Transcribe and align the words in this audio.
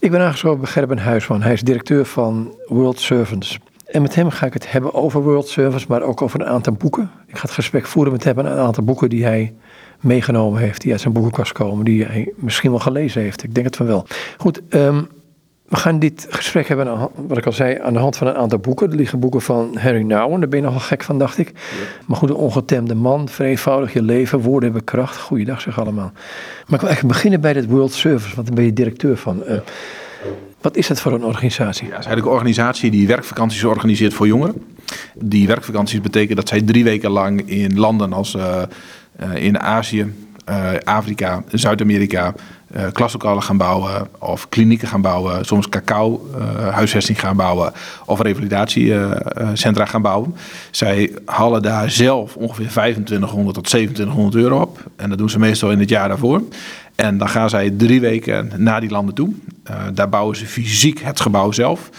Ik 0.00 0.10
ben 0.10 0.20
aangesproken 0.20 0.60
bij 0.60 0.70
Gerben 0.70 0.98
Huisman. 0.98 1.42
Hij 1.42 1.52
is 1.52 1.62
directeur 1.62 2.04
van 2.04 2.54
World 2.66 3.00
Servants. 3.00 3.58
En 3.86 4.02
met 4.02 4.14
hem 4.14 4.30
ga 4.30 4.46
ik 4.46 4.52
het 4.52 4.72
hebben 4.72 4.94
over 4.94 5.22
World 5.22 5.48
Servants, 5.48 5.86
maar 5.86 6.02
ook 6.02 6.22
over 6.22 6.40
een 6.40 6.46
aantal 6.46 6.72
boeken. 6.72 7.10
Ik 7.26 7.36
ga 7.36 7.42
het 7.42 7.50
gesprek 7.50 7.86
voeren 7.86 8.12
met 8.12 8.24
hem 8.24 8.38
een 8.38 8.46
aantal 8.46 8.84
boeken 8.84 9.08
die 9.08 9.24
hij 9.24 9.54
meegenomen 10.00 10.60
heeft, 10.60 10.80
die 10.80 10.92
uit 10.92 11.00
zijn 11.00 11.14
boekenkast 11.14 11.52
komen, 11.52 11.84
die 11.84 12.04
hij 12.04 12.32
misschien 12.36 12.70
wel 12.70 12.80
gelezen 12.80 13.22
heeft. 13.22 13.42
Ik 13.42 13.54
denk 13.54 13.66
het 13.66 13.76
van 13.76 13.86
wel. 13.86 14.06
Goed, 14.36 14.62
um, 14.68 15.08
we 15.70 15.76
gaan 15.76 15.98
dit 15.98 16.26
gesprek 16.28 16.68
hebben, 16.68 17.10
wat 17.26 17.38
ik 17.38 17.46
al 17.46 17.52
zei, 17.52 17.78
aan 17.82 17.92
de 17.92 17.98
hand 17.98 18.16
van 18.16 18.26
een 18.26 18.34
aantal 18.34 18.58
boeken. 18.58 18.90
Er 18.90 18.96
liggen 18.96 19.18
boeken 19.18 19.40
van 19.40 19.76
Harry 19.78 20.02
Nouwen, 20.02 20.40
daar 20.40 20.48
ben 20.48 20.58
je 20.58 20.64
nogal 20.64 20.80
gek 20.80 21.02
van, 21.02 21.18
dacht 21.18 21.38
ik. 21.38 21.52
Maar 22.06 22.16
goed, 22.16 22.28
de 22.28 22.34
ongetemde 22.34 22.94
man, 22.94 23.28
vereenvoudig 23.28 23.92
je 23.92 24.02
leven, 24.02 24.40
woorden 24.40 24.70
hebben 24.70 24.84
kracht. 24.84 25.16
Goeiedag 25.16 25.60
zeg 25.60 25.80
allemaal. 25.80 26.12
Maar 26.14 26.74
ik 26.74 26.80
wil 26.80 26.88
eigenlijk 26.88 27.14
beginnen 27.14 27.40
bij 27.40 27.52
het 27.52 27.66
World 27.66 27.92
Service, 27.92 28.34
want 28.34 28.46
daar 28.46 28.56
ben 28.56 28.64
je 28.64 28.72
directeur 28.72 29.16
van. 29.16 29.42
Uh, 29.48 29.58
wat 30.60 30.76
is 30.76 30.88
het 30.88 31.00
voor 31.00 31.12
een 31.12 31.24
organisatie? 31.24 31.86
Ja, 31.86 31.92
het 31.92 32.00
is 32.00 32.06
eigenlijk 32.06 32.26
een 32.26 32.32
organisatie 32.32 32.90
die 32.90 33.06
werkvakanties 33.06 33.64
organiseert 33.64 34.14
voor 34.14 34.26
jongeren. 34.26 34.62
Die 35.14 35.46
werkvakanties 35.46 36.00
betekenen 36.00 36.36
dat 36.36 36.48
zij 36.48 36.62
drie 36.62 36.84
weken 36.84 37.10
lang 37.10 37.48
in 37.48 37.78
landen 37.78 38.12
als 38.12 38.34
uh, 38.34 38.62
uh, 39.20 39.44
in 39.44 39.58
Azië, 39.58 40.14
Afrika, 40.84 41.44
Zuid-Amerika 41.48 42.34
uh, 42.76 42.82
klaslokalen 42.92 43.42
gaan 43.42 43.56
bouwen 43.56 44.08
of 44.18 44.48
klinieken 44.48 44.88
gaan 44.88 45.00
bouwen, 45.00 45.44
soms 45.44 45.68
cacao 45.68 46.30
uh, 46.38 46.68
huisvesting 46.68 47.20
gaan 47.20 47.36
bouwen 47.36 47.72
of 48.06 48.20
revalidatiecentra 48.20 49.84
gaan 49.84 50.02
bouwen. 50.02 50.34
Zij 50.70 51.12
halen 51.24 51.62
daar 51.62 51.90
zelf 51.90 52.36
ongeveer 52.36 52.68
2500 52.68 53.54
tot 53.54 53.64
2700 53.64 54.34
euro 54.44 54.60
op 54.60 54.84
en 54.96 55.08
dat 55.08 55.18
doen 55.18 55.30
ze 55.30 55.38
meestal 55.38 55.70
in 55.70 55.78
het 55.78 55.88
jaar 55.88 56.08
daarvoor. 56.08 56.42
En 56.94 57.18
dan 57.18 57.28
gaan 57.28 57.50
zij 57.50 57.70
drie 57.70 58.00
weken 58.00 58.50
naar 58.56 58.80
die 58.80 58.90
landen 58.90 59.14
toe. 59.14 59.32
Uh, 59.70 59.76
daar 59.94 60.08
bouwen 60.08 60.36
ze 60.36 60.46
fysiek 60.46 61.00
het 61.02 61.20
gebouw 61.20 61.52
zelf. 61.52 61.90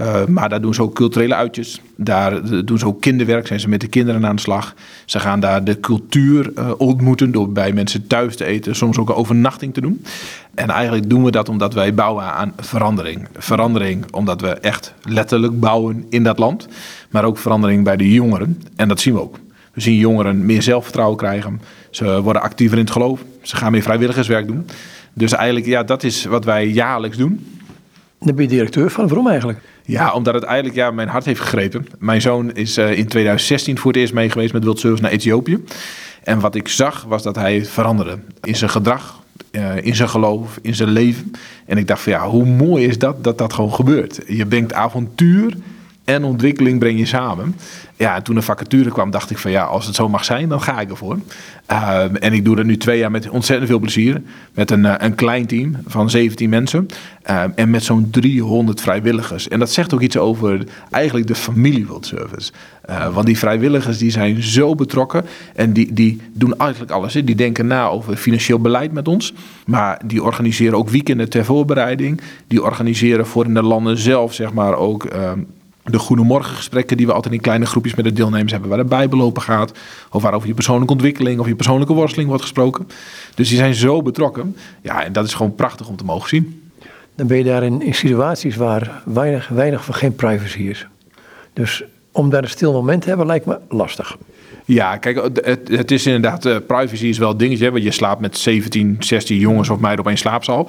Uh, 0.00 0.24
maar 0.26 0.48
daar 0.48 0.60
doen 0.60 0.74
ze 0.74 0.82
ook 0.82 0.94
culturele 0.94 1.34
uitjes. 1.34 1.80
Daar 1.96 2.64
doen 2.64 2.78
ze 2.78 2.86
ook 2.86 3.00
kinderwerk, 3.00 3.46
zijn 3.46 3.60
ze 3.60 3.68
met 3.68 3.80
de 3.80 3.86
kinderen 3.86 4.26
aan 4.26 4.36
de 4.36 4.42
slag. 4.42 4.74
Ze 5.04 5.20
gaan 5.20 5.40
daar 5.40 5.64
de 5.64 5.80
cultuur 5.80 6.52
uh, 6.54 6.70
ontmoeten 6.76 7.32
door 7.32 7.52
bij 7.52 7.72
mensen 7.72 8.06
thuis 8.06 8.36
te 8.36 8.44
eten, 8.44 8.76
soms 8.76 8.98
ook 8.98 9.08
een 9.08 9.14
overnachting 9.14 9.74
te 9.74 9.80
doen. 9.80 10.04
En 10.54 10.70
eigenlijk 10.70 11.10
doen 11.10 11.24
we 11.24 11.30
dat 11.30 11.48
omdat 11.48 11.74
wij 11.74 11.94
bouwen 11.94 12.24
aan 12.24 12.52
verandering. 12.56 13.28
Verandering 13.36 14.04
omdat 14.10 14.40
we 14.40 14.48
echt 14.48 14.94
letterlijk 15.02 15.60
bouwen 15.60 16.06
in 16.10 16.22
dat 16.22 16.38
land, 16.38 16.68
maar 17.10 17.24
ook 17.24 17.38
verandering 17.38 17.84
bij 17.84 17.96
de 17.96 18.12
jongeren. 18.12 18.62
En 18.76 18.88
dat 18.88 19.00
zien 19.00 19.14
we 19.14 19.20
ook. 19.20 19.38
We 19.72 19.80
zien 19.80 19.96
jongeren 19.96 20.46
meer 20.46 20.62
zelfvertrouwen 20.62 21.16
krijgen. 21.16 21.60
Ze 21.90 22.22
worden 22.22 22.42
actiever 22.42 22.78
in 22.78 22.84
het 22.84 22.92
geloof. 22.92 23.24
Ze 23.42 23.56
gaan 23.56 23.72
meer 23.72 23.82
vrijwilligerswerk 23.82 24.46
doen. 24.46 24.66
Dus 25.12 25.32
eigenlijk, 25.32 25.66
ja, 25.66 25.82
dat 25.82 26.02
is 26.02 26.24
wat 26.24 26.44
wij 26.44 26.66
jaarlijks 26.66 27.16
doen. 27.16 27.57
Daar 28.20 28.34
ben 28.34 28.44
je 28.44 28.50
directeur 28.50 28.90
van. 28.90 29.06
Waarom 29.08 29.28
eigenlijk? 29.28 29.58
Ja, 29.84 30.12
omdat 30.12 30.34
het 30.34 30.42
eigenlijk 30.42 30.76
ja, 30.76 30.90
mijn 30.90 31.08
hart 31.08 31.24
heeft 31.24 31.40
gegrepen. 31.40 31.86
Mijn 31.98 32.20
zoon 32.20 32.52
is 32.52 32.78
uh, 32.78 32.98
in 32.98 33.06
2016 33.06 33.78
voor 33.78 33.92
het 33.92 34.00
eerst 34.00 34.12
mee 34.12 34.30
geweest 34.30 34.52
met 34.52 34.64
World 34.64 34.78
Service 34.80 35.02
naar 35.02 35.10
Ethiopië. 35.10 35.64
En 36.22 36.40
wat 36.40 36.54
ik 36.54 36.68
zag 36.68 37.04
was 37.04 37.22
dat 37.22 37.36
hij 37.36 37.64
veranderde 37.64 38.18
in 38.42 38.56
zijn 38.56 38.70
gedrag, 38.70 39.22
uh, 39.52 39.76
in 39.76 39.94
zijn 39.94 40.08
geloof, 40.08 40.58
in 40.62 40.74
zijn 40.74 40.88
leven. 40.88 41.32
En 41.66 41.78
ik 41.78 41.86
dacht 41.86 42.02
van 42.02 42.12
ja, 42.12 42.28
hoe 42.28 42.44
mooi 42.44 42.86
is 42.86 42.98
dat 42.98 43.24
dat 43.24 43.38
dat 43.38 43.52
gewoon 43.52 43.74
gebeurt. 43.74 44.20
Je 44.26 44.46
brengt 44.46 44.72
avontuur 44.72 45.56
en 46.08 46.24
ontwikkeling 46.24 46.78
breng 46.78 46.98
je 46.98 47.06
samen. 47.06 47.54
Ja, 47.96 48.14
en 48.14 48.22
toen 48.22 48.36
een 48.36 48.42
vacature 48.42 48.90
kwam, 48.90 49.10
dacht 49.10 49.30
ik 49.30 49.38
van 49.38 49.50
ja, 49.50 49.64
als 49.64 49.86
het 49.86 49.94
zo 49.94 50.08
mag 50.08 50.24
zijn, 50.24 50.48
dan 50.48 50.62
ga 50.62 50.80
ik 50.80 50.90
ervoor. 50.90 51.18
Uh, 51.70 52.22
en 52.22 52.32
ik 52.32 52.44
doe 52.44 52.56
dat 52.56 52.64
nu 52.64 52.76
twee 52.76 52.98
jaar 52.98 53.10
met 53.10 53.28
ontzettend 53.28 53.68
veel 53.68 53.78
plezier. 53.78 54.22
Met 54.54 54.70
een, 54.70 54.84
uh, 54.84 54.94
een 54.98 55.14
klein 55.14 55.46
team 55.46 55.76
van 55.86 56.10
17 56.10 56.48
mensen. 56.48 56.86
Uh, 57.30 57.42
en 57.54 57.70
met 57.70 57.84
zo'n 57.84 58.10
300 58.10 58.80
vrijwilligers. 58.80 59.48
En 59.48 59.58
dat 59.58 59.70
zegt 59.70 59.94
ook 59.94 60.00
iets 60.00 60.16
over 60.16 60.64
eigenlijk 60.90 61.26
de 61.26 61.34
familie 61.34 61.86
World 61.86 62.06
Service. 62.06 62.52
want 63.12 63.26
die 63.26 63.38
vrijwilligers 63.38 63.98
die 63.98 64.10
zijn 64.10 64.42
zo 64.42 64.74
betrokken. 64.74 65.24
En 65.54 65.72
die, 65.72 65.92
die 65.92 66.20
doen 66.32 66.58
eigenlijk 66.58 66.90
alles. 66.90 67.14
Hè. 67.14 67.24
Die 67.24 67.34
denken 67.34 67.66
na 67.66 67.86
over 67.86 68.16
financieel 68.16 68.58
beleid 68.58 68.92
met 68.92 69.08
ons. 69.08 69.34
Maar 69.66 70.00
die 70.04 70.22
organiseren 70.22 70.78
ook 70.78 70.88
weekenden 70.88 71.28
ter 71.28 71.44
voorbereiding. 71.44 72.20
Die 72.46 72.62
organiseren 72.62 73.26
voor 73.26 73.44
in 73.44 73.54
de 73.54 73.62
landen 73.62 73.98
zelf 73.98 74.34
zeg 74.34 74.52
maar 74.52 74.74
ook 74.74 75.04
ehm, 75.04 75.40
de 75.92 75.98
goedemorgengesprekken 75.98 76.96
die 76.96 77.06
we 77.06 77.12
altijd 77.12 77.34
in 77.34 77.40
kleine 77.40 77.66
groepjes 77.66 77.94
met 77.94 78.04
de 78.04 78.12
deelnemers 78.12 78.52
hebben, 78.52 78.70
waar 78.70 78.78
de 78.78 78.84
Bijbel 78.84 79.20
open 79.20 79.42
gaat, 79.42 79.72
of 80.10 80.22
waarover 80.22 80.48
je 80.48 80.54
persoonlijke 80.54 80.92
ontwikkeling 80.92 81.40
of 81.40 81.46
je 81.46 81.54
persoonlijke 81.54 81.92
worsteling 81.92 82.28
wordt 82.28 82.42
gesproken. 82.42 82.88
Dus 83.34 83.48
die 83.48 83.56
zijn 83.56 83.74
zo 83.74 84.02
betrokken. 84.02 84.56
Ja, 84.82 85.04
en 85.04 85.12
dat 85.12 85.24
is 85.24 85.34
gewoon 85.34 85.54
prachtig 85.54 85.88
om 85.88 85.96
te 85.96 86.04
mogen 86.04 86.28
zien. 86.28 86.70
Dan 87.14 87.26
ben 87.26 87.38
je 87.38 87.44
daar 87.44 87.62
in, 87.62 87.82
in 87.82 87.94
situaties 87.94 88.56
waar 88.56 89.02
weinig, 89.04 89.48
weinig 89.48 89.84
van 89.84 89.94
geen 89.94 90.14
privacy 90.14 90.62
is. 90.62 90.86
Dus 91.52 91.84
om 92.12 92.30
daar 92.30 92.42
een 92.42 92.48
stil 92.48 92.72
moment 92.72 93.02
te 93.02 93.08
hebben 93.08 93.26
lijkt 93.26 93.46
me 93.46 93.58
lastig. 93.68 94.16
Ja, 94.68 94.96
kijk, 94.96 95.30
het, 95.44 95.68
het 95.68 95.90
is 95.90 96.06
inderdaad, 96.06 96.46
uh, 96.46 96.56
privacy 96.66 97.06
is 97.06 97.18
wel 97.18 97.30
een 97.30 97.36
dingetje. 97.36 97.70
Want 97.70 97.82
je 97.82 97.90
slaapt 97.90 98.20
met 98.20 98.38
17, 98.38 98.96
16 98.98 99.38
jongens 99.38 99.68
of 99.68 99.78
meiden 99.78 100.00
op 100.00 100.06
één 100.06 100.18
slaapzaal. 100.18 100.68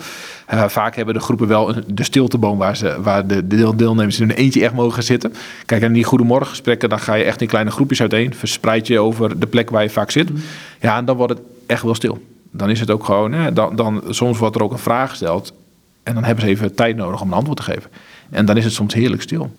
Uh, 0.53 0.67
vaak 0.67 0.95
hebben 0.95 1.13
de 1.13 1.19
groepen 1.19 1.47
wel 1.47 1.73
de 1.87 2.03
stilteboom 2.03 2.57
waar, 2.57 2.77
ze, 2.77 3.01
waar 3.01 3.27
de 3.27 3.47
deelnemers 3.47 4.19
in 4.19 4.29
een 4.29 4.35
eentje 4.35 4.63
echt 4.63 4.73
mogen 4.73 5.03
zitten. 5.03 5.33
Kijk, 5.65 5.81
en 5.81 5.93
die 5.93 6.03
goedemorgengesprekken, 6.03 6.89
dan 6.89 6.99
ga 6.99 7.13
je 7.13 7.23
echt 7.23 7.41
in 7.41 7.47
kleine 7.47 7.71
groepjes 7.71 8.01
uiteen. 8.01 8.33
Verspreid 8.33 8.87
je 8.87 8.99
over 8.99 9.39
de 9.39 9.47
plek 9.47 9.69
waar 9.69 9.83
je 9.83 9.89
vaak 9.89 10.11
zit. 10.11 10.29
Ja, 10.81 10.97
en 10.97 11.05
dan 11.05 11.17
wordt 11.17 11.33
het 11.33 11.41
echt 11.65 11.83
wel 11.83 11.95
stil. 11.95 12.23
Dan 12.51 12.69
is 12.69 12.79
het 12.79 12.91
ook 12.91 13.05
gewoon, 13.05 13.31
hè, 13.31 13.53
dan, 13.53 13.75
dan, 13.75 14.03
soms 14.09 14.37
wordt 14.37 14.55
er 14.55 14.63
ook 14.63 14.71
een 14.71 14.77
vraag 14.77 15.09
gesteld. 15.09 15.53
En 16.03 16.13
dan 16.13 16.23
hebben 16.23 16.43
ze 16.43 16.49
even 16.49 16.75
tijd 16.75 16.95
nodig 16.95 17.21
om 17.21 17.27
een 17.27 17.37
antwoord 17.37 17.57
te 17.57 17.63
geven. 17.63 17.89
En 18.29 18.45
dan 18.45 18.57
is 18.57 18.63
het 18.63 18.73
soms 18.73 18.93
heerlijk 18.93 19.21
stil. 19.21 19.51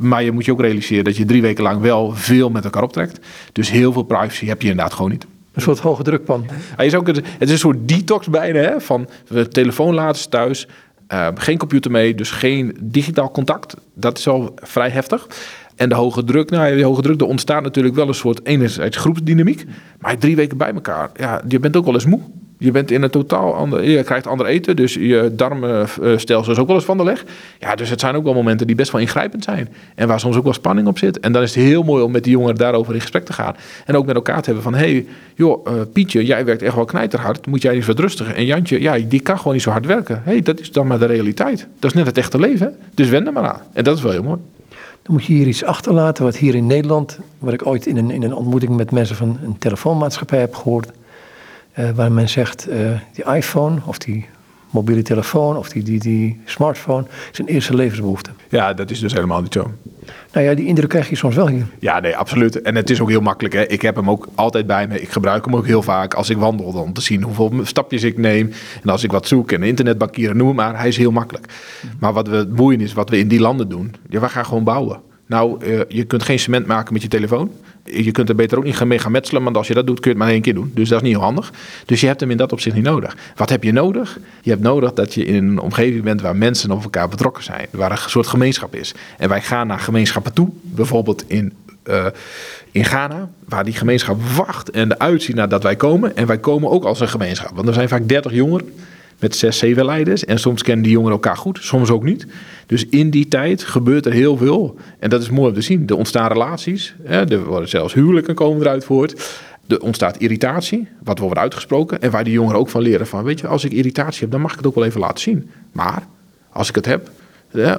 Maar 0.00 0.22
je 0.22 0.32
moet 0.32 0.44
je 0.44 0.52
ook 0.52 0.60
realiseren 0.60 1.04
dat 1.04 1.16
je 1.16 1.24
drie 1.24 1.42
weken 1.42 1.62
lang 1.62 1.80
wel 1.80 2.12
veel 2.14 2.50
met 2.50 2.64
elkaar 2.64 2.82
optrekt. 2.82 3.26
Dus 3.52 3.70
heel 3.70 3.92
veel 3.92 4.02
privacy 4.02 4.46
heb 4.46 4.62
je 4.62 4.68
inderdaad 4.68 4.94
gewoon 4.94 5.10
niet. 5.10 5.26
Een 5.52 5.62
soort 5.62 5.78
hoge 5.78 6.02
drukpan. 6.02 6.46
Hij 6.76 6.86
is 6.86 6.94
ook, 6.94 7.06
het 7.06 7.22
is 7.38 7.50
een 7.50 7.58
soort 7.58 7.88
detox 7.88 8.28
bijna, 8.28 8.58
hè, 8.58 8.80
van 8.80 9.08
telefoon 9.50 9.94
laten 9.94 10.30
thuis. 10.30 10.68
Uh, 11.12 11.28
geen 11.34 11.58
computer 11.58 11.90
mee, 11.90 12.14
dus 12.14 12.30
geen 12.30 12.76
digitaal 12.80 13.30
contact. 13.30 13.74
Dat 13.94 14.18
is 14.18 14.28
al 14.28 14.54
vrij 14.54 14.90
heftig. 14.90 15.26
En 15.76 15.88
de 15.88 15.94
hoge 15.94 16.24
druk, 16.24 16.50
nou, 16.50 16.74
die 16.74 16.84
hoge 16.84 17.02
druk, 17.02 17.20
er 17.20 17.26
ontstaat 17.26 17.62
natuurlijk 17.62 17.94
wel 17.94 18.08
een 18.08 18.14
soort 18.14 18.46
enerzijds 18.46 18.96
groepsdynamiek. 18.96 19.64
Maar 19.98 20.18
drie 20.18 20.36
weken 20.36 20.56
bij 20.56 20.72
elkaar, 20.72 21.10
ja, 21.16 21.42
je 21.48 21.58
bent 21.58 21.76
ook 21.76 21.84
wel 21.84 21.94
eens 21.94 22.04
moe. 22.04 22.20
Je 22.62 22.70
bent 22.70 22.90
in 22.90 23.02
een 23.02 23.10
totaal 23.10 23.54
ander, 23.54 23.84
je 23.84 24.02
krijgt 24.02 24.26
ander 24.26 24.46
eten, 24.46 24.76
dus 24.76 24.94
je 24.94 25.32
darmstelsel 25.32 26.52
is 26.52 26.58
ook 26.58 26.66
wel 26.66 26.76
eens 26.76 26.84
van 26.84 26.96
de 26.96 27.04
leg. 27.04 27.24
Ja, 27.58 27.74
dus 27.74 27.90
het 27.90 28.00
zijn 28.00 28.14
ook 28.14 28.24
wel 28.24 28.34
momenten 28.34 28.66
die 28.66 28.76
best 28.76 28.92
wel 28.92 29.00
ingrijpend 29.00 29.44
zijn. 29.44 29.68
En 29.94 30.08
waar 30.08 30.20
soms 30.20 30.36
ook 30.36 30.44
wel 30.44 30.52
spanning 30.52 30.88
op 30.88 30.98
zit. 30.98 31.20
En 31.20 31.32
dan 31.32 31.42
is 31.42 31.54
het 31.54 31.64
heel 31.64 31.82
mooi 31.82 32.02
om 32.02 32.10
met 32.10 32.24
die 32.24 32.32
jongeren 32.32 32.56
daarover 32.56 32.94
in 32.94 33.00
gesprek 33.00 33.24
te 33.24 33.32
gaan. 33.32 33.56
En 33.84 33.96
ook 33.96 34.06
met 34.06 34.14
elkaar 34.14 34.40
te 34.40 34.44
hebben 34.44 34.62
van, 34.62 34.74
hé, 34.74 34.92
hey, 34.92 35.06
joh, 35.34 35.66
uh, 35.66 35.72
Pietje, 35.92 36.24
jij 36.24 36.44
werkt 36.44 36.62
echt 36.62 36.74
wel 36.74 36.84
knijterhard. 36.84 37.46
Moet 37.46 37.62
jij 37.62 37.74
eens 37.74 37.86
wat 37.86 37.98
rustiger? 37.98 38.34
En 38.34 38.44
Jantje, 38.44 38.80
ja, 38.80 38.98
die 38.98 39.20
kan 39.20 39.38
gewoon 39.38 39.52
niet 39.52 39.62
zo 39.62 39.70
hard 39.70 39.86
werken. 39.86 40.20
Hé, 40.24 40.30
hey, 40.32 40.42
dat 40.42 40.60
is 40.60 40.72
dan 40.72 40.86
maar 40.86 40.98
de 40.98 41.06
realiteit. 41.06 41.66
Dat 41.78 41.90
is 41.90 41.96
net 41.96 42.06
het 42.06 42.18
echte 42.18 42.38
leven. 42.38 42.76
Dus 42.94 43.08
wend 43.08 43.26
er 43.26 43.32
maar 43.32 43.48
aan. 43.48 43.60
En 43.72 43.84
dat 43.84 43.96
is 43.96 44.02
wel 44.02 44.12
heel 44.12 44.22
mooi. 44.22 44.38
Dan 45.02 45.14
moet 45.14 45.24
je 45.24 45.32
hier 45.32 45.46
iets 45.46 45.64
achterlaten 45.64 46.24
wat 46.24 46.36
hier 46.36 46.54
in 46.54 46.66
Nederland, 46.66 47.18
wat 47.38 47.52
ik 47.52 47.66
ooit 47.66 47.86
in 47.86 47.96
een, 47.96 48.10
in 48.10 48.22
een 48.22 48.34
ontmoeting 48.34 48.76
met 48.76 48.90
mensen 48.90 49.16
van 49.16 49.38
een 49.44 49.58
telefoonmaatschappij 49.58 50.38
heb 50.38 50.54
gehoord 50.54 50.88
uh, 51.78 51.90
waar 51.90 52.12
men 52.12 52.28
zegt, 52.28 52.70
uh, 52.70 52.76
die 53.12 53.34
iPhone 53.34 53.80
of 53.84 53.98
die 53.98 54.26
mobiele 54.70 55.02
telefoon 55.02 55.56
of 55.56 55.68
die, 55.68 55.82
die, 55.82 55.98
die 55.98 56.40
smartphone 56.44 57.06
is 57.32 57.38
een 57.38 57.46
eerste 57.46 57.74
levensbehoefte. 57.74 58.30
Ja, 58.48 58.74
dat 58.74 58.90
is 58.90 59.00
dus 59.00 59.12
helemaal 59.12 59.42
niet 59.42 59.52
zo. 59.52 59.70
Nou 60.32 60.46
ja, 60.46 60.54
die 60.54 60.66
indruk 60.66 60.88
krijg 60.88 61.08
je 61.08 61.16
soms 61.16 61.34
wel 61.34 61.48
hier. 61.48 61.66
Ja, 61.78 62.00
nee, 62.00 62.16
absoluut. 62.16 62.62
En 62.62 62.74
het 62.74 62.90
is 62.90 63.00
ook 63.00 63.08
heel 63.08 63.20
makkelijk. 63.20 63.54
Hè. 63.54 63.66
Ik 63.66 63.82
heb 63.82 63.96
hem 63.96 64.10
ook 64.10 64.28
altijd 64.34 64.66
bij 64.66 64.86
me. 64.86 65.00
Ik 65.00 65.08
gebruik 65.08 65.44
hem 65.44 65.56
ook 65.56 65.66
heel 65.66 65.82
vaak 65.82 66.14
als 66.14 66.30
ik 66.30 66.36
wandel. 66.36 66.66
Om 66.66 66.92
te 66.92 67.00
zien 67.00 67.22
hoeveel 67.22 67.52
stapjes 67.62 68.02
ik 68.02 68.18
neem. 68.18 68.52
En 68.82 68.90
als 68.90 69.04
ik 69.04 69.10
wat 69.10 69.26
zoek 69.26 69.52
en 69.52 69.62
internetbankieren, 69.62 70.36
noem 70.36 70.54
maar. 70.54 70.78
Hij 70.78 70.88
is 70.88 70.96
heel 70.96 71.10
makkelijk. 71.10 71.52
Maar 72.00 72.12
wat 72.12 72.28
we, 72.28 72.36
het 72.36 72.54
boeien 72.54 72.80
is, 72.80 72.92
wat 72.92 73.10
we 73.10 73.18
in 73.18 73.28
die 73.28 73.40
landen 73.40 73.68
doen. 73.68 73.94
Ja, 74.08 74.20
we 74.20 74.28
gaan 74.28 74.44
gewoon 74.44 74.64
bouwen. 74.64 75.00
Nou, 75.26 75.64
uh, 75.64 75.80
je 75.88 76.04
kunt 76.04 76.22
geen 76.22 76.38
cement 76.38 76.66
maken 76.66 76.92
met 76.92 77.02
je 77.02 77.08
telefoon. 77.08 77.50
Je 77.92 78.10
kunt 78.10 78.28
er 78.28 78.34
beter 78.34 78.58
ook 78.58 78.64
niet 78.64 78.84
mee 78.84 78.98
gaan 78.98 79.12
metselen, 79.12 79.42
want 79.42 79.56
als 79.56 79.68
je 79.68 79.74
dat 79.74 79.86
doet, 79.86 80.00
kun 80.00 80.10
je 80.10 80.16
het 80.16 80.24
maar 80.26 80.34
één 80.34 80.42
keer 80.42 80.54
doen. 80.54 80.70
Dus 80.74 80.88
dat 80.88 80.98
is 81.00 81.06
niet 81.06 81.16
heel 81.16 81.24
handig. 81.24 81.52
Dus 81.86 82.00
je 82.00 82.06
hebt 82.06 82.20
hem 82.20 82.30
in 82.30 82.36
dat 82.36 82.52
opzicht 82.52 82.76
niet 82.76 82.84
nodig. 82.84 83.16
Wat 83.36 83.48
heb 83.48 83.64
je 83.64 83.72
nodig? 83.72 84.18
Je 84.42 84.50
hebt 84.50 84.62
nodig 84.62 84.92
dat 84.92 85.14
je 85.14 85.24
in 85.24 85.34
een 85.34 85.58
omgeving 85.58 86.02
bent 86.02 86.20
waar 86.20 86.36
mensen 86.36 86.70
op 86.70 86.82
elkaar 86.82 87.08
betrokken 87.08 87.42
zijn. 87.42 87.66
Waar 87.70 87.90
een 87.90 87.98
soort 87.98 88.26
gemeenschap 88.26 88.74
is. 88.74 88.94
En 89.18 89.28
wij 89.28 89.40
gaan 89.40 89.66
naar 89.66 89.80
gemeenschappen 89.80 90.32
toe. 90.32 90.48
Bijvoorbeeld 90.62 91.24
in, 91.26 91.52
uh, 91.84 92.06
in 92.70 92.84
Ghana, 92.84 93.28
waar 93.44 93.64
die 93.64 93.74
gemeenschap 93.74 94.22
wacht 94.22 94.70
en 94.70 94.92
eruit 94.92 95.22
ziet 95.22 95.36
nadat 95.36 95.62
wij 95.62 95.76
komen. 95.76 96.16
En 96.16 96.26
wij 96.26 96.38
komen 96.38 96.70
ook 96.70 96.84
als 96.84 97.00
een 97.00 97.08
gemeenschap. 97.08 97.50
Want 97.54 97.68
er 97.68 97.74
zijn 97.74 97.88
vaak 97.88 98.08
30 98.08 98.32
jongeren 98.32 98.72
met 99.20 99.36
zes, 99.36 99.58
zeven 99.58 99.84
leiders. 99.84 100.24
En 100.24 100.38
soms 100.38 100.62
kennen 100.62 100.84
die 100.84 100.92
jongeren 100.92 101.14
elkaar 101.14 101.36
goed, 101.36 101.58
soms 101.62 101.90
ook 101.90 102.02
niet. 102.02 102.26
Dus 102.66 102.86
in 102.86 103.10
die 103.10 103.28
tijd 103.28 103.62
gebeurt 103.62 104.06
er 104.06 104.12
heel 104.12 104.36
veel. 104.36 104.76
En 104.98 105.10
dat 105.10 105.22
is 105.22 105.30
mooi 105.30 105.48
om 105.48 105.54
te 105.54 105.60
zien. 105.60 105.86
Er 105.86 105.96
ontstaan 105.96 106.28
relaties, 106.28 106.94
er 107.04 107.44
worden 107.44 107.68
zelfs 107.68 107.94
huwelijken 107.94 108.34
komen 108.34 108.62
eruit 108.62 108.84
voort. 108.84 109.40
Er 109.66 109.80
ontstaat 109.80 110.16
irritatie, 110.16 110.88
wat 111.04 111.18
wordt 111.18 111.38
uitgesproken. 111.38 112.02
En 112.02 112.10
waar 112.10 112.24
die 112.24 112.32
jongeren 112.32 112.60
ook 112.60 112.68
van 112.68 112.82
leren 112.82 113.06
van, 113.06 113.24
weet 113.24 113.40
je, 113.40 113.46
als 113.46 113.64
ik 113.64 113.72
irritatie 113.72 114.20
heb, 114.20 114.30
dan 114.30 114.40
mag 114.40 114.50
ik 114.50 114.56
het 114.56 114.66
ook 114.66 114.74
wel 114.74 114.84
even 114.84 115.00
laten 115.00 115.20
zien. 115.20 115.50
Maar 115.72 116.02
Als 116.52 116.68
ik 116.68 116.74
het 116.74 116.86
heb, 116.86 117.10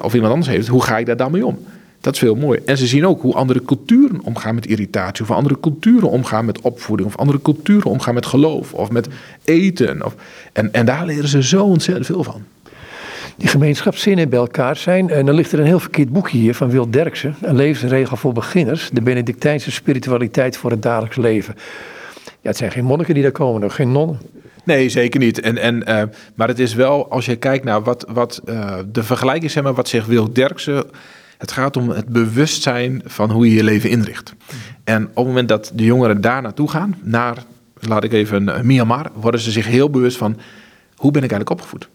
of 0.01 0.13
iemand 0.13 0.33
anders 0.33 0.51
heeft, 0.51 0.67
hoe 0.67 0.83
ga 0.83 0.97
ik 0.97 1.05
daar 1.05 1.17
dan 1.17 1.31
mee 1.31 1.45
om? 1.45 1.59
Dat 2.01 2.13
is 2.13 2.19
veel 2.19 2.35
mooi. 2.35 2.59
En 2.65 2.77
ze 2.77 2.87
zien 2.87 3.05
ook 3.05 3.21
hoe 3.21 3.33
andere 3.33 3.65
culturen 3.65 4.21
omgaan 4.23 4.55
met 4.55 4.65
irritatie. 4.65 5.23
Of 5.23 5.31
andere 5.31 5.59
culturen 5.59 6.09
omgaan 6.09 6.45
met 6.45 6.61
opvoeding. 6.61 7.09
Of 7.09 7.17
andere 7.17 7.41
culturen 7.41 7.91
omgaan 7.91 8.13
met 8.13 8.25
geloof. 8.25 8.73
Of 8.73 8.91
met 8.91 9.07
eten. 9.43 10.05
Of, 10.05 10.15
en, 10.53 10.73
en 10.73 10.85
daar 10.85 11.05
leren 11.05 11.29
ze 11.29 11.43
zo 11.43 11.63
ontzettend 11.63 12.05
veel 12.05 12.23
van. 12.23 12.43
Die 13.37 13.47
gemeenschapszinnen 13.47 14.29
bij 14.29 14.39
elkaar 14.39 14.75
zijn. 14.75 15.09
En 15.09 15.25
dan 15.25 15.35
ligt 15.35 15.51
er 15.51 15.59
een 15.59 15.65
heel 15.65 15.79
verkeerd 15.79 16.11
boekje 16.11 16.37
hier 16.37 16.55
van 16.55 16.69
Wil 16.69 16.89
Derksen. 16.91 17.35
Een 17.41 17.55
levensregel 17.55 18.17
voor 18.17 18.33
beginners. 18.33 18.89
De 18.93 19.01
Benedictijnse 19.01 19.71
spiritualiteit 19.71 20.57
voor 20.57 20.71
het 20.71 20.81
dagelijks 20.81 21.17
leven. 21.17 21.55
Ja, 22.21 22.49
het 22.49 22.57
zijn 22.57 22.71
geen 22.71 22.85
monniken 22.85 23.13
die 23.13 23.23
daar 23.23 23.31
komen, 23.31 23.61
nog 23.61 23.75
geen 23.75 23.91
nonnen. 23.91 24.19
Nee, 24.63 24.89
zeker 24.89 25.19
niet. 25.19 25.39
En, 25.39 25.57
en, 25.57 25.75
uh, 25.89 26.03
maar 26.35 26.47
het 26.47 26.59
is 26.59 26.73
wel, 26.73 27.11
als 27.11 27.25
je 27.25 27.35
kijkt 27.35 27.63
naar 27.63 27.81
wat, 27.81 28.05
wat 28.09 28.41
uh, 28.45 28.75
de 28.91 29.03
vergelijking 29.03 29.51
zeg 29.51 29.63
maar, 29.63 29.73
wat 29.73 29.87
zegt 29.87 30.07
Wil 30.07 30.33
Derksen 30.33 30.83
het 31.41 31.51
gaat 31.51 31.77
om 31.77 31.89
het 31.89 32.07
bewustzijn 32.07 33.01
van 33.05 33.31
hoe 33.31 33.49
je 33.49 33.55
je 33.55 33.63
leven 33.63 33.89
inricht. 33.89 34.33
En 34.83 35.03
op 35.03 35.15
het 35.15 35.25
moment 35.25 35.49
dat 35.49 35.71
de 35.73 35.83
jongeren 35.83 36.21
daar 36.21 36.41
naartoe 36.41 36.69
gaan, 36.69 36.95
naar, 37.01 37.43
laat 37.79 38.03
ik 38.03 38.13
even, 38.13 38.43
uh, 38.43 38.59
Myanmar, 38.61 39.11
worden 39.13 39.39
ze 39.39 39.51
zich 39.51 39.65
heel 39.65 39.89
bewust 39.89 40.17
van 40.17 40.37
hoe 40.95 41.11
ben 41.11 41.23
ik 41.23 41.31
eigenlijk 41.31 41.49
opgevoed? 41.49 41.89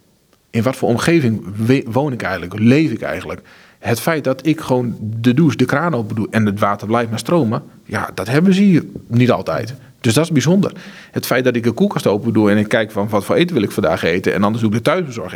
In 0.51 0.63
wat 0.63 0.77
voor 0.77 0.89
omgeving 0.89 1.45
woon 1.87 2.13
ik 2.13 2.23
eigenlijk? 2.23 2.59
Leef 2.59 2.91
ik 2.91 3.03
eigenlijk? 3.03 3.41
Het 3.79 4.01
feit 4.01 4.25
dat 4.25 4.47
ik 4.47 4.61
gewoon 4.61 4.97
de 5.01 5.35
douche, 5.35 5.57
de 5.57 5.65
kraan 5.65 5.95
open 5.95 6.17
doe 6.17 6.27
en 6.31 6.47
het 6.47 6.59
water 6.59 6.87
blijft 6.87 7.11
maar 7.11 7.19
stromen, 7.19 7.63
ja, 7.85 8.11
dat 8.15 8.29
hebben 8.29 8.55
ze 8.55 8.63
hier 8.63 8.85
niet 9.07 9.31
altijd. 9.31 9.75
Dus 10.01 10.15
dat 10.15 10.25
is 10.25 10.33
bijzonder. 10.33 10.73
Het 11.11 11.27
feit 11.27 11.45
dat 11.45 11.57
ik 11.57 11.67
een 11.67 11.75
koelkast 11.75 12.07
open 12.07 12.33
doe 12.33 12.51
en 12.51 12.57
ik 12.57 12.69
kijk 12.69 12.91
van 12.91 13.09
wat 13.09 13.25
voor 13.25 13.37
eten 13.37 13.55
wil 13.55 13.65
ik 13.65 13.71
vandaag 13.71 14.03
eten 14.03 14.35
en 14.35 14.43
anders 14.43 14.63
doe 14.63 14.73
ik 14.73 14.77
de 14.77 14.91
thuisbezorg 14.91 15.35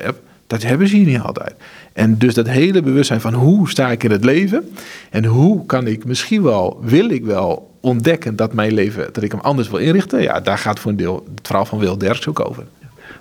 dat 0.50 0.62
hebben 0.62 0.88
ze 0.88 0.96
hier 0.96 1.06
niet 1.06 1.20
altijd. 1.20 1.54
En 1.92 2.18
dus 2.18 2.34
dat 2.34 2.48
hele 2.48 2.82
bewustzijn 2.82 3.20
van 3.20 3.34
hoe 3.34 3.68
sta 3.68 3.90
ik 3.90 4.04
in 4.04 4.10
het 4.10 4.24
leven 4.24 4.70
en 5.10 5.24
hoe 5.24 5.66
kan 5.66 5.86
ik 5.86 6.04
misschien 6.04 6.42
wel, 6.42 6.78
wil 6.82 7.10
ik 7.10 7.24
wel 7.24 7.70
ontdekken 7.80 8.36
dat 8.36 8.52
mijn 8.52 8.72
leven, 8.72 9.08
dat 9.12 9.22
ik 9.22 9.30
hem 9.32 9.40
anders 9.40 9.68
wil 9.70 9.78
inrichten, 9.78 10.22
ja, 10.22 10.40
daar 10.40 10.58
gaat 10.58 10.78
voor 10.78 10.90
een 10.90 10.96
deel 10.96 11.24
het 11.34 11.46
verhaal 11.46 11.64
van 11.64 11.78
Wil 11.78 11.98
Derks 11.98 12.28
ook 12.28 12.40
over. 12.40 12.64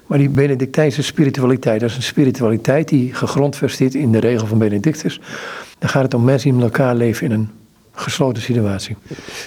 Maar 0.05 0.17
die 0.17 0.29
Benedictijnse 0.29 1.03
spiritualiteit, 1.03 1.79
dat 1.79 1.89
is 1.89 1.95
een 1.95 2.03
spiritualiteit 2.03 2.87
die 2.87 3.13
gegrondvest 3.13 3.77
zit 3.77 3.95
in 3.95 4.11
de 4.11 4.19
regel 4.19 4.47
van 4.47 4.57
Benedictus. 4.57 5.19
Dan 5.79 5.89
gaat 5.89 6.03
het 6.03 6.13
om 6.13 6.23
mensen 6.23 6.49
die 6.49 6.59
met 6.59 6.69
elkaar 6.69 6.95
leven 6.95 7.25
in 7.25 7.31
een 7.31 7.49
gesloten 7.93 8.41
situatie. 8.41 8.95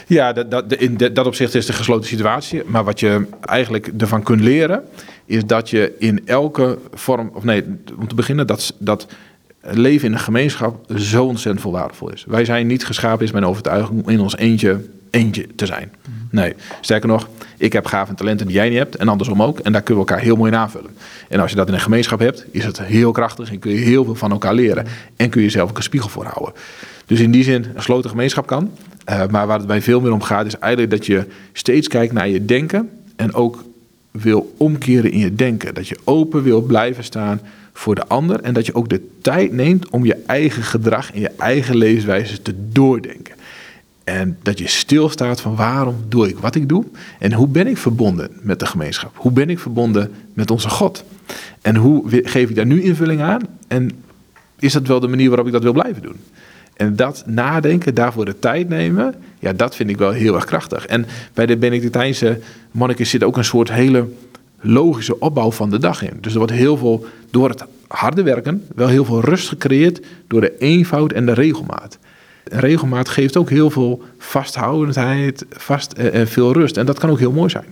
Ja, 0.06 0.32
dat, 0.32 0.50
dat, 0.50 0.72
in 0.72 0.96
dat 0.96 1.26
opzicht 1.26 1.54
is 1.54 1.66
de 1.66 1.72
gesloten 1.72 2.08
situatie. 2.08 2.62
Maar 2.66 2.84
wat 2.84 3.00
je 3.00 3.26
eigenlijk 3.40 3.90
ervan 3.98 4.22
kunt 4.22 4.40
leren, 4.40 4.82
is 5.24 5.46
dat 5.46 5.70
je 5.70 5.94
in 5.98 6.26
elke 6.26 6.78
vorm, 6.94 7.30
of 7.34 7.44
nee, 7.44 7.64
om 7.98 8.08
te 8.08 8.14
beginnen, 8.14 8.46
dat, 8.46 8.74
dat 8.78 9.06
leven 9.60 10.06
in 10.06 10.12
een 10.12 10.18
gemeenschap 10.18 10.92
zo 10.96 11.24
ontzettend 11.24 11.60
veel 11.60 11.72
waardevol 11.72 12.10
is. 12.10 12.24
Wij 12.28 12.44
zijn 12.44 12.66
niet 12.66 12.84
geschapen, 12.84 13.24
is 13.24 13.32
mijn 13.32 13.44
overtuiging, 13.44 14.02
om 14.02 14.08
in 14.08 14.20
ons 14.20 14.36
eentje, 14.36 14.80
eentje 15.10 15.46
te 15.54 15.66
zijn. 15.66 15.92
Nee, 16.30 16.54
sterker 16.80 17.08
nog, 17.08 17.28
ik 17.56 17.72
heb 17.72 17.86
gaven 17.86 18.08
en 18.08 18.16
talenten 18.16 18.46
die 18.46 18.56
jij 18.56 18.68
niet 18.68 18.78
hebt 18.78 18.96
en 18.96 19.08
andersom 19.08 19.42
ook. 19.42 19.58
En 19.58 19.72
daar 19.72 19.82
kunnen 19.82 20.04
we 20.04 20.10
elkaar 20.10 20.24
heel 20.24 20.36
mooi 20.36 20.52
in 20.52 20.58
aanvullen. 20.58 20.90
En 21.28 21.40
als 21.40 21.50
je 21.50 21.56
dat 21.56 21.68
in 21.68 21.74
een 21.74 21.80
gemeenschap 21.80 22.18
hebt, 22.18 22.44
is 22.50 22.64
het 22.64 22.82
heel 22.82 23.12
krachtig 23.12 23.50
en 23.50 23.58
kun 23.58 23.70
je 23.70 23.78
heel 23.78 24.04
veel 24.04 24.14
van 24.14 24.30
elkaar 24.30 24.54
leren. 24.54 24.86
En 25.16 25.30
kun 25.30 25.42
je 25.42 25.50
zelf 25.50 25.70
ook 25.70 25.76
een 25.76 25.82
spiegel 25.82 26.08
voor 26.08 26.24
houden. 26.24 26.54
Dus 27.06 27.20
in 27.20 27.30
die 27.30 27.44
zin, 27.44 27.64
een 27.64 27.70
gesloten 27.76 28.10
gemeenschap 28.10 28.46
kan. 28.46 28.70
Uh, 29.10 29.26
maar 29.26 29.46
waar 29.46 29.58
het 29.58 29.66
bij 29.66 29.82
veel 29.82 30.00
meer 30.00 30.12
om 30.12 30.22
gaat, 30.22 30.46
is 30.46 30.58
eigenlijk 30.58 30.92
dat 30.92 31.06
je 31.06 31.26
steeds 31.52 31.88
kijkt 31.88 32.12
naar 32.12 32.28
je 32.28 32.44
denken. 32.44 32.90
En 33.16 33.34
ook 33.34 33.64
wil 34.12 34.54
omkeren 34.56 35.12
in 35.12 35.18
je 35.18 35.34
denken. 35.34 35.74
Dat 35.74 35.88
je 35.88 35.98
open 36.04 36.42
wil 36.42 36.62
blijven 36.62 37.04
staan 37.04 37.40
voor 37.72 37.94
de 37.94 38.06
ander. 38.06 38.40
En 38.40 38.54
dat 38.54 38.66
je 38.66 38.74
ook 38.74 38.88
de 38.88 39.08
tijd 39.22 39.52
neemt 39.52 39.88
om 39.90 40.04
je 40.04 40.22
eigen 40.26 40.62
gedrag 40.62 41.12
en 41.12 41.20
je 41.20 41.30
eigen 41.38 41.76
levenswijze 41.76 42.42
te 42.42 42.54
doordenken. 42.68 43.34
En 44.04 44.38
dat 44.42 44.58
je 44.58 44.68
stilstaat 44.68 45.40
van 45.40 45.56
waarom 45.56 45.96
doe 46.08 46.28
ik 46.28 46.38
wat 46.38 46.54
ik 46.54 46.68
doe. 46.68 46.84
En 47.18 47.32
hoe 47.32 47.48
ben 47.48 47.66
ik 47.66 47.76
verbonden 47.76 48.30
met 48.40 48.60
de 48.60 48.66
gemeenschap? 48.66 49.12
Hoe 49.14 49.32
ben 49.32 49.50
ik 49.50 49.58
verbonden 49.58 50.10
met 50.34 50.50
onze 50.50 50.68
God? 50.68 51.04
En 51.60 51.76
hoe 51.76 52.22
geef 52.22 52.48
ik 52.48 52.56
daar 52.56 52.66
nu 52.66 52.82
invulling 52.82 53.20
aan? 53.20 53.40
En 53.68 53.90
is 54.58 54.72
dat 54.72 54.86
wel 54.86 55.00
de 55.00 55.08
manier 55.08 55.28
waarop 55.28 55.46
ik 55.46 55.52
dat 55.52 55.62
wil 55.62 55.72
blijven 55.72 56.02
doen? 56.02 56.16
En 56.82 56.96
dat 56.96 57.22
nadenken, 57.26 57.94
daarvoor 57.94 58.24
de 58.24 58.38
tijd 58.38 58.68
nemen, 58.68 59.14
ja, 59.38 59.52
dat 59.52 59.76
vind 59.76 59.90
ik 59.90 59.96
wel 59.96 60.10
heel 60.10 60.34
erg 60.34 60.44
krachtig. 60.44 60.86
En 60.86 61.06
bij 61.34 61.46
de 61.46 61.56
Benedictijnse 61.56 62.38
monniken 62.70 63.06
zit 63.06 63.24
ook 63.24 63.36
een 63.36 63.44
soort 63.44 63.72
hele 63.72 64.08
logische 64.60 65.18
opbouw 65.18 65.50
van 65.52 65.70
de 65.70 65.78
dag 65.78 66.02
in. 66.02 66.18
Dus 66.20 66.32
er 66.32 66.38
wordt 66.38 66.52
heel 66.52 66.76
veel, 66.76 67.06
door 67.30 67.48
het 67.48 67.64
harde 67.88 68.22
werken, 68.22 68.64
wel 68.74 68.88
heel 68.88 69.04
veel 69.04 69.20
rust 69.20 69.48
gecreëerd 69.48 70.00
door 70.26 70.40
de 70.40 70.58
eenvoud 70.58 71.12
en 71.12 71.26
de 71.26 71.32
regelmaat. 71.32 71.98
Regelmaat 72.44 73.08
geeft 73.08 73.36
ook 73.36 73.50
heel 73.50 73.70
veel 73.70 74.02
vasthoudendheid 74.18 75.44
vast, 75.50 75.92
en, 75.92 76.12
en 76.12 76.28
veel 76.28 76.52
rust. 76.52 76.76
En 76.76 76.86
dat 76.86 76.98
kan 76.98 77.10
ook 77.10 77.18
heel 77.18 77.32
mooi 77.32 77.50
zijn. 77.50 77.66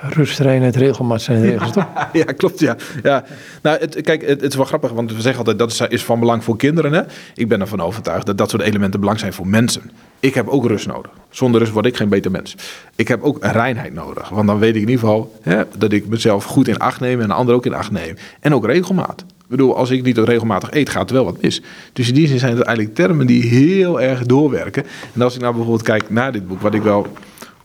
Rust, 0.00 0.38
reinheid, 0.38 0.76
regelmaat 0.76 1.22
zijn 1.22 1.42
regels, 1.42 1.72
toch? 1.72 1.86
ja, 2.12 2.24
klopt, 2.24 2.58
ja. 2.58 2.76
ja. 3.02 3.24
Nou, 3.62 3.78
het, 3.80 4.00
kijk, 4.00 4.20
het, 4.20 4.40
het, 4.40 4.50
is 4.50 4.56
wel 4.56 4.64
grappig, 4.64 4.90
want 4.90 5.12
we 5.12 5.20
zeggen 5.20 5.38
altijd 5.38 5.58
dat 5.58 5.70
is, 5.70 5.80
is 5.80 6.04
van 6.04 6.20
belang 6.20 6.44
voor 6.44 6.56
kinderen. 6.56 6.92
Hè? 6.92 7.02
Ik 7.34 7.48
ben 7.48 7.60
ervan 7.60 7.80
overtuigd 7.80 8.26
dat 8.26 8.38
dat 8.38 8.50
soort 8.50 8.62
elementen 8.62 9.00
belang 9.00 9.18
zijn 9.18 9.32
voor 9.32 9.46
mensen. 9.46 9.90
Ik 10.20 10.34
heb 10.34 10.48
ook 10.48 10.66
rust 10.66 10.86
nodig. 10.86 11.10
Zonder 11.30 11.60
rust 11.60 11.72
word 11.72 11.86
ik 11.86 11.96
geen 11.96 12.08
beter 12.08 12.30
mens. 12.30 12.56
Ik 12.96 13.08
heb 13.08 13.22
ook 13.22 13.44
reinheid 13.44 13.94
nodig, 13.94 14.28
want 14.28 14.46
dan 14.46 14.58
weet 14.58 14.76
ik 14.76 14.82
in 14.82 14.88
ieder 14.88 14.98
geval 14.98 15.38
hè, 15.42 15.62
dat 15.78 15.92
ik 15.92 16.06
mezelf 16.06 16.44
goed 16.44 16.68
in 16.68 16.78
acht 16.78 17.00
neem 17.00 17.20
en 17.20 17.28
de 17.28 17.34
ander 17.34 17.54
ook 17.54 17.66
in 17.66 17.74
acht 17.74 17.90
neem. 17.90 18.16
En 18.40 18.54
ook 18.54 18.66
regelmaat. 18.66 19.20
Ik 19.20 19.52
bedoel, 19.52 19.76
als 19.76 19.90
ik 19.90 20.02
niet 20.02 20.18
regelmatig 20.18 20.70
eet, 20.72 20.90
gaat 20.90 21.08
er 21.08 21.14
wel 21.14 21.24
wat 21.24 21.42
mis. 21.42 21.62
Dus 21.92 22.08
in 22.08 22.14
die 22.14 22.26
zin 22.26 22.38
zijn 22.38 22.56
het 22.56 22.66
eigenlijk 22.66 22.96
termen 22.96 23.26
die 23.26 23.42
heel 23.42 24.00
erg 24.00 24.26
doorwerken. 24.26 24.84
En 25.12 25.22
als 25.22 25.34
ik 25.34 25.40
nou 25.40 25.52
bijvoorbeeld 25.52 25.84
kijk 25.84 26.10
naar 26.10 26.32
dit 26.32 26.48
boek, 26.48 26.60
wat 26.60 26.74
ik 26.74 26.82
wel 26.82 27.06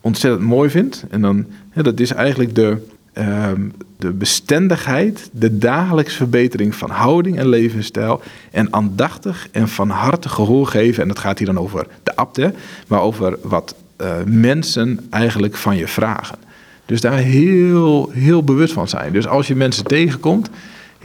ontzettend 0.01 0.44
mooi 0.44 0.69
vind. 0.69 1.04
En 1.10 1.22
dan, 1.22 1.45
ja, 1.73 1.81
dat 1.81 2.00
is 2.00 2.12
eigenlijk 2.12 2.56
de, 2.56 2.77
uh, 3.18 3.51
de 3.97 4.12
bestendigheid, 4.12 5.29
de 5.31 5.57
dagelijkse 5.57 6.18
verbetering 6.18 6.75
van 6.75 6.89
houding 6.89 7.38
en 7.38 7.47
levensstijl. 7.47 8.21
En 8.51 8.73
aandachtig 8.73 9.47
en 9.51 9.68
van 9.68 9.89
harte 9.89 10.29
gehoor 10.29 10.68
geven. 10.68 11.01
En 11.01 11.07
dat 11.07 11.19
gaat 11.19 11.38
hier 11.38 11.47
dan 11.47 11.59
over 11.59 11.88
de 12.03 12.15
abte, 12.15 12.53
maar 12.88 13.01
over 13.01 13.38
wat 13.41 13.75
uh, 14.01 14.15
mensen 14.25 15.00
eigenlijk 15.09 15.56
van 15.56 15.77
je 15.77 15.88
vragen. 15.88 16.38
Dus 16.85 17.01
daar 17.01 17.18
heel, 17.18 18.09
heel 18.12 18.44
bewust 18.44 18.74
van 18.74 18.88
zijn. 18.88 19.13
Dus 19.13 19.27
als 19.27 19.47
je 19.47 19.56
mensen 19.56 19.83
tegenkomt, 19.83 20.50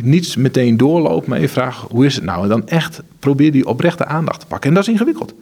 niet 0.02 0.36
meteen 0.36 0.76
doorlopen, 0.76 1.30
maar 1.30 1.40
je 1.40 1.48
vraagt 1.48 1.90
hoe 1.90 2.06
is 2.06 2.14
het 2.14 2.24
nou? 2.24 2.42
En 2.42 2.48
dan 2.48 2.68
echt 2.68 3.02
probeer 3.18 3.52
die 3.52 3.66
oprechte 3.66 4.04
aandacht 4.04 4.40
te 4.40 4.46
pakken. 4.46 4.68
En 4.68 4.74
dat 4.74 4.86
is 4.86 4.92
ingewikkeld. 4.92 5.34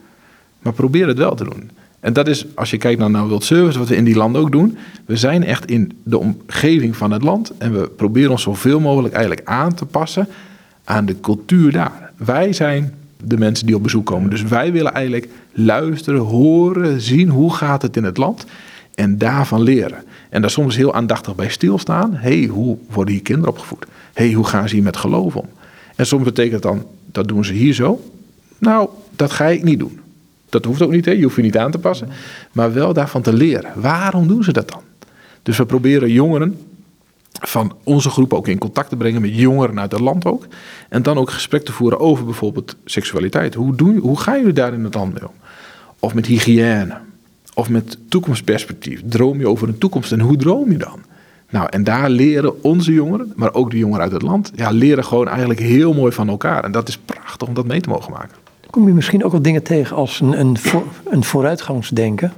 Maar 0.63 0.73
probeer 0.73 1.07
het 1.07 1.19
wel 1.19 1.35
te 1.35 1.45
doen. 1.45 1.71
En 2.05 2.13
dat 2.13 2.29
is, 2.29 2.47
als 2.55 2.71
je 2.71 2.77
kijkt 2.77 3.01
naar 3.01 3.11
nou 3.11 3.29
World 3.29 3.45
Service, 3.45 3.79
wat 3.79 3.89
we 3.89 3.97
in 3.97 4.05
die 4.05 4.17
landen 4.17 4.41
ook 4.41 4.53
doen. 4.53 4.77
We 5.07 5.17
zijn 5.17 5.45
echt 5.45 5.67
in 5.67 5.93
de 6.03 6.19
omgeving 6.19 6.97
van 6.97 7.11
het 7.11 7.23
land. 7.23 7.53
En 7.59 7.73
we 7.73 7.89
proberen 7.89 8.31
ons 8.31 8.43
zoveel 8.43 8.81
mogelijk 8.81 9.15
eigenlijk 9.15 9.49
aan 9.49 9.75
te 9.75 9.85
passen 9.85 10.29
aan 10.85 11.07
de 11.07 11.21
cultuur 11.21 11.73
daar. 11.73 12.13
Wij 12.17 12.53
zijn 12.53 12.95
de 13.25 13.39
mensen 13.39 13.67
die 13.67 13.75
op 13.75 13.83
bezoek 13.83 14.07
komen. 14.07 14.31
Dus 14.31 14.43
wij 14.43 14.73
willen 14.73 14.93
eigenlijk 14.93 15.29
luisteren, 15.53 16.21
horen, 16.21 17.01
zien 17.01 17.29
hoe 17.29 17.55
gaat 17.55 17.83
het 17.83 17.97
in 17.97 18.05
het 18.05 18.17
land. 18.17 18.47
En 18.95 19.19
daarvan 19.19 19.63
leren. 19.63 20.05
En 20.31 20.41
daar 20.41 20.51
soms 20.51 20.77
heel 20.77 20.95
aandachtig 20.95 21.35
bij 21.35 21.49
stilstaan. 21.49 22.15
Hé, 22.15 22.39
hey, 22.39 22.47
hoe 22.47 22.77
worden 22.91 23.15
hier 23.15 23.23
kinderen 23.23 23.51
opgevoed? 23.51 23.87
Hé, 24.13 24.25
hey, 24.25 24.33
hoe 24.33 24.47
gaan 24.47 24.69
ze 24.69 24.75
hier 24.75 24.85
met 24.85 24.97
geloof 24.97 25.37
om? 25.37 25.49
En 25.97 26.07
soms 26.07 26.25
betekent 26.25 26.63
dan, 26.63 26.87
dat 27.13 27.29
doen 27.29 27.45
ze 27.45 27.53
hier 27.53 27.75
zo. 27.75 28.11
Nou, 28.59 28.89
dat 29.17 29.31
ga 29.31 29.47
ik 29.47 29.63
niet 29.63 29.79
doen. 29.79 29.99
Dat 30.55 30.65
hoeft 30.65 30.83
ook 30.83 30.91
niet, 30.91 31.05
hè? 31.05 31.11
je 31.11 31.23
hoeft 31.23 31.37
je 31.37 31.43
niet 31.43 31.59
aan 31.59 31.71
te 31.71 31.79
passen. 31.79 32.09
Maar 32.53 32.73
wel 32.73 32.93
daarvan 32.93 33.23
te 33.23 33.33
leren. 33.33 33.73
Waarom 33.75 34.27
doen 34.27 34.45
ze 34.45 34.53
dat 34.53 34.69
dan? 34.69 34.81
Dus 35.43 35.57
we 35.57 35.67
proberen 35.67 36.11
jongeren 36.11 36.59
van 37.41 37.77
onze 37.85 38.11
groep 38.11 38.33
ook 38.33 38.49
in 38.49 38.59
contact 38.59 38.89
te 38.89 38.97
brengen 38.97 39.21
met 39.21 39.37
jongeren 39.37 39.81
uit 39.81 39.93
het 39.93 40.01
land 40.01 40.25
ook. 40.25 40.47
En 40.89 41.03
dan 41.03 41.19
ook 41.19 41.31
gesprek 41.31 41.65
te 41.65 41.73
voeren 41.73 42.01
over 42.01 42.25
bijvoorbeeld 42.25 42.77
seksualiteit. 42.85 43.55
Hoe, 43.55 43.75
doen, 43.77 43.97
hoe 43.97 44.21
gaan 44.21 44.39
jullie 44.39 44.53
daar 44.53 44.73
in 44.73 44.85
het 44.85 44.95
land 44.95 45.13
mee 45.13 45.29
om? 45.29 45.35
Of 45.99 46.15
met 46.15 46.27
hygiëne. 46.27 46.97
Of 47.55 47.69
met 47.69 47.99
toekomstperspectief. 48.09 49.03
Droom 49.05 49.39
je 49.39 49.49
over 49.49 49.69
een 49.69 49.79
toekomst 49.79 50.13
en 50.13 50.21
hoe 50.21 50.37
droom 50.37 50.71
je 50.71 50.79
dan? 50.79 51.01
Nou, 51.51 51.67
en 51.71 51.85
daar 51.85 52.11
leren 52.11 52.63
onze 52.63 52.93
jongeren, 52.93 53.33
maar 53.37 53.55
ook 53.55 53.71
de 53.71 53.79
jongeren 53.79 54.03
uit 54.03 54.13
het 54.13 54.23
land, 54.23 54.53
ja, 54.55 54.71
leren 54.71 55.05
gewoon 55.05 55.29
eigenlijk 55.29 55.61
heel 55.61 55.95
mooi 55.95 56.13
van 56.13 56.29
elkaar. 56.29 56.65
En 56.65 56.73
dat 56.73 56.89
is 56.89 56.99
prachtig 56.99 57.49
om 57.49 57.55
dat 57.55 57.67
mee 57.67 57.81
te 57.81 57.89
mogen 57.89 58.13
maken 58.13 58.44
kom 58.75 58.87
je 58.87 58.95
misschien 58.95 59.25
ook 59.25 59.33
wel 59.33 59.43
dingen 59.43 59.63
tegen 59.63 59.97
als 59.97 60.21
een, 60.21 60.41
een, 60.41 60.59
voor, 60.59 60.83
een 61.05 61.25
vooruitgangsdenken, 61.25 62.33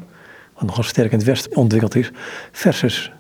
wat 0.54 0.66
nogal 0.66 0.82
sterk 0.82 1.12
in 1.12 1.18
het 1.18 1.26
Westen 1.26 1.56
ontwikkeld 1.56 1.94
is, 1.94 2.10
versus 2.52 3.12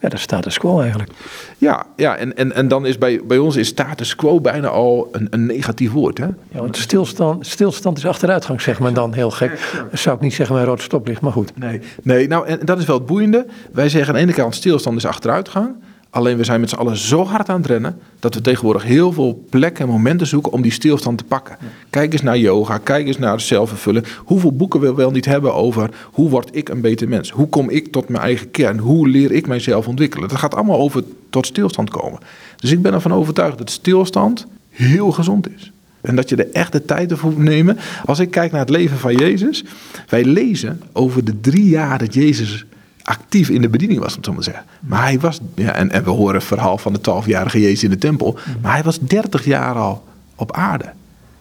ja, 0.00 0.08
de 0.08 0.16
status 0.16 0.58
quo 0.58 0.80
eigenlijk. 0.80 1.10
Ja, 1.58 1.86
ja 1.96 2.16
en, 2.16 2.36
en, 2.36 2.54
en 2.54 2.68
dan 2.68 2.86
is 2.86 2.98
bij, 2.98 3.20
bij 3.24 3.38
ons 3.38 3.56
is 3.56 3.68
status 3.68 4.16
quo 4.16 4.40
bijna 4.40 4.68
al 4.68 5.08
een, 5.12 5.26
een 5.30 5.46
negatief 5.46 5.92
woord. 5.92 6.18
Hè? 6.18 6.24
Ja, 6.24 6.58
want 6.58 6.76
stilstand, 6.76 7.46
stilstand 7.46 7.98
is 7.98 8.06
achteruitgang, 8.06 8.60
zeg 8.60 8.78
maar 8.78 8.92
dan 8.92 9.12
heel 9.12 9.30
gek. 9.30 9.84
Zou 9.92 10.16
ik 10.16 10.22
niet 10.22 10.34
zeggen 10.34 10.56
bij 10.56 10.64
rood 10.64 10.82
stoplicht, 10.82 11.20
maar 11.20 11.32
goed. 11.32 11.58
Nee, 11.58 11.80
nee 12.02 12.28
nou 12.28 12.46
en 12.46 12.58
dat 12.64 12.78
is 12.78 12.84
wel 12.84 12.96
het 12.96 13.06
boeiende. 13.06 13.46
Wij 13.72 13.88
zeggen 13.88 14.08
aan 14.08 14.20
de 14.20 14.26
ene 14.26 14.32
kant 14.32 14.54
stilstand 14.54 14.96
is 14.96 15.06
achteruitgang. 15.06 15.74
Alleen 16.12 16.36
we 16.36 16.44
zijn 16.44 16.60
met 16.60 16.68
z'n 16.68 16.76
allen 16.76 16.96
zo 16.96 17.24
hard 17.24 17.48
aan 17.48 17.56
het 17.56 17.66
rennen 17.66 17.98
dat 18.18 18.34
we 18.34 18.40
tegenwoordig 18.40 18.82
heel 18.82 19.12
veel 19.12 19.44
plekken 19.50 19.84
en 19.84 19.90
momenten 19.90 20.26
zoeken 20.26 20.52
om 20.52 20.62
die 20.62 20.72
stilstand 20.72 21.18
te 21.18 21.24
pakken. 21.24 21.56
Kijk 21.90 22.12
eens 22.12 22.22
naar 22.22 22.38
yoga, 22.38 22.78
kijk 22.78 23.06
eens 23.06 23.18
naar 23.18 23.40
zelfvervulling. 23.40 24.06
Hoeveel 24.16 24.52
boeken 24.52 24.80
we 24.80 24.94
wel 24.94 25.10
niet 25.10 25.24
hebben 25.24 25.54
over 25.54 25.90
hoe 26.04 26.28
word 26.28 26.48
ik 26.52 26.68
een 26.68 26.80
beter 26.80 27.08
mens? 27.08 27.30
Hoe 27.30 27.48
kom 27.48 27.70
ik 27.70 27.92
tot 27.92 28.08
mijn 28.08 28.22
eigen 28.22 28.50
kern? 28.50 28.78
Hoe 28.78 29.08
leer 29.08 29.32
ik 29.32 29.46
mijzelf 29.46 29.88
ontwikkelen? 29.88 30.28
Dat 30.28 30.38
gaat 30.38 30.54
allemaal 30.54 30.78
over 30.78 31.04
tot 31.30 31.46
stilstand 31.46 31.90
komen. 31.90 32.20
Dus 32.56 32.70
ik 32.70 32.82
ben 32.82 32.92
ervan 32.92 33.14
overtuigd 33.14 33.58
dat 33.58 33.70
stilstand 33.70 34.46
heel 34.68 35.12
gezond 35.12 35.48
is. 35.56 35.72
En 36.00 36.16
dat 36.16 36.28
je 36.28 36.36
er 36.36 36.50
echt 36.52 36.72
de 36.72 36.84
tijd 36.84 37.12
voor 37.12 37.32
moet 37.32 37.42
nemen. 37.42 37.78
Als 38.04 38.18
ik 38.18 38.30
kijk 38.30 38.50
naar 38.50 38.60
het 38.60 38.70
leven 38.70 38.98
van 38.98 39.14
Jezus. 39.14 39.64
Wij 40.08 40.24
lezen 40.24 40.80
over 40.92 41.24
de 41.24 41.40
drie 41.40 41.68
jaar 41.68 41.98
dat 41.98 42.14
Jezus 42.14 42.64
actief 43.12 43.48
in 43.48 43.60
de 43.60 43.68
bediening 43.68 44.00
was, 44.00 44.10
om 44.10 44.16
het 44.16 44.24
zo 44.24 44.32
maar 44.32 44.42
te 44.42 44.50
zeggen. 44.50 44.66
Maar 44.80 45.02
hij 45.02 45.20
was, 45.20 45.40
ja, 45.54 45.74
en, 45.74 45.90
en 45.90 46.04
we 46.04 46.10
horen 46.10 46.34
het 46.34 46.44
verhaal 46.44 46.78
van 46.78 46.92
de 46.92 47.00
twaalfjarige 47.00 47.60
Jezus 47.60 47.84
in 47.84 47.90
de 47.90 47.98
tempel. 47.98 48.38
Maar 48.62 48.72
hij 48.72 48.82
was 48.82 48.98
dertig 48.98 49.44
jaar 49.44 49.74
al 49.74 50.04
op 50.34 50.52
aarde. 50.52 50.84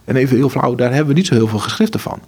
En 0.03 0.15
even 0.15 0.37
heel 0.37 0.49
flauw, 0.49 0.75
daar 0.75 0.89
hebben 0.89 1.07
we 1.07 1.13
niet 1.13 1.27
zo 1.27 1.33
heel 1.33 1.47
veel 1.47 1.59
geschriften 1.59 1.99
van. 1.99 2.19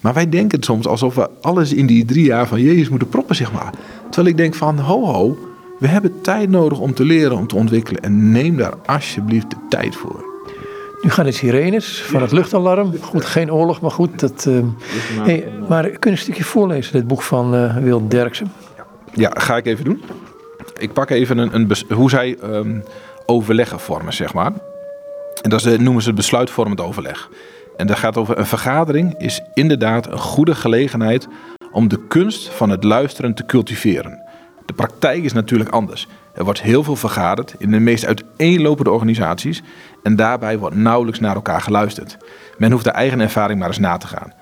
Maar 0.00 0.14
wij 0.14 0.28
denken 0.28 0.56
het 0.56 0.64
soms 0.64 0.86
alsof 0.86 1.14
we 1.14 1.30
alles 1.40 1.72
in 1.72 1.86
die 1.86 2.04
drie 2.04 2.24
jaar 2.24 2.46
van 2.46 2.60
Jezus 2.60 2.88
moeten 2.88 3.08
proppen, 3.08 3.36
zeg 3.36 3.52
maar. 3.52 3.72
Terwijl 4.04 4.26
ik 4.26 4.36
denk 4.36 4.54
van, 4.54 4.78
ho 4.78 5.04
ho, 5.04 5.38
we 5.78 5.86
hebben 5.86 6.20
tijd 6.20 6.50
nodig 6.50 6.78
om 6.78 6.94
te 6.94 7.04
leren, 7.04 7.36
om 7.36 7.46
te 7.46 7.56
ontwikkelen. 7.56 8.02
En 8.02 8.30
neem 8.32 8.56
daar 8.56 8.74
alsjeblieft 8.86 9.50
de 9.50 9.56
tijd 9.68 9.96
voor. 9.96 10.24
Nu 11.02 11.10
gaan 11.10 11.24
de 11.24 11.32
sirenes 11.32 12.02
van 12.02 12.22
het 12.22 12.32
luchtalarm. 12.32 12.92
Goed, 13.00 13.24
geen 13.24 13.52
oorlog, 13.52 13.80
maar 13.80 13.90
goed. 13.90 14.20
Dat, 14.20 14.46
uh... 14.48 14.58
hey, 15.18 15.48
maar 15.68 15.88
kun 15.88 16.10
je 16.10 16.16
een 16.16 16.22
stukje 16.22 16.44
voorlezen, 16.44 16.92
dit 16.92 17.06
boek 17.06 17.22
van 17.22 17.54
uh, 17.54 17.76
Wil 17.76 18.08
Derksen? 18.08 18.52
Ja, 19.14 19.30
ga 19.34 19.56
ik 19.56 19.66
even 19.66 19.84
doen. 19.84 20.02
Ik 20.78 20.92
pak 20.92 21.10
even 21.10 21.38
een, 21.38 21.54
een 21.54 21.72
hoe 21.94 22.10
zij 22.10 22.38
um, 22.44 22.84
overleggen 23.26 23.80
vormen, 23.80 24.12
zeg 24.12 24.34
maar. 24.34 24.52
En 25.42 25.50
dat 25.50 25.78
noemen 25.78 26.02
ze 26.02 26.12
besluitvormend 26.12 26.80
overleg. 26.80 27.28
En 27.76 27.86
dat 27.86 27.98
gaat 27.98 28.16
over 28.16 28.38
een 28.38 28.46
vergadering 28.46 29.18
is 29.18 29.40
inderdaad 29.54 30.06
een 30.06 30.18
goede 30.18 30.54
gelegenheid 30.54 31.28
om 31.72 31.88
de 31.88 32.06
kunst 32.06 32.48
van 32.48 32.70
het 32.70 32.84
luisteren 32.84 33.34
te 33.34 33.46
cultiveren. 33.46 34.22
De 34.66 34.72
praktijk 34.72 35.24
is 35.24 35.32
natuurlijk 35.32 35.70
anders. 35.70 36.06
Er 36.34 36.44
wordt 36.44 36.62
heel 36.62 36.82
veel 36.82 36.96
vergaderd 36.96 37.54
in 37.58 37.70
de 37.70 37.78
meest 37.78 38.06
uiteenlopende 38.06 38.90
organisaties 38.90 39.62
en 40.02 40.16
daarbij 40.16 40.58
wordt 40.58 40.76
nauwelijks 40.76 41.20
naar 41.20 41.34
elkaar 41.34 41.60
geluisterd. 41.60 42.16
Men 42.58 42.72
hoeft 42.72 42.84
de 42.84 42.90
eigen 42.90 43.20
ervaring 43.20 43.58
maar 43.58 43.68
eens 43.68 43.78
na 43.78 43.96
te 43.96 44.06
gaan. 44.06 44.32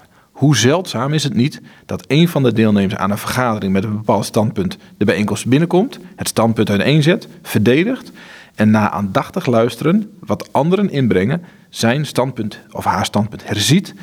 Hoe 0.41 0.57
zeldzaam 0.57 1.13
is 1.13 1.25
het 1.25 1.35
niet 1.35 1.61
dat 1.87 2.05
een 2.07 2.29
van 2.29 2.43
de 2.43 2.53
deelnemers 2.53 2.97
aan 2.97 3.11
een 3.11 3.19
vergadering 3.19 3.73
met 3.73 3.85
een 3.85 3.97
bepaald 3.97 4.25
standpunt 4.25 4.77
de 4.97 5.05
bijeenkomst 5.05 5.47
binnenkomt, 5.47 5.99
het 6.17 6.29
standpunt 6.29 6.71
uiteenzet, 6.71 7.29
verdedigt 7.43 8.13
en 8.55 8.71
na 8.71 8.91
aandachtig 8.91 9.47
luisteren 9.47 10.11
wat 10.19 10.53
anderen 10.53 10.91
inbrengen, 10.91 11.45
zijn 11.69 12.07
standpunt 12.07 12.61
of 12.71 12.85
haar 12.85 13.05
standpunt 13.05 13.49
herziet, 13.49 13.95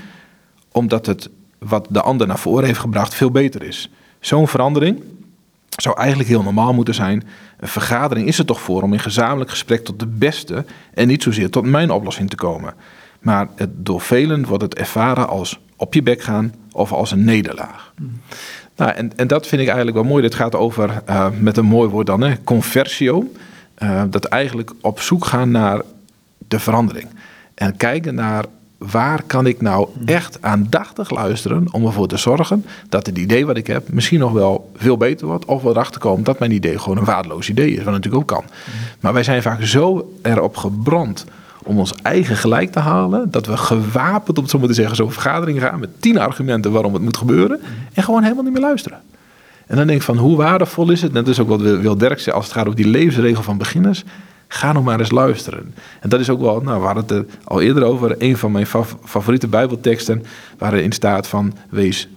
omdat 0.72 1.06
het 1.06 1.30
wat 1.58 1.88
de 1.90 2.02
ander 2.02 2.28
naar 2.28 2.40
voren 2.40 2.66
heeft 2.66 2.80
gebracht 2.80 3.14
veel 3.14 3.32
beter 3.32 3.64
is. 3.64 3.90
Zo'n 4.20 4.48
verandering 4.48 5.04
zou 5.70 5.98
eigenlijk 5.98 6.30
heel 6.30 6.44
normaal 6.44 6.74
moeten 6.74 6.94
zijn. 6.94 7.24
Een 7.60 7.68
vergadering 7.68 8.28
is 8.28 8.40
er 8.40 8.46
toch 8.46 8.62
voor 8.62 8.82
om 8.82 8.94
in 8.94 9.00
gezamenlijk 9.00 9.50
gesprek 9.50 9.86
tot 9.86 10.00
de 10.00 10.08
beste 10.08 10.66
en 10.94 11.08
niet 11.08 11.24
zozeer 11.24 11.50
tot 11.50 11.66
mijn 11.66 11.92
oplossing 11.92 12.30
te 12.30 12.36
komen. 12.36 12.74
Maar 13.20 13.48
het, 13.56 13.70
door 13.86 14.02
velen 14.02 14.46
wordt 14.46 14.64
het 14.64 14.76
ervaren 14.76 15.28
als 15.28 15.60
op 15.78 15.94
je 15.94 16.04
bek 16.04 16.22
gaan 16.22 16.54
of 16.72 16.92
als 16.92 17.12
een 17.12 17.24
nederlaag. 17.24 17.94
Nou, 18.76 18.92
en, 18.92 19.12
en 19.16 19.28
dat 19.28 19.48
vind 19.48 19.62
ik 19.62 19.68
eigenlijk 19.68 19.98
wel 19.98 20.08
mooi. 20.08 20.22
Dit 20.22 20.36
gaat 20.36 20.56
over, 20.56 21.04
uh, 21.10 21.28
met 21.40 21.58
een 21.58 21.66
mooi 21.66 21.90
woord 21.90 22.08
dan, 22.08 22.22
hè, 22.22 22.44
conversio. 22.44 23.32
Uh, 23.84 24.04
dat 24.10 24.26
eigenlijk 24.26 24.72
op 24.82 25.00
zoek 25.00 25.26
gaan 25.26 25.52
naar 25.52 25.82
de 26.48 26.60
verandering. 26.60 27.08
En 27.54 27.78
kijken 27.78 28.16
naar 28.16 28.46
waar 28.78 29.24
kan 29.24 29.46
ik 29.46 29.62
nou 29.62 29.90
echt 30.06 30.42
aandachtig 30.42 31.10
luisteren 31.10 31.74
om 31.74 31.86
ervoor 31.86 32.08
te 32.08 32.18
zorgen 32.18 32.66
dat 32.90 33.06
het 33.06 33.18
idee 33.18 33.46
wat 33.46 33.58
ik 33.58 33.68
heb 33.68 33.90
misschien 33.90 34.20
nog 34.20 34.32
wel 34.32 34.72
veel 34.76 34.98
beter 34.98 35.28
wordt. 35.28 35.46
Of 35.46 35.62
we 35.62 35.70
erachter 35.70 36.02
komen 36.02 36.24
dat 36.24 36.40
mijn 36.40 36.52
idee 36.52 36.80
gewoon 36.80 36.98
een 36.98 37.04
waardeloos 37.04 37.50
idee 37.50 37.72
is, 37.72 37.84
wat 37.84 37.94
natuurlijk 37.94 38.22
ook 38.22 38.38
kan. 38.38 38.44
Maar 39.00 39.14
wij 39.14 39.24
zijn 39.24 39.42
vaak 39.42 39.64
zo 39.64 40.14
erop 40.22 40.58
gebrand 40.58 41.26
om 41.68 41.80
ons 41.80 41.94
eigen 42.02 42.38
gelijk 42.38 42.72
te 42.72 42.80
halen, 42.80 43.32
dat 43.32 43.46
we 43.46 43.58
gewapend, 43.58 44.38
om 44.38 44.44
het 44.44 44.52
zo 44.52 44.60
maar 44.60 44.74
zeggen, 44.74 44.96
zo'n 44.96 45.12
vergadering 45.12 45.60
gaan 45.60 45.80
met 45.80 46.02
tien 46.02 46.20
argumenten 46.20 46.72
waarom 46.72 46.94
het 46.94 47.04
moet 47.04 47.18
gebeuren 47.18 47.60
en 47.94 48.04
gewoon 48.04 48.24
helemaal 48.24 48.44
niet 48.44 48.54
meer 48.54 48.62
luisteren. 48.62 49.00
En 49.68 49.76
dan 49.76 49.88
denk 49.88 50.00
ik 50.00 50.06
van 50.06 50.18
hoe 50.18 50.38
waardevol 50.38 50.92
is 50.92 51.02
het, 51.02 51.14
net 51.14 51.28
is 51.28 51.40
ook 51.40 51.48
wat 51.48 51.62
Wil 51.62 51.98
Derk 51.98 52.20
zei, 52.20 52.36
als 52.36 52.46
het 52.46 52.54
gaat 52.54 52.66
over 52.66 52.76
die 52.76 52.88
levensregel 52.88 53.44
van 53.44 53.58
beginners, 53.58 54.04
ga 54.48 54.72
nog 54.72 54.84
maar 54.84 55.00
eens 55.00 55.12
luisteren. 55.12 55.74
En 56.00 56.10
dat 56.10 56.20
is 56.20 56.30
ook 56.30 56.42
wel, 56.42 56.62
nou, 56.62 56.80
we 56.80 56.86
hadden 56.86 57.04
het 57.04 57.12
er 57.12 57.26
al 57.44 57.62
eerder 57.62 57.84
over, 57.84 58.16
een 58.18 58.38
van 58.38 58.52
mijn 58.52 58.68
favoriete 59.04 59.48
bijbelteksten, 59.48 60.24
waarin 60.58 60.92
staat 60.92 61.28
van 61.28 61.54
wees 61.70 62.08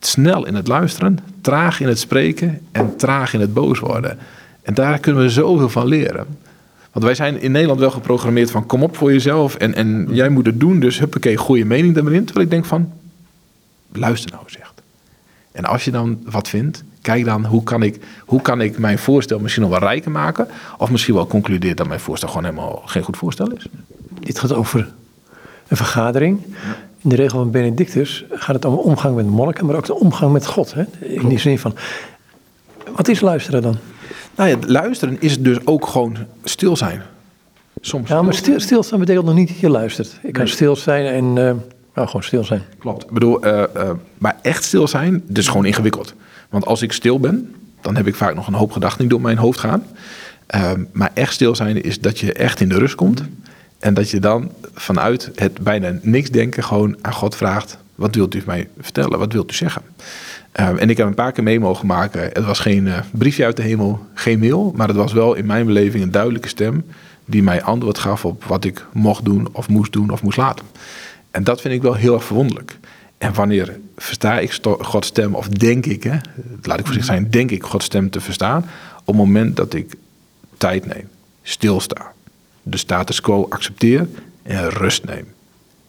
snel 0.00 0.46
in 0.46 0.54
het 0.54 0.68
luisteren, 0.68 1.18
traag 1.40 1.80
in 1.80 1.88
het 1.88 1.98
spreken 1.98 2.60
en 2.72 2.96
traag 2.96 3.34
in 3.34 3.40
het 3.40 3.54
boos 3.54 3.78
worden. 3.78 4.18
En 4.62 4.74
daar 4.74 4.98
kunnen 4.98 5.22
we 5.22 5.30
zoveel 5.30 5.68
van 5.68 5.86
leren. 5.86 6.26
Want 6.92 7.04
wij 7.04 7.14
zijn 7.14 7.40
in 7.40 7.52
Nederland 7.52 7.80
wel 7.80 7.90
geprogrammeerd 7.90 8.50
van 8.50 8.66
kom 8.66 8.82
op 8.82 8.96
voor 8.96 9.12
jezelf 9.12 9.54
en, 9.54 9.74
en 9.74 10.08
jij 10.10 10.28
moet 10.28 10.46
het 10.46 10.60
doen, 10.60 10.80
dus 10.80 10.98
huppakee, 10.98 11.36
goede 11.36 11.64
mening 11.64 11.96
erin. 11.96 12.24
Terwijl 12.24 12.44
ik 12.44 12.50
denk 12.50 12.64
van, 12.64 12.92
luister 13.92 14.30
nou 14.30 14.42
eens 14.44 14.58
echt. 14.58 14.82
En 15.52 15.64
als 15.64 15.84
je 15.84 15.90
dan 15.90 16.18
wat 16.24 16.48
vindt, 16.48 16.84
kijk 17.02 17.24
dan 17.24 17.44
hoe 17.44 17.62
kan 17.62 17.82
ik, 17.82 18.00
hoe 18.24 18.42
kan 18.42 18.60
ik 18.60 18.78
mijn 18.78 18.98
voorstel 18.98 19.38
misschien 19.38 19.62
nog 19.62 19.70
wel 19.70 19.80
rijker 19.80 20.10
maken. 20.10 20.48
Of 20.78 20.90
misschien 20.90 21.14
wel 21.14 21.26
concludeer 21.26 21.74
dat 21.74 21.88
mijn 21.88 22.00
voorstel 22.00 22.28
gewoon 22.28 22.44
helemaal 22.44 22.82
geen 22.84 23.02
goed 23.02 23.16
voorstel 23.16 23.50
is. 23.50 23.66
Dit 24.20 24.38
gaat 24.38 24.52
over 24.52 24.92
een 25.68 25.76
vergadering. 25.76 26.40
In 27.02 27.08
de 27.08 27.16
regel 27.16 27.38
van 27.38 27.50
Benedictus 27.50 28.24
gaat 28.30 28.54
het 28.54 28.64
om 28.64 28.74
omgang 28.74 29.16
met 29.16 29.26
monniken, 29.26 29.66
maar 29.66 29.76
ook 29.76 29.86
de 29.86 29.94
omgang 29.94 30.32
met 30.32 30.46
God. 30.46 30.74
Hè? 30.74 30.84
In 31.00 31.28
die 31.28 31.38
zin 31.38 31.58
van, 31.58 31.74
wat 32.96 33.08
is 33.08 33.20
luisteren 33.20 33.62
dan? 33.62 33.76
Nou 34.36 34.48
ja, 34.48 34.56
luisteren 34.66 35.16
is 35.20 35.38
dus 35.38 35.66
ook 35.66 35.86
gewoon 35.86 36.16
stil 36.44 36.76
zijn. 36.76 37.02
Soms. 37.80 38.08
Ja, 38.08 38.22
maar 38.22 38.34
stil, 38.34 38.60
stilstaan 38.60 38.98
betekent 38.98 39.24
nog 39.24 39.34
niet 39.34 39.48
dat 39.48 39.58
je 39.58 39.68
luistert. 39.68 40.18
Ik 40.22 40.32
kan 40.32 40.48
stil 40.48 40.76
zijn 40.76 41.06
en 41.06 41.24
uh, 41.24 41.34
nou, 41.94 42.06
gewoon 42.06 42.22
stil 42.22 42.44
zijn. 42.44 42.62
Klopt. 42.78 43.04
Ik 43.04 43.10
bedoel, 43.10 43.46
uh, 43.46 43.62
uh, 43.76 43.90
maar 44.18 44.38
echt 44.42 44.64
stil 44.64 44.88
zijn, 44.88 45.22
dat 45.26 45.38
is 45.38 45.48
gewoon 45.48 45.64
ingewikkeld. 45.64 46.14
Want 46.48 46.66
als 46.66 46.82
ik 46.82 46.92
stil 46.92 47.20
ben, 47.20 47.54
dan 47.80 47.96
heb 47.96 48.06
ik 48.06 48.14
vaak 48.14 48.34
nog 48.34 48.46
een 48.46 48.54
hoop 48.54 48.72
gedachten 48.72 49.00
die 49.00 49.08
door 49.08 49.20
mijn 49.20 49.38
hoofd 49.38 49.58
gaan. 49.58 49.86
maar 50.92 51.10
echt 51.14 51.32
stil 51.32 51.54
zijn 51.54 51.82
is 51.82 52.00
dat 52.00 52.18
je 52.18 52.32
echt 52.32 52.60
in 52.60 52.68
de 52.68 52.78
rust 52.78 52.94
komt. 52.94 53.22
En 53.78 53.94
dat 53.94 54.10
je 54.10 54.20
dan 54.20 54.52
vanuit 54.74 55.30
het 55.34 55.60
bijna 55.60 55.98
niks 56.02 56.30
denken 56.30 56.64
gewoon 56.64 56.96
aan 57.00 57.12
God 57.12 57.36
vraagt: 57.36 57.78
wat 57.94 58.14
wilt 58.14 58.34
u 58.34 58.42
mij 58.46 58.68
vertellen? 58.80 59.18
Wat 59.18 59.32
wilt 59.32 59.52
u 59.52 59.54
zeggen? 59.54 59.82
Uh, 60.54 60.82
en 60.82 60.90
ik 60.90 60.96
heb 60.96 61.06
een 61.06 61.14
paar 61.14 61.32
keer 61.32 61.44
mee 61.44 61.60
mogen 61.60 61.86
maken. 61.86 62.20
Het 62.22 62.44
was 62.44 62.58
geen 62.58 62.86
uh, 62.86 62.98
briefje 63.10 63.44
uit 63.44 63.56
de 63.56 63.62
hemel, 63.62 64.06
geen 64.14 64.38
mail. 64.38 64.72
Maar 64.76 64.88
het 64.88 64.96
was 64.96 65.12
wel 65.12 65.34
in 65.34 65.46
mijn 65.46 65.66
beleving 65.66 66.02
een 66.02 66.10
duidelijke 66.10 66.48
stem. 66.48 66.84
die 67.24 67.42
mij 67.42 67.62
antwoord 67.62 67.98
gaf 67.98 68.24
op 68.24 68.44
wat 68.44 68.64
ik 68.64 68.86
mocht 68.92 69.24
doen, 69.24 69.48
of 69.52 69.68
moest 69.68 69.92
doen, 69.92 70.10
of 70.10 70.22
moest 70.22 70.36
laten. 70.36 70.66
En 71.30 71.44
dat 71.44 71.60
vind 71.60 71.74
ik 71.74 71.82
wel 71.82 71.94
heel 71.94 72.14
erg 72.14 72.24
verwonderlijk. 72.24 72.78
En 73.18 73.34
wanneer 73.34 73.78
versta 73.96 74.38
ik 74.38 74.58
Gods 74.62 75.08
stem, 75.08 75.34
of 75.34 75.48
denk 75.48 75.86
ik, 75.86 76.02
hè, 76.02 76.16
laat 76.62 76.78
ik 76.78 76.86
voorzichtig 76.86 77.04
zijn, 77.04 77.30
denk 77.30 77.50
ik 77.50 77.62
Gods 77.62 77.84
stem 77.84 78.10
te 78.10 78.20
verstaan. 78.20 78.64
op 78.98 79.06
het 79.06 79.16
moment 79.16 79.56
dat 79.56 79.74
ik 79.74 79.94
tijd 80.58 80.86
neem, 80.86 81.08
stilsta, 81.42 82.12
de 82.62 82.76
status 82.76 83.20
quo 83.20 83.46
accepteer 83.48 84.08
en 84.42 84.70
rust 84.70 85.04
neem. 85.04 85.26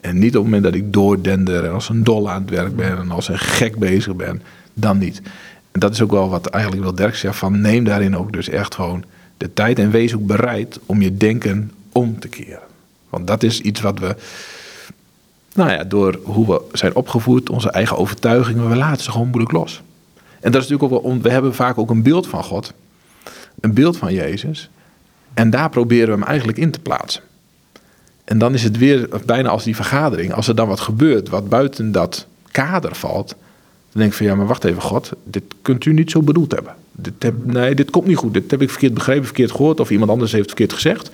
En 0.01 0.20
niet 0.20 0.38
op 0.38 0.43
het 0.43 0.43
moment 0.43 0.63
dat 0.63 0.74
ik 0.74 0.93
doordender 0.93 1.65
en 1.65 1.74
als 1.74 1.89
een 1.89 2.03
dol 2.03 2.29
aan 2.29 2.41
het 2.41 2.50
werk 2.50 2.75
ben 2.75 2.98
en 2.98 3.12
als 3.12 3.27
een 3.27 3.39
gek 3.39 3.77
bezig 3.77 4.15
ben, 4.15 4.41
dan 4.74 4.98
niet. 4.98 5.22
En 5.72 5.79
dat 5.79 5.93
is 5.93 6.01
ook 6.01 6.12
wel 6.12 6.29
wat 6.29 6.46
eigenlijk 6.48 6.84
wil 6.84 6.96
Dirk 6.96 7.15
zegt, 7.15 7.38
van 7.38 7.62
neem 7.62 7.84
daarin 7.84 8.17
ook 8.17 8.34
dus 8.34 8.50
echt 8.50 8.75
gewoon 8.75 9.03
de 9.38 9.53
tijd 9.53 9.79
en 9.79 9.91
wees 9.91 10.15
ook 10.15 10.25
bereid 10.25 10.79
om 10.86 11.01
je 11.01 11.17
denken 11.17 11.72
om 11.91 12.20
te 12.20 12.27
keren. 12.27 12.70
Want 13.10 13.27
dat 13.27 13.43
is 13.43 13.62
iets 13.62 13.81
wat 13.81 14.00
we, 14.00 14.15
nou 15.53 15.72
ja, 15.72 15.84
door 15.84 16.20
hoe 16.24 16.48
we 16.48 16.62
zijn 16.72 16.96
opgevoed, 16.96 17.50
onze 17.50 17.72
eigen 17.72 17.98
overtuigingen, 17.98 18.70
we 18.70 18.75
laten 18.75 19.03
ze 19.03 19.12
gewoon 19.12 19.27
moeilijk 19.27 19.51
los. 19.51 19.81
En 20.39 20.51
dat 20.51 20.62
is 20.62 20.67
natuurlijk 20.70 20.84
ook 20.84 21.03
wel, 21.03 21.22
we 21.22 21.29
hebben 21.29 21.55
vaak 21.55 21.77
ook 21.77 21.89
een 21.89 22.03
beeld 22.03 22.27
van 22.27 22.43
God, 22.43 22.74
een 23.60 23.74
beeld 23.74 23.98
van 23.98 24.13
Jezus. 24.13 24.70
En 25.34 25.50
daar 25.50 25.70
proberen 25.70 26.08
we 26.08 26.20
hem 26.20 26.24
eigenlijk 26.24 26.58
in 26.58 26.72
te 26.72 26.79
plaatsen. 26.79 27.24
En 28.24 28.38
dan 28.38 28.54
is 28.54 28.63
het 28.63 28.78
weer 28.78 29.10
bijna 29.25 29.50
als 29.50 29.63
die 29.63 29.75
vergadering. 29.75 30.34
Als 30.34 30.48
er 30.48 30.56
dan 30.56 30.68
wat 30.68 30.80
gebeurt 30.80 31.30
wat 31.30 31.50
buiten 31.50 31.92
dat 31.92 32.28
kader 32.51 32.96
valt. 32.96 33.28
Dan 33.28 34.01
denk 34.01 34.12
ik 34.12 34.18
van 34.18 34.25
ja, 34.25 34.36
maar 34.36 34.48
wacht 34.48 34.63
even, 34.63 34.82
God. 34.82 35.12
Dit 35.24 35.44
kunt 35.62 35.86
u 35.86 35.94
niet 35.94 36.12
zo 36.12 36.22
bedoeld 36.22 36.51
hebben. 36.51 36.75
Dit 36.92 37.46
nee, 37.46 37.75
dit 37.75 37.90
komt 37.90 38.08
niet 38.08 38.18
goed. 38.18 38.34
Dit 38.34 38.51
heb 38.51 38.62
ik 38.62 38.70
verkeerd 38.70 38.94
begrepen, 38.94 39.25
verkeerd 39.25 39.51
gehoord. 39.51 39.80
Of 39.80 39.90
iemand 39.90 40.12
anders 40.12 40.32
heeft 40.32 40.48
verkeerd 40.48 40.74
gezegd. 40.74 41.10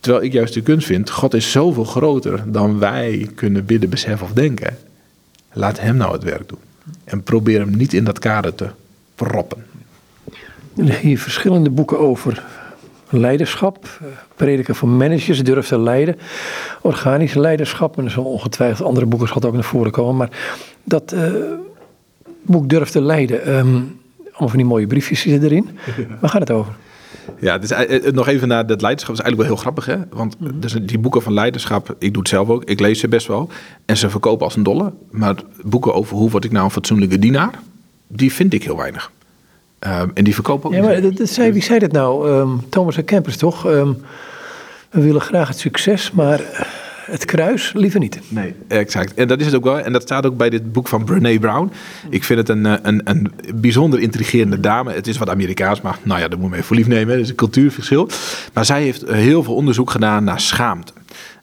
Terwijl 0.00 0.24
ik 0.24 0.32
juist 0.32 0.54
de 0.54 0.60
kunst 0.60 0.86
vind, 0.86 1.10
God 1.10 1.34
is 1.34 1.50
zoveel 1.50 1.84
groter 1.84 2.42
dan 2.46 2.78
wij 2.78 3.30
kunnen 3.34 3.64
bidden, 3.64 3.90
beseffen 3.90 4.26
of 4.26 4.32
denken. 4.32 4.78
Laat 5.52 5.80
hem 5.80 5.96
nou 5.96 6.12
het 6.12 6.22
werk 6.22 6.48
doen. 6.48 6.58
En 7.04 7.22
probeer 7.22 7.60
hem 7.60 7.76
niet 7.76 7.92
in 7.92 8.04
dat 8.04 8.18
kader 8.18 8.54
te 8.54 8.68
proppen. 9.14 9.64
Er 10.76 10.94
hier 10.94 11.18
verschillende 11.18 11.70
boeken 11.70 11.98
over 11.98 12.44
leiderschap, 13.10 13.84
eh, 13.84 14.06
prediken 14.36 14.74
voor 14.74 14.88
managers, 14.88 15.44
durf 15.44 15.68
te 15.68 15.78
leiden, 15.78 16.16
organisch 16.80 17.34
leiderschap. 17.34 17.98
En 17.98 18.04
er 18.04 18.10
zullen 18.10 18.30
ongetwijfeld 18.30 18.88
andere 18.88 19.06
boeken 19.06 19.28
zal 19.28 19.42
ook 19.42 19.52
naar 19.52 19.64
voren 19.64 19.92
komen. 19.92 20.16
Maar 20.16 20.30
dat 20.84 21.12
uh, 21.12 21.32
boek 22.42 22.68
Durf 22.68 22.90
te 22.90 23.00
leiden, 23.00 23.56
um, 23.56 24.00
allemaal 24.24 24.48
van 24.48 24.56
die 24.56 24.66
mooie 24.66 24.86
briefjes 24.86 25.20
zitten 25.20 25.48
erin. 25.48 25.68
Waar 26.20 26.30
gaat 26.30 26.40
het 26.40 26.50
over? 26.50 26.72
Ja, 27.40 27.58
dus 27.58 27.72
nog 28.12 28.28
even 28.28 28.48
naar 28.48 28.66
dat 28.66 28.80
leiderschap 28.80 29.14
is 29.14 29.20
eigenlijk 29.20 29.48
wel 29.48 29.58
heel 29.58 29.72
grappig, 29.72 29.86
hè? 29.86 30.16
Want 30.16 30.40
mhm. 30.40 30.60
dus 30.60 30.72
die 30.72 30.98
boeken 30.98 31.22
van 31.22 31.32
leiderschap, 31.32 31.94
ik 31.98 32.12
doe 32.12 32.22
het 32.22 32.28
zelf 32.28 32.48
ook, 32.48 32.64
ik 32.64 32.80
lees 32.80 33.00
ze 33.00 33.08
best 33.08 33.26
wel. 33.26 33.48
En 33.84 33.96
ze 33.96 34.10
verkopen 34.10 34.44
als 34.44 34.56
een 34.56 34.62
dolle. 34.62 34.92
Maar 35.10 35.34
boeken 35.64 35.94
over 35.94 36.16
hoe 36.16 36.30
word 36.30 36.44
ik 36.44 36.52
nou 36.52 36.64
een 36.64 36.70
fatsoenlijke 36.70 37.18
dienaar, 37.18 37.50
die 38.06 38.32
vind 38.32 38.52
ik 38.54 38.64
heel 38.64 38.76
weinig. 38.76 39.10
Um, 39.86 40.10
en 40.14 40.24
die 40.24 40.34
verkopen 40.34 40.68
ook. 40.68 40.74
Ja, 40.74 40.82
maar 40.82 41.00
dat, 41.00 41.28
zei, 41.28 41.52
wie 41.52 41.62
zei 41.62 41.78
dat 41.78 41.92
nou? 41.92 42.30
Um, 42.30 42.68
Thomas 42.68 42.96
en 42.96 43.04
Kempers 43.04 43.36
toch? 43.36 43.66
Um, 43.66 43.96
we 44.90 45.02
willen 45.02 45.20
graag 45.20 45.48
het 45.48 45.58
succes, 45.58 46.10
maar 46.10 46.40
het 47.06 47.24
kruis 47.24 47.72
liever 47.74 48.00
niet. 48.00 48.20
Nee, 48.28 48.54
exact. 48.68 49.14
En 49.14 49.28
dat 49.28 49.40
is 49.40 49.46
het 49.46 49.54
ook 49.54 49.64
wel. 49.64 49.80
En 49.80 49.92
dat 49.92 50.02
staat 50.02 50.26
ook 50.26 50.36
bij 50.36 50.50
dit 50.50 50.72
boek 50.72 50.88
van 50.88 51.04
Brene 51.04 51.38
Brown. 51.38 51.72
Ik 52.10 52.24
vind 52.24 52.38
het 52.38 52.48
een, 52.48 52.66
eh, 52.66 52.74
een, 52.82 53.00
een 53.04 53.32
bijzonder 53.54 54.00
intrigerende 54.00 54.60
dame. 54.60 54.92
Het 54.92 55.06
is 55.06 55.18
wat 55.18 55.28
Amerikaans, 55.28 55.80
maar 55.80 55.98
nou 56.02 56.20
ja, 56.20 56.28
dat 56.28 56.38
moet 56.38 56.48
je 56.48 56.54
even 56.54 56.66
voor 56.66 56.76
lief 56.76 56.86
nemen. 56.86 57.14
Het 57.14 57.22
is 57.22 57.28
een 57.28 57.34
cultuurverschil. 57.34 58.08
Maar 58.52 58.64
zij 58.64 58.82
heeft 58.82 59.10
heel 59.10 59.42
veel 59.42 59.54
onderzoek 59.54 59.90
gedaan 59.90 60.24
naar 60.24 60.40
schaamte. 60.40 60.92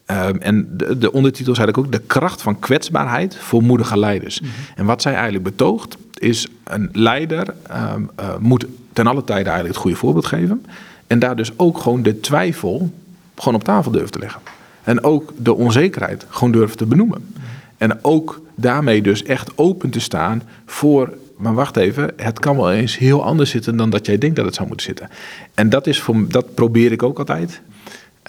Um, 0.07 0.37
en 0.39 0.67
de, 0.71 0.97
de, 0.97 1.11
ondertitel 1.11 1.51
is 1.51 1.57
eigenlijk 1.57 1.87
ook 1.87 2.01
de 2.01 2.07
kracht 2.07 2.41
van 2.41 2.59
kwetsbaarheid 2.59 3.37
voor 3.37 3.63
moedige 3.63 3.99
leiders. 3.99 4.39
Mhm. 4.39 4.51
En 4.75 4.85
wat 4.85 5.01
zij 5.01 5.13
eigenlijk 5.13 5.43
betoogt, 5.43 5.97
is 6.23 6.47
een 6.63 6.89
leider 6.91 7.53
um, 7.95 8.09
uh, 8.19 8.37
moet 8.39 8.65
ten 8.93 9.07
alle 9.07 9.23
tijde 9.23 9.43
eigenlijk 9.49 9.73
het 9.73 9.83
goede 9.83 9.97
voorbeeld 9.97 10.25
geven. 10.25 10.65
En 11.07 11.19
daar 11.19 11.35
dus 11.35 11.51
ook 11.55 11.77
gewoon 11.77 12.03
de 12.03 12.19
twijfel 12.19 12.91
gewoon 13.35 13.55
op 13.55 13.63
tafel 13.63 13.91
durven 13.91 14.11
te 14.11 14.19
leggen. 14.19 14.41
En 14.83 15.03
ook 15.03 15.33
de 15.37 15.53
onzekerheid 15.53 16.25
gewoon 16.29 16.51
durven 16.51 16.77
te 16.77 16.85
benoemen. 16.85 17.35
En 17.77 17.99
ook 18.01 18.41
daarmee 18.55 19.01
dus 19.01 19.23
echt 19.23 19.57
open 19.57 19.89
te 19.89 19.99
staan 19.99 20.41
voor. 20.65 21.13
Maar 21.37 21.53
wacht 21.53 21.77
even, 21.77 22.13
het 22.17 22.39
kan 22.39 22.55
wel 22.55 22.71
eens 22.71 22.97
heel 22.97 23.23
anders 23.23 23.49
zitten 23.49 23.77
dan 23.77 23.89
dat 23.89 24.05
jij 24.05 24.17
denkt 24.17 24.35
dat 24.35 24.45
het 24.45 24.55
zou 24.55 24.67
moeten 24.67 24.85
zitten. 24.85 25.09
En 25.53 25.69
dat, 25.69 25.87
is 25.87 26.01
voor, 26.01 26.27
dat 26.27 26.53
probeer 26.53 26.91
ik 26.91 27.03
ook 27.03 27.19
altijd. 27.19 27.61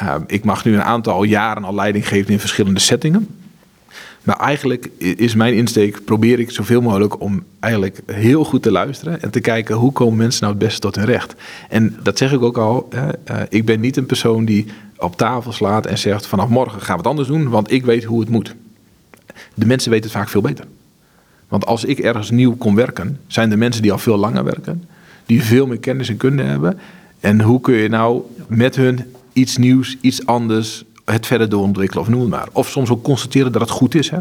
Uh, 0.02 0.14
ik 0.26 0.44
mag 0.44 0.64
nu 0.64 0.74
een 0.74 0.82
aantal 0.82 1.22
jaren 1.22 1.64
al 1.64 1.74
leiding 1.74 2.08
geven 2.08 2.32
in 2.32 2.40
verschillende 2.40 2.80
settingen. 2.80 3.28
Maar 4.24 4.36
eigenlijk 4.36 4.90
is 4.98 5.34
mijn 5.34 5.54
insteek, 5.54 6.04
probeer 6.04 6.38
ik 6.40 6.50
zoveel 6.50 6.80
mogelijk 6.80 7.20
om 7.20 7.42
eigenlijk 7.60 8.00
heel 8.06 8.44
goed 8.44 8.62
te 8.62 8.70
luisteren 8.70 9.22
en 9.22 9.30
te 9.30 9.40
kijken 9.40 9.74
hoe 9.74 9.92
komen 9.92 10.16
mensen 10.16 10.42
nou 10.42 10.54
het 10.54 10.64
beste 10.64 10.80
tot 10.80 10.94
hun 10.94 11.04
recht. 11.04 11.34
En 11.68 11.96
dat 12.02 12.18
zeg 12.18 12.32
ik 12.32 12.42
ook 12.42 12.58
al, 12.58 12.88
hè, 12.90 13.06
uh, 13.06 13.42
ik 13.48 13.64
ben 13.64 13.80
niet 13.80 13.96
een 13.96 14.06
persoon 14.06 14.44
die 14.44 14.66
op 14.96 15.16
tafel 15.16 15.52
slaat 15.52 15.86
en 15.86 15.98
zegt 15.98 16.26
vanaf 16.26 16.48
morgen 16.48 16.80
gaan 16.80 16.96
we 16.96 17.00
het 17.00 17.06
anders 17.06 17.28
doen, 17.28 17.48
want 17.48 17.70
ik 17.70 17.84
weet 17.84 18.04
hoe 18.04 18.20
het 18.20 18.28
moet. 18.28 18.54
De 19.54 19.66
mensen 19.66 19.90
weten 19.90 20.10
het 20.10 20.18
vaak 20.18 20.28
veel 20.28 20.40
beter. 20.40 20.64
Want 21.48 21.66
als 21.66 21.84
ik 21.84 21.98
ergens 21.98 22.30
nieuw 22.30 22.56
kom 22.56 22.74
werken, 22.74 23.20
zijn 23.26 23.50
er 23.50 23.58
mensen 23.58 23.82
die 23.82 23.92
al 23.92 23.98
veel 23.98 24.16
langer 24.16 24.44
werken, 24.44 24.84
die 25.26 25.42
veel 25.42 25.66
meer 25.66 25.78
kennis 25.78 26.08
en 26.08 26.16
kunde 26.16 26.42
hebben. 26.42 26.78
En 27.20 27.40
hoe 27.40 27.60
kun 27.60 27.74
je 27.74 27.88
nou 27.88 28.22
met 28.46 28.76
hun 28.76 29.00
iets 29.32 29.56
nieuws, 29.56 29.96
iets 30.00 30.26
anders, 30.26 30.84
het 31.04 31.26
verder 31.26 31.48
doorontwikkelen 31.48 32.02
of 32.02 32.08
noem 32.08 32.20
het 32.20 32.30
maar. 32.30 32.48
Of 32.52 32.68
soms 32.68 32.90
ook 32.90 33.02
constateren 33.02 33.52
dat 33.52 33.60
het 33.60 33.70
goed 33.70 33.94
is. 33.94 34.10
Hè? 34.10 34.18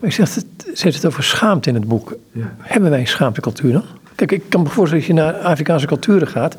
Je 0.00 0.10
zegt 0.10 0.34
het, 0.34 0.46
zet 0.72 0.94
het 0.94 1.06
over 1.06 1.24
schaamte 1.24 1.68
in 1.68 1.74
het 1.74 1.88
boek. 1.88 2.16
Ja. 2.32 2.54
Hebben 2.58 2.90
wij 2.90 3.00
een 3.00 3.06
schaamtecultuur 3.06 3.72
dan? 3.72 3.84
Kijk, 4.14 4.32
ik 4.32 4.42
kan 4.48 4.62
me 4.62 4.68
voorstellen 4.68 5.06
dat 5.06 5.16
je 5.16 5.22
naar 5.22 5.34
Afrikaanse 5.34 5.86
culturen 5.86 6.28
gaat 6.28 6.56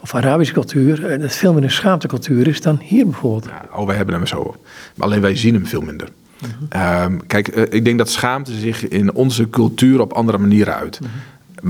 of 0.00 0.14
Arabische 0.14 0.54
cultuur, 0.54 1.06
eh, 1.06 1.20
dat 1.20 1.36
veel 1.36 1.52
meer 1.52 1.62
een 1.62 1.70
schaamtecultuur 1.70 2.48
is 2.48 2.60
dan 2.60 2.78
hier 2.82 3.04
bijvoorbeeld. 3.04 3.44
Ja, 3.44 3.78
oh, 3.78 3.86
wij 3.86 3.96
hebben 3.96 4.14
hem 4.14 4.26
zo. 4.26 4.56
Maar 4.94 5.06
alleen 5.06 5.20
wij 5.20 5.36
zien 5.36 5.54
hem 5.54 5.66
veel 5.66 5.80
minder. 5.80 6.08
Mhm. 6.70 7.02
um, 7.02 7.26
kijk, 7.26 7.56
uh, 7.56 7.62
ik 7.70 7.84
denk 7.84 7.98
dat 7.98 8.10
schaamte 8.10 8.52
zich 8.58 8.88
in 8.88 9.14
onze 9.14 9.50
cultuur 9.50 10.00
op 10.00 10.12
andere 10.12 10.38
manieren 10.38 10.74
uit. 10.74 11.00
Mhm. 11.00 11.10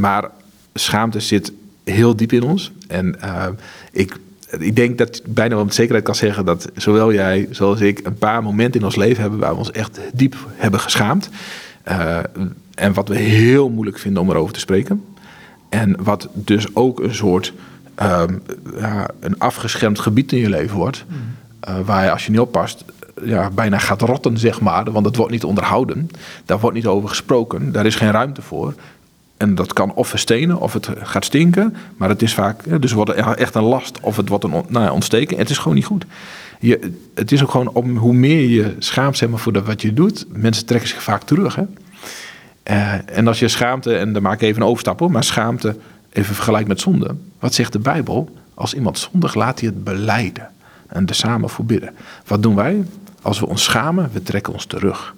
Maar 0.01 0.31
schaamte 0.75 1.21
zit 1.21 1.53
heel 1.85 2.16
diep 2.16 2.33
in 2.33 2.43
ons. 2.43 2.73
En 2.88 3.16
uh, 3.25 3.47
ik, 3.93 4.16
ik 4.59 4.77
denk 4.77 4.99
dat 4.99 5.17
ik 5.17 5.35
bijna 5.35 5.55
wel 5.55 5.65
met 5.65 5.75
zekerheid 5.75 6.05
kan 6.05 6.15
zeggen 6.15 6.45
dat 6.45 6.71
zowel 6.77 7.13
jij 7.13 7.49
zoals 7.51 7.81
ik 7.81 8.01
een 8.03 8.19
paar 8.19 8.43
momenten 8.43 8.81
in 8.81 8.87
ons 8.87 8.97
leven 8.97 9.21
hebben 9.21 9.41
waar 9.41 9.53
we 9.53 9.59
ons 9.59 9.71
echt 9.71 10.01
diep 10.13 10.37
hebben 10.57 10.81
geschaamd. 10.81 11.29
Uh, 11.89 12.19
en 12.75 12.93
wat 12.93 13.09
we 13.09 13.17
heel 13.17 13.69
moeilijk 13.69 13.99
vinden 13.99 14.23
om 14.23 14.31
erover 14.31 14.53
te 14.53 14.61
spreken. 14.61 15.05
En 15.69 15.97
wat 16.03 16.29
dus 16.33 16.75
ook 16.75 17.01
een 17.01 17.15
soort 17.15 17.53
um, 18.03 18.43
ja, 18.77 19.09
een 19.21 19.39
afgeschermd 19.39 19.99
gebied 19.99 20.33
in 20.33 20.39
je 20.39 20.49
leven 20.49 20.77
wordt. 20.77 21.05
Uh, 21.69 21.75
waar 21.85 22.05
je 22.05 22.11
als 22.11 22.25
je 22.25 22.31
niet 22.31 22.41
oppast 22.41 22.85
ja, 23.25 23.51
bijna 23.51 23.79
gaat 23.79 24.01
rotten, 24.01 24.39
zeg 24.39 24.61
maar. 24.61 24.91
Want 24.91 25.07
het 25.07 25.17
wordt 25.17 25.33
niet 25.33 25.45
onderhouden. 25.45 26.11
Daar 26.45 26.61
wordt 26.61 26.77
niet 26.77 26.87
over 26.87 27.09
gesproken. 27.09 27.73
Daar 27.73 27.87
is 27.87 27.95
geen 27.95 28.11
ruimte 28.11 28.43
voor. 28.43 28.75
En 29.40 29.55
dat 29.55 29.72
kan 29.72 29.94
of 29.94 30.09
verstenen 30.09 30.61
of 30.61 30.72
het 30.72 30.88
gaat 31.03 31.24
stinken. 31.24 31.76
Maar 31.96 32.09
het 32.09 32.22
is 32.22 32.35
vaak, 32.35 32.81
dus 32.81 32.92
wordt 32.92 33.11
echt 33.11 33.55
een 33.55 33.62
last 33.62 34.00
of 34.00 34.16
het 34.16 34.29
wordt 34.29 34.44
een 34.44 34.50
nou 34.50 34.85
ja, 34.85 34.92
ontsteken. 34.92 35.38
Het 35.38 35.50
is 35.50 35.59
gewoon 35.59 35.74
niet 35.74 35.85
goed. 35.85 36.05
Je, 36.59 36.92
het 37.14 37.33
is 37.33 37.42
ook 37.42 37.50
gewoon 37.50 37.68
om 37.68 37.96
hoe 37.96 38.12
meer 38.12 38.48
je 38.48 38.74
schaamt 38.79 39.16
zeg 39.16 39.29
voor 39.33 39.53
dat 39.53 39.66
wat 39.66 39.83
je 39.83 39.94
doet. 39.94 40.26
Mensen 40.29 40.66
trekken 40.66 40.88
zich 40.88 41.03
vaak 41.03 41.22
terug. 41.22 41.55
Hè? 41.55 41.62
Uh, 42.70 43.16
en 43.18 43.26
als 43.26 43.38
je 43.38 43.48
schaamte, 43.48 43.96
en 43.96 44.12
dan 44.12 44.22
maak 44.22 44.35
ik 44.35 44.40
even 44.40 44.62
een 44.62 44.68
overstap 44.68 44.98
hoor, 44.98 45.11
maar 45.11 45.24
schaamte 45.24 45.76
even 46.12 46.35
vergelijk 46.35 46.66
met 46.66 46.81
zonde. 46.81 47.14
Wat 47.38 47.55
zegt 47.55 47.72
de 47.72 47.79
Bijbel? 47.79 48.37
Als 48.55 48.74
iemand 48.74 48.98
zondig, 48.98 49.35
laat 49.35 49.61
hij 49.61 49.68
het 49.68 49.85
beleiden 49.85 50.48
en 50.87 51.07
er 51.07 51.14
samen 51.14 51.50
voor 51.50 51.64
bidden. 51.64 51.90
Wat 52.26 52.42
doen 52.42 52.55
wij? 52.55 52.85
Als 53.22 53.40
we 53.40 53.46
ons 53.46 53.62
schamen, 53.62 54.11
we 54.12 54.22
trekken 54.22 54.53
ons 54.53 54.64
terug. 54.64 55.14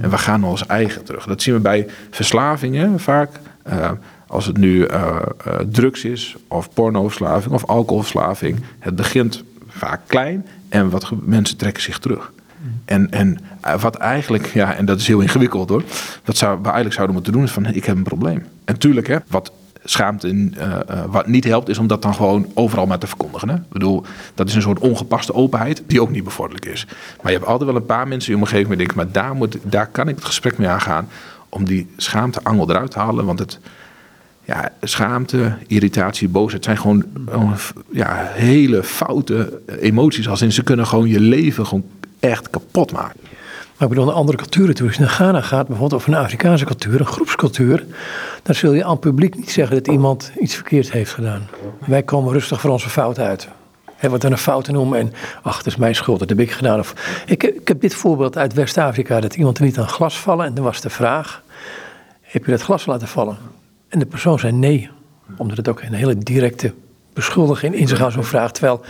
En 0.00 0.10
we 0.10 0.18
gaan 0.18 0.40
naar 0.40 0.50
ons 0.50 0.66
eigen 0.66 1.04
terug. 1.04 1.26
Dat 1.26 1.42
zien 1.42 1.54
we 1.54 1.60
bij 1.60 1.86
verslavingen 2.10 3.00
vaak. 3.00 3.40
Uh, 3.68 3.90
als 4.26 4.46
het 4.46 4.56
nu 4.56 4.86
uh, 4.86 5.16
uh, 5.46 5.54
drugs 5.70 6.04
is, 6.04 6.36
of 6.48 6.72
pornoverslaving, 6.72 7.54
of 7.54 7.66
alcoholverslaving. 7.66 8.58
Het 8.78 8.96
begint 8.96 9.44
vaak 9.68 10.00
klein 10.06 10.46
en 10.68 10.90
wat 10.90 11.10
mensen 11.22 11.56
trekken 11.56 11.82
zich 11.82 11.98
terug. 11.98 12.32
En, 12.84 13.10
en 13.10 13.38
wat 13.80 13.96
eigenlijk, 13.96 14.46
ja, 14.46 14.74
en 14.74 14.84
dat 14.84 15.00
is 15.00 15.06
heel 15.06 15.20
ingewikkeld 15.20 15.68
hoor. 15.68 15.82
Wat 16.24 16.36
zou, 16.36 16.56
we 16.58 16.64
eigenlijk 16.64 16.94
zouden 16.94 17.14
moeten 17.14 17.32
doen 17.32 17.42
is 17.42 17.50
van, 17.50 17.66
ik 17.66 17.84
heb 17.84 17.96
een 17.96 18.02
probleem. 18.02 18.44
En 18.64 18.78
tuurlijk, 18.78 19.06
hè, 19.06 19.16
wat 19.28 19.52
schaamte. 19.84 20.28
Uh, 20.28 20.78
wat 21.06 21.26
niet 21.26 21.44
helpt, 21.44 21.68
is 21.68 21.78
om 21.78 21.86
dat 21.86 22.02
dan 22.02 22.14
gewoon 22.14 22.46
overal 22.54 22.86
maar 22.86 22.98
te 22.98 23.06
verkondigen. 23.06 23.48
Hè? 23.48 23.54
Ik 23.54 23.68
bedoel, 23.68 24.04
dat 24.34 24.48
is 24.48 24.54
een 24.54 24.62
soort 24.62 24.78
ongepaste 24.78 25.34
openheid 25.34 25.82
die 25.86 26.00
ook 26.00 26.10
niet 26.10 26.24
bevorderlijk 26.24 26.66
is. 26.66 26.86
Maar 27.22 27.32
je 27.32 27.38
hebt 27.38 27.50
altijd 27.50 27.70
wel 27.70 27.80
een 27.80 27.86
paar 27.86 28.08
mensen 28.08 28.32
in 28.32 28.38
je 28.38 28.44
omgeving 28.44 28.68
die 28.68 28.76
denken, 28.76 28.96
maar 28.96 29.12
daar, 29.12 29.34
moet, 29.34 29.56
daar 29.62 29.86
kan 29.86 30.08
ik 30.08 30.14
het 30.14 30.24
gesprek 30.24 30.58
mee 30.58 30.68
aangaan 30.68 31.08
om 31.50 31.64
die 31.64 31.88
schaamteangel 31.96 32.70
eruit 32.70 32.90
te 32.90 32.98
halen. 32.98 33.24
Want 33.24 33.38
het, 33.38 33.58
ja, 34.44 34.72
schaamte, 34.82 35.56
irritatie, 35.66 36.28
boosheid 36.28 36.64
zijn 36.64 36.78
gewoon 36.78 37.04
ja, 37.90 38.28
hele 38.32 38.82
foute 38.82 39.60
emoties. 39.80 40.28
Als 40.28 40.42
in 40.42 40.52
ze 40.52 40.62
kunnen 40.62 40.86
gewoon 40.86 41.08
je 41.08 41.20
leven 41.20 41.66
gewoon 41.66 41.84
echt 42.20 42.50
kapot 42.50 42.92
maken. 42.92 43.20
Maar 43.80 43.88
ik 43.88 43.94
bedoel, 43.94 44.08
een 44.08 44.18
andere 44.18 44.38
culturen 44.38 44.74
toe. 44.74 44.86
Als 44.86 44.96
je 44.96 45.02
naar 45.02 45.10
Ghana 45.10 45.40
gaat, 45.40 45.66
bijvoorbeeld 45.66 46.00
over 46.00 46.12
een 46.12 46.24
Afrikaanse 46.24 46.64
cultuur, 46.64 47.00
een 47.00 47.06
groepscultuur, 47.06 47.86
dan 48.42 48.54
zul 48.54 48.72
je 48.72 48.84
aan 48.84 48.90
het 48.90 49.00
publiek 49.00 49.36
niet 49.36 49.50
zeggen 49.50 49.76
dat 49.76 49.88
iemand 49.88 50.32
iets 50.40 50.54
verkeerd 50.54 50.92
heeft 50.92 51.12
gedaan. 51.12 51.48
Wij 51.86 52.02
komen 52.02 52.32
rustig 52.32 52.60
voor 52.60 52.70
onze 52.70 52.88
fout 52.88 53.18
uit. 53.18 53.48
He, 54.00 54.08
wat 54.08 54.20
dan 54.20 54.32
een 54.32 54.38
fout 54.38 54.68
noemen 54.68 54.98
en 54.98 55.12
ach, 55.42 55.56
dat 55.56 55.66
is 55.66 55.76
mijn 55.76 55.94
schuld, 55.94 56.18
dat 56.18 56.28
heb 56.28 56.40
ik 56.40 56.50
gedaan. 56.50 56.78
Of, 56.78 56.94
ik, 57.26 57.42
ik 57.42 57.68
heb 57.68 57.80
dit 57.80 57.94
voorbeeld 57.94 58.36
uit 58.36 58.54
West-Afrika, 58.54 59.20
dat 59.20 59.34
iemand 59.34 59.60
niet 59.60 59.78
aan 59.78 59.88
glas 59.88 60.18
vallen 60.18 60.46
en 60.46 60.54
dan 60.54 60.64
was 60.64 60.80
de 60.80 60.90
vraag, 60.90 61.42
heb 62.20 62.44
je 62.44 62.50
dat 62.50 62.62
glas 62.62 62.86
laten 62.86 63.08
vallen? 63.08 63.38
En 63.88 63.98
de 63.98 64.06
persoon 64.06 64.38
zei 64.38 64.52
nee, 64.52 64.90
omdat 65.36 65.56
het 65.56 65.68
ook 65.68 65.80
een 65.80 65.92
hele 65.92 66.18
directe 66.18 66.72
beschuldiging 67.12 67.74
in 67.74 67.88
zich 67.88 68.00
aan 68.00 68.12
zo'n 68.12 68.24
vraag. 68.24 68.52
Terwijl 68.52 68.84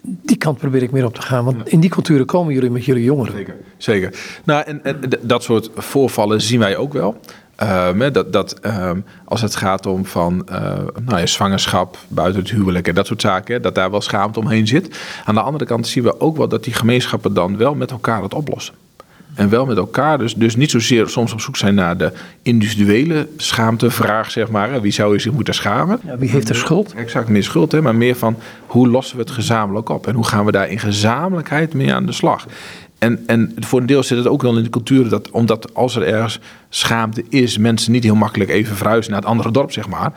die 0.00 0.36
kant 0.36 0.58
probeer 0.58 0.82
ik 0.82 0.90
meer 0.90 1.04
op 1.04 1.14
te 1.14 1.22
gaan. 1.22 1.44
Want 1.44 1.68
in 1.68 1.80
die 1.80 1.90
culturen 1.90 2.26
komen 2.26 2.54
jullie 2.54 2.70
met 2.70 2.84
jullie 2.84 3.04
jongeren. 3.04 3.34
Zeker. 3.36 3.56
Zeker. 3.76 4.14
Nou, 4.44 4.64
en, 4.64 4.84
en 4.84 5.00
dat 5.22 5.42
soort 5.42 5.70
voorvallen 5.76 6.40
zien 6.40 6.58
wij 6.58 6.76
ook 6.76 6.92
wel. 6.92 7.20
Uh, 7.62 8.12
dat 8.12 8.32
dat 8.32 8.58
um, 8.66 9.04
als 9.24 9.40
het 9.40 9.56
gaat 9.56 9.86
om 9.86 10.06
van 10.06 10.46
uh, 10.50 10.58
nou 11.04 11.18
ja, 11.18 11.26
zwangerschap, 11.26 11.98
buiten 12.08 12.40
het 12.40 12.50
huwelijk 12.50 12.88
en 12.88 12.94
dat 12.94 13.06
soort 13.06 13.20
zaken, 13.20 13.62
dat 13.62 13.74
daar 13.74 13.90
wel 13.90 14.00
schaamte 14.00 14.38
omheen 14.38 14.66
zit. 14.66 14.98
Aan 15.24 15.34
de 15.34 15.40
andere 15.40 15.64
kant 15.64 15.86
zien 15.86 16.02
we 16.02 16.20
ook 16.20 16.36
wel 16.36 16.48
dat 16.48 16.64
die 16.64 16.74
gemeenschappen 16.74 17.34
dan 17.34 17.56
wel 17.56 17.74
met 17.74 17.90
elkaar 17.90 18.22
het 18.22 18.34
oplossen. 18.34 18.74
En 19.34 19.48
wel 19.48 19.66
met 19.66 19.76
elkaar, 19.76 20.18
dus, 20.18 20.34
dus 20.34 20.56
niet 20.56 20.70
zozeer 20.70 21.08
soms 21.08 21.32
op 21.32 21.40
zoek 21.40 21.56
zijn 21.56 21.74
naar 21.74 21.96
de 21.96 22.12
individuele 22.42 23.28
schaamtevraag, 23.36 24.30
zeg 24.30 24.48
maar. 24.48 24.80
Wie 24.80 24.92
zou 24.92 25.12
je 25.12 25.20
zich 25.20 25.32
moeten 25.32 25.54
schamen? 25.54 26.00
Ja, 26.04 26.18
wie 26.18 26.30
heeft 26.30 26.46
de 26.46 26.54
schuld? 26.54 26.94
Exact, 26.94 27.28
meer 27.28 27.42
schuld, 27.42 27.72
hè, 27.72 27.82
maar 27.82 27.94
meer 27.94 28.16
van 28.16 28.36
hoe 28.66 28.88
lossen 28.88 29.16
we 29.16 29.22
het 29.22 29.30
gezamenlijk 29.30 29.88
op? 29.88 30.06
En 30.06 30.14
hoe 30.14 30.26
gaan 30.26 30.44
we 30.44 30.52
daar 30.52 30.68
in 30.68 30.78
gezamenlijkheid 30.78 31.74
mee 31.74 31.94
aan 31.94 32.06
de 32.06 32.12
slag? 32.12 32.46
En, 33.04 33.22
en 33.26 33.54
voor 33.58 33.80
een 33.80 33.86
deel 33.86 34.02
zit 34.02 34.18
het 34.18 34.26
ook 34.26 34.42
wel 34.42 34.56
in 34.56 34.62
de 34.62 34.70
cultuur 34.70 35.08
dat, 35.08 35.30
omdat 35.30 35.74
als 35.74 35.96
er 35.96 36.02
ergens 36.02 36.38
schaamte 36.68 37.24
is, 37.28 37.58
mensen 37.58 37.92
niet 37.92 38.04
heel 38.04 38.14
makkelijk 38.14 38.50
even 38.50 38.76
verhuizen 38.76 39.12
naar 39.12 39.20
het 39.20 39.30
andere 39.30 39.50
dorp, 39.50 39.72
zeg 39.72 39.88
maar. 39.88 40.12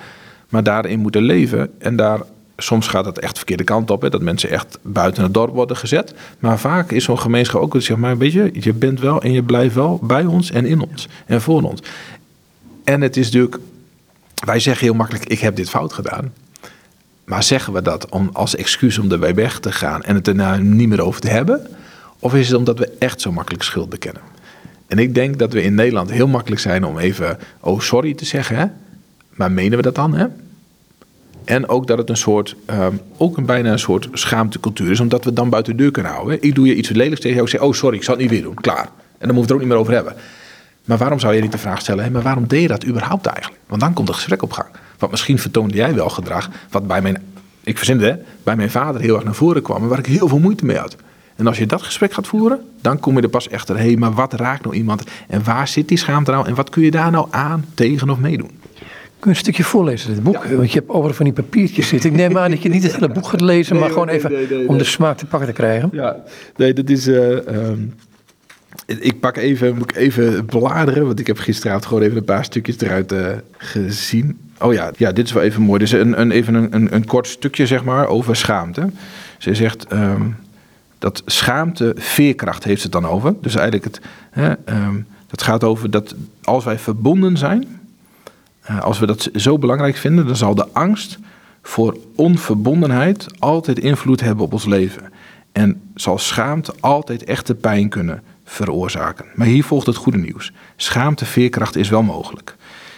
Maar 0.50 0.64
daarin 0.64 1.00
moeten 1.00 1.22
leven 1.22 1.70
en 1.80 1.96
daar 1.96 2.20
soms 2.58 2.88
gaat 2.88 3.06
het 3.06 3.20
echt 3.20 3.32
de 3.32 3.38
verkeerde 3.38 3.64
kant 3.64 3.92
op. 3.92 4.02
Hè, 4.02 4.10
dat 4.10 4.22
mensen 4.22 4.50
echt 4.50 4.80
buiten 4.82 5.24
het 5.24 5.34
dorp 5.34 5.54
worden 5.54 5.78
gezet. 5.78 6.14
Maar 6.40 6.60
vaak 6.60 6.92
is 6.92 7.04
zo'n 7.04 7.20
gemeenschap 7.20 7.62
ook, 7.62 7.76
zeg 7.78 7.98
maar, 7.98 8.18
weet 8.18 8.32
je, 8.32 8.50
je 8.54 8.74
bent 8.74 9.00
wel 9.00 9.22
en 9.22 9.32
je 9.32 9.44
blijft 9.44 9.76
wel 9.76 10.00
bij 10.04 10.26
ons 10.26 10.52
en 10.52 10.66
in 10.66 10.82
ons 10.82 11.08
en 11.26 11.42
voor 11.42 11.62
ons. 11.62 11.82
En 12.84 13.02
het 13.02 13.18
is 13.18 13.26
natuurlijk, 13.26 13.58
wij 14.46 14.60
zeggen 14.60 14.86
heel 14.86 14.96
makkelijk, 14.96 15.26
ik 15.26 15.40
heb 15.40 15.56
dit 15.56 15.70
fout 15.70 15.94
gedaan. 15.94 16.34
Maar 17.26 17.44
zeggen 17.44 17.74
we 17.74 17.82
dat 17.82 18.10
om, 18.10 18.30
als 18.34 18.56
excuus 18.56 18.98
om 18.98 19.12
erbij 19.12 19.36
weg 19.36 19.60
te 19.60 19.72
gaan 19.72 20.04
en 20.04 20.16
het 20.16 20.28
er 20.28 20.36
nou 20.36 20.62
niet 20.62 20.90
meer 20.90 21.02
over 21.02 21.22
te 21.22 21.30
hebben? 21.30 21.68
Of 22.20 22.34
is 22.36 22.48
het 22.48 22.58
omdat 22.58 22.80
we 22.80 22.92
echt 23.00 23.22
zo 23.22 23.32
makkelijk 23.32 23.64
schuld 23.64 23.90
bekennen? 23.90 24.22
En 24.88 25.00
ik 25.00 25.16
denk 25.16 25.40
dat 25.40 25.54
we 25.54 25.62
in 25.62 25.76
Nederland 25.76 26.12
heel 26.12 26.28
makkelijk 26.28 26.62
zijn 26.62 26.86
om 26.86 26.98
even, 26.98 27.40
oh 27.60 27.80
sorry 27.80 28.14
te 28.14 28.26
zeggen. 28.26 28.58
Hè? 28.58 28.66
Maar 29.30 29.52
menen 29.52 29.78
we 29.78 29.84
dat 29.84 29.96
dan? 29.96 30.14
Hè? 30.14 30.26
En 31.46 31.70
ook 31.70 31.88
dat 31.88 31.98
het 31.98 32.10
een 32.10 32.18
soort, 32.18 32.56
um, 32.70 33.00
ook 33.18 33.38
een 33.38 33.46
bijna 33.46 33.72
een 33.72 33.80
soort 33.80 34.10
schaamtecultuur 34.12 34.92
is, 34.92 35.00
omdat 35.00 35.24
we 35.24 35.34
dan 35.34 35.50
buiten 35.50 35.78
de 35.78 35.84
deur 35.84 35.92
kunnen 35.92 36.12
houden. 36.12 36.38
Ik 36.42 36.56
doe 36.56 36.68
je 36.68 36.76
iets 36.76 36.90
lelijks 36.90 37.20
tegen 37.20 37.36
jou, 37.36 37.44
ik 37.44 37.52
zeg, 37.52 37.62
oh 37.62 37.74
sorry, 37.74 37.98
ik 37.98 38.04
zal 38.04 38.14
het 38.14 38.24
niet 38.24 38.32
weer 38.32 38.42
doen, 38.42 38.54
klaar. 38.54 38.90
En 39.18 39.28
dan 39.28 39.36
moeten 39.36 39.36
we 39.36 39.42
het 39.42 39.50
er 39.50 39.54
ook 39.54 39.60
niet 39.60 39.70
meer 39.70 39.78
over 39.78 39.94
hebben. 39.94 40.16
Maar 40.86 40.98
waarom 40.98 41.20
zou 41.20 41.36
je 41.36 41.42
niet 41.42 41.52
de 41.52 41.58
vraag 41.58 41.80
stellen, 41.80 42.04
hè, 42.04 42.10
maar 42.10 42.22
waarom 42.22 42.48
deed 42.48 42.62
je 42.62 42.68
dat 42.68 42.86
überhaupt 42.86 43.26
eigenlijk? 43.26 43.62
Want 43.68 43.82
dan 43.82 43.94
komt 43.94 44.08
het 44.08 44.18
gesprek 44.18 44.42
op 44.44 44.52
gang. 44.52 44.68
Want 44.98 45.12
misschien 45.12 45.40
vertoonde 45.40 45.76
jij 45.76 45.94
wel 45.94 46.10
gedrag 46.10 46.50
wat 46.70 46.88
bij 46.88 47.02
mijn, 47.02 47.24
ik 47.64 47.78
verzin 47.78 48.00
het, 48.00 48.20
bij 48.44 48.56
mijn 48.56 48.72
vader 48.72 49.02
heel 49.02 49.16
erg 49.16 49.24
naar 49.24 49.36
voren 49.36 49.62
kwam 49.62 49.82
en 49.82 49.88
waar 49.88 50.00
ik 50.00 50.06
heel 50.06 50.28
veel 50.28 50.40
moeite 50.40 50.66
mee 50.66 50.78
had. 50.78 50.96
En 51.38 51.48
als 51.48 51.58
je 51.58 51.66
dat 51.66 51.82
gesprek 51.82 52.14
gaat 52.14 52.28
voeren, 52.28 52.60
dan 52.82 53.00
kom 53.00 53.16
je 53.16 53.22
er 53.22 53.30
pas 53.30 53.48
echt 53.48 53.68
hé, 53.68 53.76
hey, 53.76 53.96
maar 53.96 54.14
wat 54.14 54.34
raakt 54.34 54.64
nou 54.64 54.76
iemand? 54.76 55.04
En 55.28 55.44
waar 55.44 55.68
zit 55.68 55.88
die 55.88 55.98
schaamte 55.98 56.32
nou? 56.32 56.48
En 56.48 56.56
wat 56.56 56.70
kun 56.70 56.82
je 56.84 56.92
daar 56.92 57.12
nou 57.12 57.28
aan, 57.30 57.66
tegen 57.74 58.10
of 58.10 58.20
meedoen? 58.20 58.52
Kun 59.20 59.32
je 59.32 59.38
een 59.38 59.44
stukje 59.44 59.64
voorlezen, 59.64 60.14
dit 60.14 60.24
boek? 60.24 60.46
Want 60.46 60.72
je 60.72 60.80
hebt 60.80 60.90
over 60.90 61.14
van 61.14 61.26
die 61.26 61.34
papiertjes 61.34 61.88
zitten. 61.88 62.10
Ik 62.10 62.16
neem 62.16 62.38
aan 62.38 62.52
dat 62.52 62.62
je 62.62 62.70
niet 62.70 62.84
het 62.84 62.94
hele 62.94 63.10
boek 63.10 63.28
gaat 63.28 63.42
lezen, 63.42 63.80
maar 63.80 63.90
gewoon 63.90 64.10
even 64.10 64.68
om 64.68 64.78
de 64.78 64.84
smaak 64.84 65.18
te 65.18 65.26
pakken 65.26 65.48
te 65.48 65.54
krijgen. 65.54 65.90
Ja, 65.92 66.16
nee, 66.56 66.74
dat 66.74 66.90
is... 66.90 67.08
Uh, 67.08 67.38
ik 68.86 69.20
pak 69.20 69.38
even, 69.38 69.78
moet 69.78 69.90
ik 69.90 69.96
even 69.96 70.46
bladeren, 70.46 71.06
want 71.06 71.20
ik 71.20 71.28
heb 71.28 71.38
gisteravond 71.38 71.86
gewoon 71.86 72.04
even 72.04 72.18
een 72.18 72.24
paar 72.24 72.44
stukjes 72.44 72.80
eruit 72.80 73.12
uh, 73.12 73.28
gezien. 73.58 74.40
Oh 74.60 74.74
ja, 74.74 74.92
ja, 74.98 75.12
dit 75.12 75.26
is 75.26 75.34
wel 75.34 75.44
even 75.44 75.62
mooi. 75.62 75.80
Dus 75.80 75.92
een, 75.92 76.22
een, 76.22 76.32
even 76.32 76.54
een, 76.54 76.76
een, 76.76 76.96
een 76.96 77.06
kort 77.06 77.28
stukje, 77.28 77.66
zeg 77.66 77.84
maar, 77.84 78.08
over 78.08 78.36
schaamte. 78.36 78.90
Ze 79.38 79.56
zegt 79.56 79.94
um, 79.94 80.36
dat 81.00 81.22
schaamte 81.26 81.94
veerkracht 81.98 82.64
heeft 82.64 82.84
het 82.84 82.92
dan 82.92 83.06
over. 83.06 83.34
Dus 83.42 83.56
eigenlijk 83.56 83.84
het, 83.84 84.02
hè, 84.32 84.54
um, 84.86 85.08
dat 85.28 85.44
gaat 85.44 85.64
over 85.64 85.92
dat 85.92 86.16
als 86.44 86.64
wij 86.64 86.80
verbonden 86.80 87.38
zijn, 87.38 87.80
uh, 88.70 88.82
als 88.82 89.00
we 89.00 89.06
dat 89.06 89.30
zo 89.36 89.58
belangrijk 89.58 89.96
vinden, 89.96 90.28
dan 90.28 90.36
zal 90.36 90.56
de 90.56 90.68
angst 90.72 91.18
voor 91.62 91.98
onverbondenheid 92.16 93.28
altijd 93.40 93.80
invloed 93.80 94.20
hebben 94.20 94.46
op 94.46 94.54
ons 94.54 94.66
leven. 94.66 95.12
En 95.52 95.82
zal 95.96 96.18
schaamte 96.18 96.74
altijd 96.80 97.24
echte 97.24 97.56
pijn 97.56 97.90
kunnen 97.90 98.24
veroorzaken. 98.46 99.26
Maar 99.36 99.48
hier 99.48 99.64
volgt 99.64 99.86
het 99.86 99.96
goede 99.96 100.18
nieuws. 100.18 100.52
Schaamteveerkracht 100.76 101.76
is 101.76 101.90
wel 101.90 102.04
mogelijk. 102.04 102.56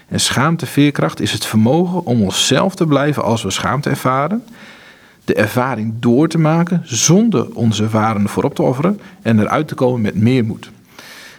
En 0.07 0.19
schaamteveerkracht 0.19 1.19
is 1.19 1.31
het 1.31 1.45
vermogen 1.45 2.05
om 2.05 2.21
onszelf 2.21 2.75
te 2.75 2.85
blijven 2.85 3.23
als 3.23 3.43
we 3.43 3.51
schaamte 3.51 3.89
ervaren. 3.89 4.43
De 5.29 5.35
ervaring 5.35 5.93
door 5.99 6.27
te 6.27 6.37
maken 6.37 6.81
zonder 6.83 7.53
onze 7.53 7.83
ervaren 7.83 8.29
voorop 8.29 8.55
te 8.55 8.61
offeren. 8.61 8.99
En 9.21 9.39
eruit 9.39 9.67
te 9.67 9.75
komen 9.75 10.01
met 10.01 10.15
meer 10.15 10.45
moed. 10.45 10.71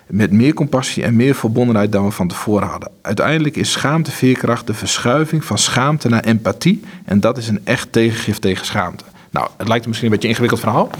Met 0.07 0.33
meer 0.33 0.55
compassie 0.55 1.03
en 1.03 1.16
meer 1.16 1.35
verbondenheid 1.35 1.92
dan 1.92 2.05
we 2.05 2.11
van 2.11 2.29
tevoren 2.29 2.68
hadden. 2.68 2.90
Uiteindelijk 3.03 3.57
is 3.57 3.70
schaamteveerkracht 3.72 4.66
de 4.66 4.74
verschuiving 4.74 5.44
van 5.44 5.59
schaamte 5.59 6.09
naar 6.09 6.24
empathie. 6.24 6.83
En 7.05 7.20
dat 7.20 7.38
is 7.38 7.48
een 7.48 7.61
echt 7.64 7.92
tegengif 7.92 8.38
tegen 8.38 8.66
schaamte. 8.66 9.05
Nou, 9.31 9.48
het 9.57 9.68
lijkt 9.68 9.87
misschien 9.87 10.07
een 10.07 10.12
beetje 10.12 10.29
een 10.29 10.35
ingewikkeld 10.35 10.61
verhaal. 10.61 10.90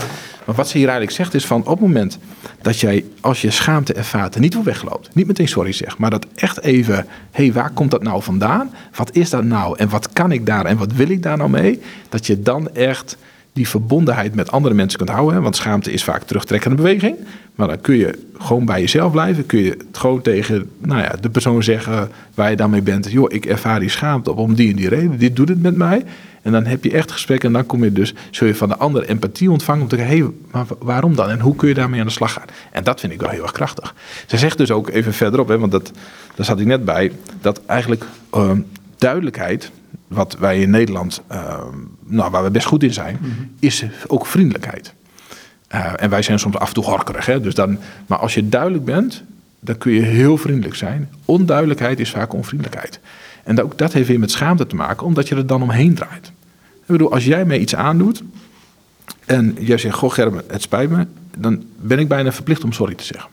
Maar 0.51 0.59
wat 0.59 0.69
ze 0.69 0.79
hier 0.79 0.89
eigenlijk 0.89 1.17
zegt 1.17 1.35
is 1.35 1.47
van 1.47 1.61
op 1.61 1.67
het 1.67 1.81
moment 1.81 2.19
dat 2.63 2.81
jij, 2.81 3.05
als 3.21 3.41
je 3.41 3.51
schaamte 3.51 3.93
ervaart, 3.93 4.35
er 4.35 4.41
niet 4.41 4.55
voor 4.55 4.65
wegloopt. 4.65 5.15
Niet 5.15 5.27
meteen 5.27 5.49
sorry 5.49 5.73
zegt, 5.73 5.99
maar 5.99 6.11
dat 6.11 6.27
echt 6.35 6.61
even, 6.61 6.95
hé, 6.95 7.05
hey, 7.31 7.53
waar 7.53 7.71
komt 7.71 7.91
dat 7.91 8.03
nou 8.03 8.23
vandaan? 8.23 8.71
Wat 8.95 9.17
is 9.17 9.31
dat 9.31 9.45
nou? 9.45 9.79
En 9.79 9.89
wat 9.89 10.13
kan 10.13 10.33
ik 10.33 10.47
daar 10.47 10.65
en 10.65 10.77
wat 10.77 10.93
wil 10.93 11.09
ik 11.09 11.23
daar 11.23 11.37
nou 11.37 11.51
mee? 11.51 11.81
Dat 12.09 12.27
je 12.27 12.43
dan 12.43 12.75
echt 12.75 13.17
die 13.53 13.69
verbondenheid 13.69 14.35
met 14.35 14.51
andere 14.51 14.75
mensen 14.75 14.99
kunt 14.99 15.11
houden. 15.11 15.43
Want 15.43 15.57
schaamte 15.57 15.93
is 15.93 16.05
vaak 16.05 16.23
terugtrekkende 16.23 16.77
beweging. 16.77 17.17
Maar 17.55 17.69
dan 17.69 17.81
kun 17.81 17.97
je 17.97 18.19
gewoon 18.39 18.65
bij 18.65 18.81
jezelf 18.81 19.13
blijven. 19.13 19.47
Kun 19.47 19.61
je 19.61 19.71
het 19.71 19.99
gewoon 19.99 20.23
tegen 20.23 20.71
nou 20.79 21.03
ja, 21.03 21.15
de 21.21 21.31
persoon 21.31 21.63
zeggen 21.63 22.11
waar 22.35 22.51
je 22.51 22.57
dan 22.57 22.71
mee 22.71 22.83
bent. 22.83 23.11
Joh, 23.11 23.33
ik 23.33 23.47
ervaar 23.47 23.81
die 23.81 23.89
schaamte 23.89 24.31
op 24.31 24.39
om 24.39 24.55
die 24.55 24.71
en 24.71 24.77
die 24.77 24.89
reden. 24.89 25.19
Dit 25.19 25.37
doet 25.37 25.49
het 25.49 25.63
met 25.63 25.77
mij. 25.77 26.05
En 26.43 26.53
dan 26.53 26.67
heb 26.67 26.85
je 26.85 26.93
echt 26.93 27.13
gesprek 27.13 27.45
en 27.45 27.53
dan 27.53 27.67
kom 27.67 27.85
je 27.85 27.93
dus, 27.93 28.15
zul 28.31 28.47
je 28.47 28.55
van 28.55 28.69
de 28.69 28.77
ander 28.77 29.05
empathie 29.05 29.51
ontvangen 29.51 29.83
om 29.83 29.89
te 29.89 29.97
zeggen, 29.97 30.17
hé, 30.17 30.23
hey, 30.23 30.33
maar 30.51 30.65
waarom 30.79 31.15
dan? 31.15 31.31
En 31.31 31.41
hoe 31.41 31.57
kun 31.57 31.69
je 31.69 31.75
daarmee 31.75 32.01
aan 32.01 32.07
de 32.07 32.13
slag 32.13 32.33
gaan? 32.33 32.47
En 32.73 32.85
dat 32.85 33.01
vind 33.01 33.13
ik 33.13 33.21
wel 33.21 33.31
heel 33.31 33.43
erg 33.43 33.53
krachtig. 33.53 33.95
Ze 34.27 34.39
zegt 34.39 34.59
dus 34.59 34.71
ook 34.71 34.89
even 34.89 35.13
verderop, 35.13 35.49
hè, 35.49 35.59
want 35.59 35.73
dat, 35.73 35.93
daar 36.35 36.47
zat 36.47 36.61
ik 36.61 36.67
net 36.67 36.85
bij, 36.85 37.13
dat 37.41 37.61
eigenlijk 37.67 38.05
uh, 38.35 38.51
duidelijkheid, 38.99 39.71
wat 40.09 40.37
wij 40.39 40.61
in 40.61 40.71
Nederland, 40.71 41.23
uh, 41.33 41.59
nou, 42.05 42.31
waar 42.31 42.43
we 42.45 42.51
best 42.51 42.67
goed 42.67 42.83
in 42.83 42.93
zijn, 42.93 43.19
mm 43.21 43.31
-hmm. 43.31 43.51
is 43.59 43.85
ook 44.07 44.27
vriendelijkheid. 44.27 44.95
Uh, 45.75 45.93
en 45.97 46.11
wij 46.11 46.23
zijn 46.23 46.39
soms 46.39 46.57
af 46.57 46.69
en 46.69 46.75
toe 46.75 46.85
horkerig, 46.85 47.27
hè, 47.27 47.41
dus 47.41 47.55
dan, 47.55 47.79
maar 48.07 48.19
als 48.19 48.35
je 48.35 48.49
duidelijk 48.49 48.85
bent, 48.85 49.23
dan 49.61 49.79
kun 49.79 49.93
je 49.93 50.01
heel 50.01 50.37
vriendelijk 50.37 50.75
zijn. 50.75 51.11
Onduidelijkheid 51.25 52.01
is 52.01 52.11
vaak 52.11 52.33
onvriendelijkheid. 52.33 53.01
En 53.51 53.63
ook 53.63 53.79
dat 53.79 53.93
heeft 53.93 54.09
weer 54.09 54.19
met 54.19 54.31
schaamte 54.31 54.67
te 54.67 54.77
maken, 54.77 55.07
omdat 55.07 55.29
je 55.29 55.35
er 55.35 55.47
dan 55.47 55.63
omheen 55.63 55.95
draait. 55.95 56.33
Ik 56.81 56.87
bedoel, 56.87 57.13
als 57.13 57.25
jij 57.25 57.45
mij 57.45 57.59
iets 57.59 57.75
aandoet 57.75 58.23
en 59.25 59.57
jij 59.59 59.79
zegt, 59.79 59.97
goh 59.97 60.13
Gerben, 60.13 60.43
het 60.47 60.63
spijt 60.63 60.91
me, 60.91 61.07
dan 61.37 61.63
ben 61.77 61.99
ik 61.99 62.09
bijna 62.09 62.33
verplicht 62.33 62.65
om 62.65 62.73
sorry 62.73 62.95
te 62.95 63.05
zeggen. 63.05 63.31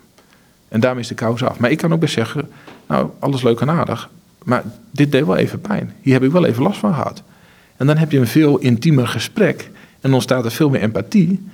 En 0.68 0.80
daarmee 0.80 1.02
is 1.02 1.08
de 1.08 1.16
kous 1.16 1.44
af. 1.44 1.60
Maar 1.60 1.72
ik 1.72 1.78
kan 1.78 1.94
ook 1.94 2.00
best 2.00 2.14
zeggen, 2.14 2.50
nou, 2.88 3.10
alles 3.20 3.44
leuk 3.44 3.60
en 3.60 3.70
aardig, 3.70 4.10
maar 4.44 4.64
dit 4.92 5.12
deed 5.12 5.26
wel 5.26 5.36
even 5.36 5.62
pijn. 5.62 5.94
Hier 6.02 6.14
heb 6.14 6.24
ik 6.24 6.32
wel 6.32 6.46
even 6.46 6.64
last 6.64 6.80
van 6.80 6.94
gehad. 6.94 7.24
En 7.76 7.88
dan 7.88 7.98
heb 7.98 8.12
je 8.12 8.20
een 8.20 8.28
veel 8.28 8.58
intiemer 8.58 9.08
gesprek 9.08 9.70
en 10.02 10.14
ontstaat 10.14 10.46
er 10.46 10.52
veel 10.52 10.70
meer 10.70 10.82
empathie. 10.82 11.48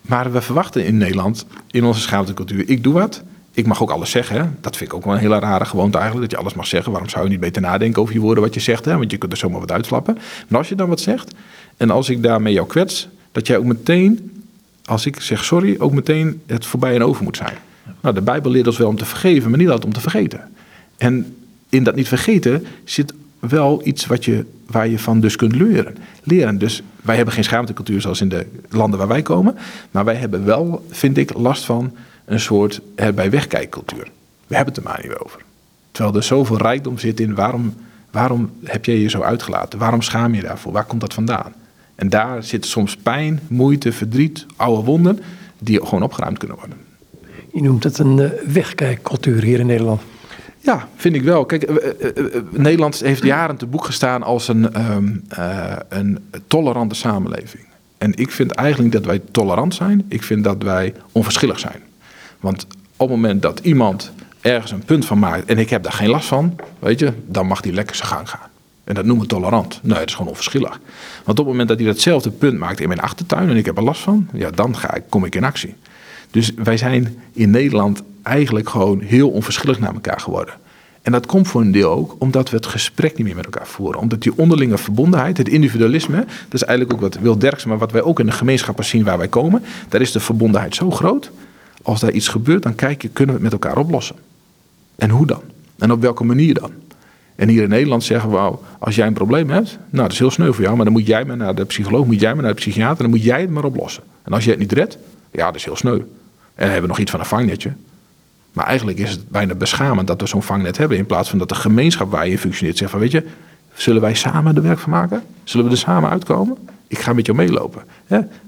Maar 0.00 0.32
we 0.32 0.40
verwachten 0.40 0.86
in 0.86 0.96
Nederland, 0.96 1.46
in 1.70 1.84
onze 1.84 2.00
schaamtecultuur, 2.00 2.68
ik 2.68 2.82
doe 2.82 2.92
wat, 2.92 3.22
ik 3.54 3.66
mag 3.66 3.82
ook 3.82 3.90
alles 3.90 4.10
zeggen. 4.10 4.36
Hè? 4.36 4.46
Dat 4.60 4.76
vind 4.76 4.90
ik 4.90 4.96
ook 4.96 5.04
wel 5.04 5.14
een 5.14 5.20
hele 5.20 5.38
rare 5.38 5.64
gewoonte 5.64 5.98
eigenlijk. 5.98 6.30
Dat 6.30 6.38
je 6.38 6.44
alles 6.44 6.56
mag 6.56 6.66
zeggen. 6.66 6.90
Waarom 6.90 7.10
zou 7.10 7.24
je 7.24 7.30
niet 7.30 7.40
beter 7.40 7.62
nadenken 7.62 8.02
over 8.02 8.14
je 8.14 8.20
woorden 8.20 8.42
wat 8.42 8.54
je 8.54 8.60
zegt? 8.60 8.84
Hè? 8.84 8.96
Want 8.96 9.10
je 9.10 9.16
kunt 9.16 9.32
er 9.32 9.38
zomaar 9.38 9.60
wat 9.60 9.72
uitslappen. 9.72 10.18
Maar 10.48 10.58
als 10.58 10.68
je 10.68 10.74
dan 10.74 10.88
wat 10.88 11.00
zegt. 11.00 11.34
En 11.76 11.90
als 11.90 12.08
ik 12.08 12.22
daarmee 12.22 12.52
jou 12.52 12.66
kwets. 12.66 13.08
Dat 13.32 13.46
jij 13.46 13.56
ook 13.56 13.64
meteen, 13.64 14.42
als 14.84 15.06
ik 15.06 15.20
zeg 15.20 15.44
sorry, 15.44 15.76
ook 15.78 15.92
meteen 15.92 16.42
het 16.46 16.66
voorbij 16.66 16.94
en 16.94 17.02
over 17.02 17.24
moet 17.24 17.36
zijn. 17.36 17.56
Nou, 18.00 18.14
de 18.14 18.22
Bijbel 18.22 18.50
leert 18.50 18.66
ons 18.66 18.78
wel 18.78 18.88
om 18.88 18.96
te 18.96 19.04
vergeven, 19.04 19.50
maar 19.50 19.58
niet 19.58 19.68
altijd 19.68 19.86
om 19.86 19.92
te 19.92 20.00
vergeten. 20.00 20.40
En 20.96 21.36
in 21.68 21.84
dat 21.84 21.94
niet 21.94 22.08
vergeten 22.08 22.66
zit 22.84 23.14
wel 23.38 23.80
iets 23.84 24.06
wat 24.06 24.24
je, 24.24 24.44
waar 24.66 24.88
je 24.88 24.98
van 24.98 25.20
dus 25.20 25.36
kunt 25.36 25.54
leren. 25.54 25.96
leren. 26.22 26.58
Dus 26.58 26.82
wij 27.02 27.16
hebben 27.16 27.34
geen 27.34 27.44
schaamtecultuur 27.44 28.00
zoals 28.00 28.20
in 28.20 28.28
de 28.28 28.46
landen 28.68 28.98
waar 28.98 29.08
wij 29.08 29.22
komen. 29.22 29.56
Maar 29.90 30.04
wij 30.04 30.14
hebben 30.14 30.44
wel, 30.44 30.86
vind 30.90 31.16
ik, 31.16 31.34
last 31.36 31.64
van 31.64 31.92
een 32.24 32.40
soort 32.40 32.80
erbij 32.94 33.30
wegkijkcultuur. 33.30 34.08
We 34.46 34.56
hebben 34.56 34.74
het 34.74 34.84
er 34.84 34.90
maar 34.90 35.00
niet 35.02 35.18
over. 35.18 35.40
Terwijl 35.90 36.16
er 36.16 36.22
zoveel 36.22 36.56
rijkdom 36.56 36.98
zit 36.98 37.20
in 37.20 37.34
waarom, 37.34 37.74
waarom 38.10 38.50
heb 38.64 38.84
jij 38.84 38.98
je 38.98 39.08
zo 39.08 39.20
uitgelaten? 39.20 39.78
Waarom 39.78 40.02
schaam 40.02 40.34
je 40.34 40.42
daarvoor? 40.42 40.72
Waar 40.72 40.84
komt 40.84 41.00
dat 41.00 41.14
vandaan? 41.14 41.52
En 41.94 42.08
daar 42.08 42.42
zit 42.42 42.66
soms 42.66 42.96
pijn, 42.96 43.40
moeite, 43.48 43.92
verdriet, 43.92 44.46
oude 44.56 44.82
wonden 44.82 45.20
die 45.58 45.84
gewoon 45.84 46.02
opgeruimd 46.02 46.38
kunnen 46.38 46.56
worden. 46.56 46.78
Je 47.52 47.62
noemt 47.62 47.84
het 47.84 47.98
een 47.98 48.18
uh, 48.18 48.30
wegkijkcultuur 48.46 49.42
hier 49.42 49.58
in 49.58 49.66
Nederland. 49.66 50.00
Ja, 50.60 50.88
vind 50.96 51.14
ik 51.14 51.22
wel. 51.22 51.44
Kijk, 51.44 51.70
uh, 51.70 51.76
uh, 51.76 52.40
Nederland 52.50 53.00
heeft 53.00 53.24
jaren 53.24 53.56
te 53.56 53.66
boek 53.66 53.84
gestaan 53.84 54.22
als 54.22 54.48
een, 54.48 54.90
um, 54.90 55.24
een 55.88 56.18
tolerante 56.46 56.94
samenleving. 56.94 57.64
En 57.98 58.12
ik 58.16 58.30
vind 58.30 58.50
eigenlijk 58.50 58.92
dat 58.92 59.04
wij 59.04 59.20
tolerant 59.30 59.74
zijn. 59.74 60.04
Ik 60.08 60.22
vind 60.22 60.44
dat 60.44 60.62
wij 60.62 60.94
onverschillig 61.12 61.58
zijn. 61.58 61.82
Want 62.44 62.66
op 62.96 63.08
het 63.08 63.16
moment 63.16 63.42
dat 63.42 63.58
iemand 63.58 64.12
ergens 64.40 64.70
een 64.70 64.84
punt 64.84 65.04
van 65.04 65.18
maakt 65.18 65.44
en 65.44 65.58
ik 65.58 65.70
heb 65.70 65.82
daar 65.82 65.92
geen 65.92 66.08
last 66.08 66.26
van, 66.26 66.56
weet 66.78 66.98
je, 66.98 67.12
dan 67.26 67.46
mag 67.46 67.60
die 67.60 67.72
lekker 67.72 67.96
zijn 67.96 68.08
gang 68.08 68.28
gaan. 68.28 68.48
En 68.84 68.94
dat 68.94 69.04
noemen 69.04 69.22
we 69.24 69.30
tolerant. 69.30 69.80
Nee, 69.82 69.98
dat 69.98 70.08
is 70.08 70.14
gewoon 70.14 70.30
onverschillig. 70.30 70.80
Want 71.24 71.38
op 71.38 71.44
het 71.44 71.46
moment 71.46 71.68
dat 71.68 71.78
hij 71.78 71.86
datzelfde 71.86 72.30
punt 72.30 72.58
maakt 72.58 72.80
in 72.80 72.88
mijn 72.88 73.00
achtertuin 73.00 73.48
en 73.48 73.56
ik 73.56 73.64
heb 73.64 73.76
er 73.76 73.82
last 73.82 74.00
van, 74.00 74.28
ja, 74.32 74.50
dan 74.50 74.76
ga 74.76 74.94
ik, 74.94 75.02
kom 75.08 75.24
ik 75.24 75.34
in 75.34 75.44
actie. 75.44 75.74
Dus 76.30 76.52
wij 76.56 76.76
zijn 76.76 77.16
in 77.32 77.50
Nederland 77.50 78.02
eigenlijk 78.22 78.68
gewoon 78.68 79.00
heel 79.00 79.30
onverschillig 79.30 79.78
naar 79.78 79.94
elkaar 79.94 80.20
geworden. 80.20 80.54
En 81.02 81.12
dat 81.12 81.26
komt 81.26 81.48
voor 81.48 81.60
een 81.60 81.72
deel 81.72 81.90
ook 81.90 82.16
omdat 82.18 82.50
we 82.50 82.56
het 82.56 82.66
gesprek 82.66 83.16
niet 83.16 83.26
meer 83.26 83.36
met 83.36 83.44
elkaar 83.44 83.66
voeren. 83.66 84.00
Omdat 84.00 84.22
die 84.22 84.32
onderlinge 84.36 84.78
verbondenheid, 84.78 85.36
het 85.36 85.48
individualisme, 85.48 86.16
dat 86.16 86.54
is 86.54 86.62
eigenlijk 86.62 86.92
ook 86.92 87.12
wat 87.12 87.22
Wil 87.22 87.38
Derksen, 87.38 87.68
maar 87.68 87.78
wat 87.78 87.92
wij 87.92 88.02
ook 88.02 88.20
in 88.20 88.26
de 88.26 88.32
gemeenschappen 88.32 88.84
zien 88.84 89.04
waar 89.04 89.18
wij 89.18 89.28
komen, 89.28 89.62
daar 89.88 90.00
is 90.00 90.12
de 90.12 90.20
verbondenheid 90.20 90.74
zo 90.74 90.90
groot 90.90 91.30
als 91.84 92.00
daar 92.00 92.12
iets 92.12 92.28
gebeurt, 92.28 92.62
dan 92.62 92.74
kijk 92.74 93.02
je, 93.02 93.08
kunnen 93.08 93.34
we 93.34 93.42
het 93.42 93.52
met 93.52 93.62
elkaar 93.62 93.82
oplossen? 93.82 94.16
En 94.96 95.10
hoe 95.10 95.26
dan? 95.26 95.42
En 95.78 95.92
op 95.92 96.00
welke 96.00 96.24
manier 96.24 96.54
dan? 96.54 96.70
En 97.34 97.48
hier 97.48 97.62
in 97.62 97.68
Nederland 97.68 98.04
zeggen 98.04 98.30
we, 98.30 98.52
als 98.78 98.94
jij 98.94 99.06
een 99.06 99.12
probleem 99.12 99.50
hebt, 99.50 99.78
nou 99.90 100.02
dat 100.02 100.12
is 100.12 100.18
heel 100.18 100.30
sneu 100.30 100.52
voor 100.52 100.62
jou, 100.62 100.76
maar 100.76 100.84
dan 100.84 100.94
moet 100.94 101.06
jij 101.06 101.24
maar 101.24 101.36
naar 101.36 101.54
de 101.54 101.64
psycholoog, 101.64 102.06
moet 102.06 102.20
jij 102.20 102.34
maar 102.34 102.42
naar 102.42 102.54
de 102.54 102.60
psychiater, 102.60 103.02
dan 103.02 103.10
moet 103.10 103.22
jij 103.22 103.40
het 103.40 103.50
maar 103.50 103.64
oplossen. 103.64 104.02
En 104.22 104.32
als 104.32 104.44
je 104.44 104.50
het 104.50 104.58
niet 104.58 104.72
redt, 104.72 104.98
ja, 105.30 105.46
dat 105.46 105.54
is 105.54 105.64
heel 105.64 105.76
sneu. 105.76 105.94
En 105.94 106.04
dan 106.54 106.64
hebben 106.64 106.82
we 106.82 106.88
nog 106.88 106.98
iets 106.98 107.10
van 107.10 107.20
een 107.20 107.26
vangnetje. 107.26 107.72
Maar 108.52 108.66
eigenlijk 108.66 108.98
is 108.98 109.10
het 109.10 109.28
bijna 109.28 109.54
beschamend 109.54 110.06
dat 110.06 110.20
we 110.20 110.26
zo'n 110.26 110.42
vangnet 110.42 110.78
hebben, 110.78 110.98
in 110.98 111.06
plaats 111.06 111.30
van 111.30 111.38
dat 111.38 111.48
de 111.48 111.54
gemeenschap 111.54 112.10
waar 112.10 112.28
je 112.28 112.38
functioneert 112.38 112.78
zegt 112.78 112.90
van, 112.90 113.00
weet 113.00 113.10
je, 113.10 113.26
zullen 113.74 114.00
wij 114.00 114.14
samen 114.14 114.54
de 114.54 114.60
werk 114.60 114.78
van 114.78 114.90
maken? 114.90 115.22
Zullen 115.44 115.66
we 115.66 115.72
er 115.72 115.78
samen 115.78 116.10
uitkomen? 116.10 116.56
Ik 116.86 116.98
ga 116.98 117.12
met 117.12 117.26
jou 117.26 117.38
meelopen. 117.38 117.82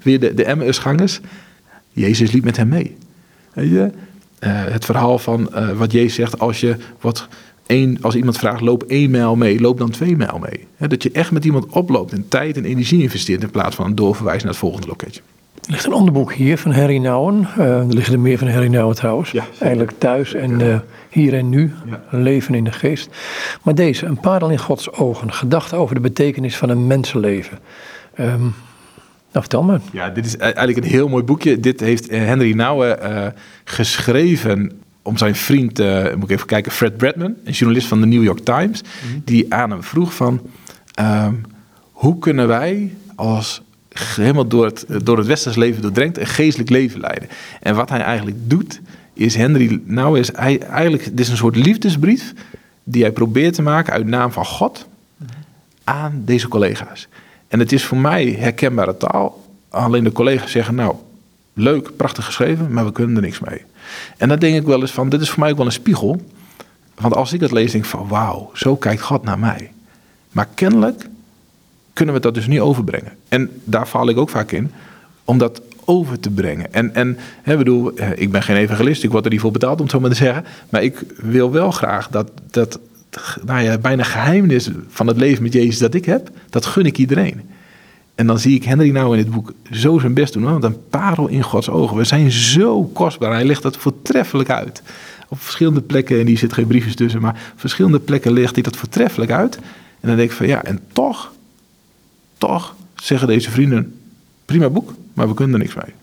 Weer 0.02 0.20
de, 0.20 0.34
de 0.34 0.44
Emmausgangers, 0.44 1.20
Jezus 1.92 2.32
liep 2.32 2.44
met 2.44 2.56
hem 2.56 2.68
mee. 2.68 2.96
Weet 3.56 3.70
je? 3.70 3.90
Uh, 4.40 4.64
het 4.64 4.84
verhaal 4.84 5.18
van 5.18 5.50
uh, 5.54 5.70
wat 5.70 5.92
Jezus 5.92 6.14
zegt, 6.14 6.38
als 6.38 6.60
je 6.60 6.76
wat 7.00 7.28
één, 7.66 7.98
als 8.00 8.14
iemand 8.14 8.38
vraagt, 8.38 8.60
loop 8.60 8.82
één 8.82 9.10
mijl 9.10 9.36
mee, 9.36 9.60
loop 9.60 9.78
dan 9.78 9.90
twee 9.90 10.16
mijl 10.16 10.38
mee. 10.38 10.66
He, 10.76 10.86
dat 10.86 11.02
je 11.02 11.10
echt 11.12 11.30
met 11.30 11.44
iemand 11.44 11.66
oploopt 11.66 12.12
en 12.12 12.28
tijd 12.28 12.56
en 12.56 12.64
energie 12.64 13.02
investeert 13.02 13.42
in 13.42 13.50
plaats 13.50 13.76
van 13.76 13.94
doorverwijzen 13.94 14.42
naar 14.42 14.52
het 14.52 14.60
volgende 14.62 14.86
loketje. 14.86 15.20
Er 15.64 15.72
ligt 15.72 15.86
een 15.86 15.92
ander 15.92 16.12
boek 16.12 16.32
hier 16.32 16.58
van 16.58 16.72
Harry 16.72 16.98
Nouwen. 16.98 17.48
Uh, 17.58 17.78
er 17.78 17.86
liggen 17.86 18.14
er 18.14 18.20
meer 18.20 18.38
van 18.38 18.48
Harry 18.48 18.68
Nouwen 18.68 18.96
trouwens. 18.96 19.30
Ja, 19.30 19.44
Eigenlijk 19.58 19.92
thuis 19.98 20.34
en 20.34 20.60
uh, 20.60 20.78
hier 21.08 21.34
en 21.34 21.48
nu. 21.48 21.72
Ja. 21.86 22.02
Leven 22.10 22.54
in 22.54 22.64
de 22.64 22.72
geest. 22.72 23.08
Maar 23.62 23.74
deze, 23.74 24.06
een 24.06 24.20
parel 24.20 24.50
in 24.50 24.58
Gods 24.58 24.92
ogen. 24.92 25.32
Gedachten 25.32 25.78
over 25.78 25.94
de 25.94 26.00
betekenis 26.00 26.56
van 26.56 26.68
een 26.68 26.86
mensenleven. 26.86 27.58
Um, 28.20 28.54
nou, 29.36 29.80
vertel. 29.80 30.00
Ja, 30.00 30.10
dit 30.10 30.26
is 30.26 30.36
eigenlijk 30.36 30.76
een 30.76 30.92
heel 30.92 31.08
mooi 31.08 31.24
boekje. 31.24 31.60
Dit 31.60 31.80
heeft 31.80 32.10
Henry 32.10 32.52
Nouwen 32.52 32.98
uh, 33.02 33.26
geschreven 33.64 34.72
om 35.02 35.16
zijn 35.16 35.34
vriend, 35.34 35.80
uh, 35.80 36.14
moet 36.14 36.24
ik 36.24 36.30
even 36.30 36.46
kijken, 36.46 36.72
Fred 36.72 36.96
Bradman, 36.96 37.34
een 37.44 37.52
journalist 37.52 37.86
van 37.88 38.00
de 38.00 38.06
New 38.06 38.22
York 38.22 38.38
Times, 38.38 38.82
mhm. 38.82 39.18
die 39.24 39.54
aan 39.54 39.70
hem 39.70 39.82
vroeg 39.82 40.14
van, 40.14 40.40
um, 41.00 41.40
hoe 41.90 42.18
kunnen 42.18 42.48
wij 42.48 42.94
als 43.14 43.62
helemaal 43.94 44.46
door 44.46 44.64
het, 44.64 44.86
door 45.02 45.18
het 45.18 45.26
westers 45.26 45.56
leven 45.56 45.82
doordrenkt 45.82 46.18
een 46.18 46.26
geestelijk 46.26 46.70
leven 46.70 47.00
leiden? 47.00 47.28
En 47.60 47.74
wat 47.74 47.88
hij 47.88 48.00
eigenlijk 48.00 48.36
doet, 48.42 48.80
is 49.14 49.34
Henry, 49.34 49.80
nou 49.84 50.18
is 50.18 50.30
hij 50.34 50.60
eigenlijk, 50.60 51.04
dit 51.04 51.20
is 51.20 51.28
een 51.28 51.36
soort 51.36 51.56
liefdesbrief 51.56 52.32
die 52.84 53.02
hij 53.02 53.12
probeert 53.12 53.54
te 53.54 53.62
maken 53.62 53.92
uit 53.92 54.06
naam 54.06 54.32
van 54.32 54.46
God 54.46 54.86
mhm. 55.16 55.30
aan 55.84 56.22
deze 56.24 56.48
collega's. 56.48 57.08
En 57.48 57.58
het 57.58 57.72
is 57.72 57.84
voor 57.84 57.98
mij 57.98 58.36
herkenbare 58.38 58.96
taal. 58.96 59.44
Alleen 59.68 60.04
de 60.04 60.12
collega's 60.12 60.50
zeggen, 60.50 60.74
nou, 60.74 60.94
leuk, 61.52 61.96
prachtig 61.96 62.24
geschreven, 62.24 62.72
maar 62.72 62.84
we 62.84 62.92
kunnen 62.92 63.16
er 63.16 63.22
niks 63.22 63.40
mee. 63.40 63.62
En 64.16 64.28
dan 64.28 64.38
denk 64.38 64.56
ik 64.56 64.66
wel 64.66 64.80
eens 64.80 64.92
van, 64.92 65.08
dit 65.08 65.20
is 65.20 65.30
voor 65.30 65.40
mij 65.40 65.50
ook 65.50 65.56
wel 65.56 65.66
een 65.66 65.72
spiegel. 65.72 66.22
Want 66.94 67.14
als 67.14 67.32
ik 67.32 67.40
het 67.40 67.52
lees, 67.52 67.72
denk 67.72 67.84
ik 67.84 67.90
van, 67.90 68.08
wauw, 68.08 68.50
zo 68.54 68.76
kijkt 68.76 69.02
God 69.02 69.22
naar 69.22 69.38
mij. 69.38 69.72
Maar 70.32 70.48
kennelijk 70.54 71.08
kunnen 71.92 72.14
we 72.14 72.20
dat 72.20 72.34
dus 72.34 72.46
niet 72.46 72.60
overbrengen. 72.60 73.12
En 73.28 73.50
daar 73.64 73.88
val 73.88 74.08
ik 74.08 74.16
ook 74.16 74.30
vaak 74.30 74.52
in, 74.52 74.72
om 75.24 75.38
dat 75.38 75.60
over 75.84 76.20
te 76.20 76.30
brengen. 76.30 76.72
En, 76.72 76.94
en 76.94 77.18
hè, 77.42 77.56
bedoel, 77.56 77.96
eh, 77.96 78.08
ik 78.14 78.30
ben 78.30 78.42
geen 78.42 78.56
evangelist, 78.56 79.02
ik 79.02 79.10
word 79.10 79.24
er 79.24 79.30
niet 79.30 79.40
voor 79.40 79.50
betaald 79.50 79.76
om 79.76 79.82
het 79.82 79.90
zo 79.90 80.00
maar 80.00 80.10
te 80.10 80.16
zeggen. 80.16 80.44
Maar 80.68 80.82
ik 80.82 81.02
wil 81.16 81.50
wel 81.50 81.70
graag 81.70 82.08
dat, 82.08 82.30
dat 82.50 82.78
nou 83.44 83.62
ja, 83.62 83.78
bijna 83.78 84.02
geheimnis 84.02 84.70
van 84.88 85.06
het 85.06 85.16
leven 85.16 85.42
met 85.42 85.52
Jezus 85.52 85.78
dat 85.78 85.94
ik 85.94 86.04
heb, 86.04 86.30
dat 86.50 86.66
gun 86.66 86.86
ik 86.86 86.98
iedereen. 86.98 87.40
En 88.16 88.26
dan 88.26 88.38
zie 88.38 88.54
ik 88.54 88.64
Henry 88.64 88.90
nou 88.90 89.16
in 89.16 89.24
dit 89.24 89.32
boek 89.32 89.52
zo 89.70 89.98
zijn 89.98 90.14
best 90.14 90.32
doen. 90.32 90.42
Want 90.42 90.64
een 90.64 90.88
parel 90.90 91.28
in 91.28 91.42
Gods 91.42 91.68
ogen. 91.68 91.96
We 91.96 92.04
zijn 92.04 92.30
zo 92.30 92.84
kostbaar. 92.84 93.32
Hij 93.32 93.44
legt 93.44 93.62
dat 93.62 93.76
voortreffelijk 93.76 94.50
uit. 94.50 94.82
Op 95.28 95.40
verschillende 95.40 95.80
plekken, 95.80 96.20
en 96.20 96.26
die 96.26 96.38
zit 96.38 96.52
geen 96.52 96.66
briefjes 96.66 96.94
tussen, 96.94 97.20
maar 97.20 97.50
op 97.52 97.60
verschillende 97.60 97.98
plekken 97.98 98.32
legt 98.32 98.54
hij 98.54 98.62
dat 98.62 98.76
voortreffelijk 98.76 99.30
uit. 99.30 99.56
En 100.00 100.08
dan 100.08 100.16
denk 100.16 100.30
ik 100.30 100.36
van 100.36 100.46
ja, 100.46 100.64
en 100.64 100.80
toch, 100.92 101.32
toch 102.38 102.74
zeggen 102.94 103.28
deze 103.28 103.50
vrienden, 103.50 104.00
prima 104.44 104.70
boek, 104.70 104.94
maar 105.14 105.28
we 105.28 105.34
kunnen 105.34 105.54
er 105.54 105.60
niks 105.60 105.74
mee. 105.74 105.94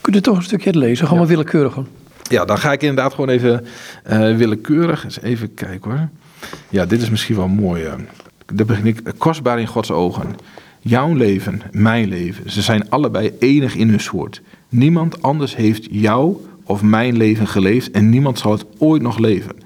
Kun 0.00 0.12
je 0.12 0.20
toch 0.20 0.36
een 0.36 0.42
stukje 0.42 0.78
lezen? 0.78 1.06
Gewoon 1.06 1.12
ja. 1.12 1.18
maar 1.18 1.36
willekeurig. 1.36 1.76
Ja, 2.22 2.44
dan 2.44 2.58
ga 2.58 2.72
ik 2.72 2.80
inderdaad 2.80 3.14
gewoon 3.14 3.28
even 3.28 3.66
uh, 4.10 4.36
willekeurig. 4.36 5.04
Eens 5.04 5.20
even 5.20 5.54
kijken 5.54 5.90
hoor. 5.90 6.08
Ja, 6.68 6.86
dit 6.86 7.02
is 7.02 7.10
misschien 7.10 7.36
wel 7.36 7.48
mooi. 7.48 7.84
Uh. 7.84 7.92
Daar 8.46 8.66
begin 8.66 8.86
ik. 8.86 9.00
Kostbaar 9.18 9.60
in 9.60 9.66
Gods 9.66 9.90
ogen. 9.90 10.36
Jouw 10.80 11.14
leven, 11.14 11.62
mijn 11.70 12.08
leven, 12.08 12.50
ze 12.50 12.62
zijn 12.62 12.90
allebei 12.90 13.32
enig 13.38 13.76
in 13.76 13.88
hun 13.88 14.00
soort. 14.00 14.42
Niemand 14.68 15.22
anders 15.22 15.56
heeft 15.56 15.86
jouw 15.90 16.40
of 16.64 16.82
mijn 16.82 17.16
leven 17.16 17.46
geleefd 17.46 17.90
en 17.90 18.10
niemand 18.10 18.38
zal 18.38 18.52
het 18.52 18.64
ooit 18.78 19.02
nog 19.02 19.18
leven. 19.18 19.56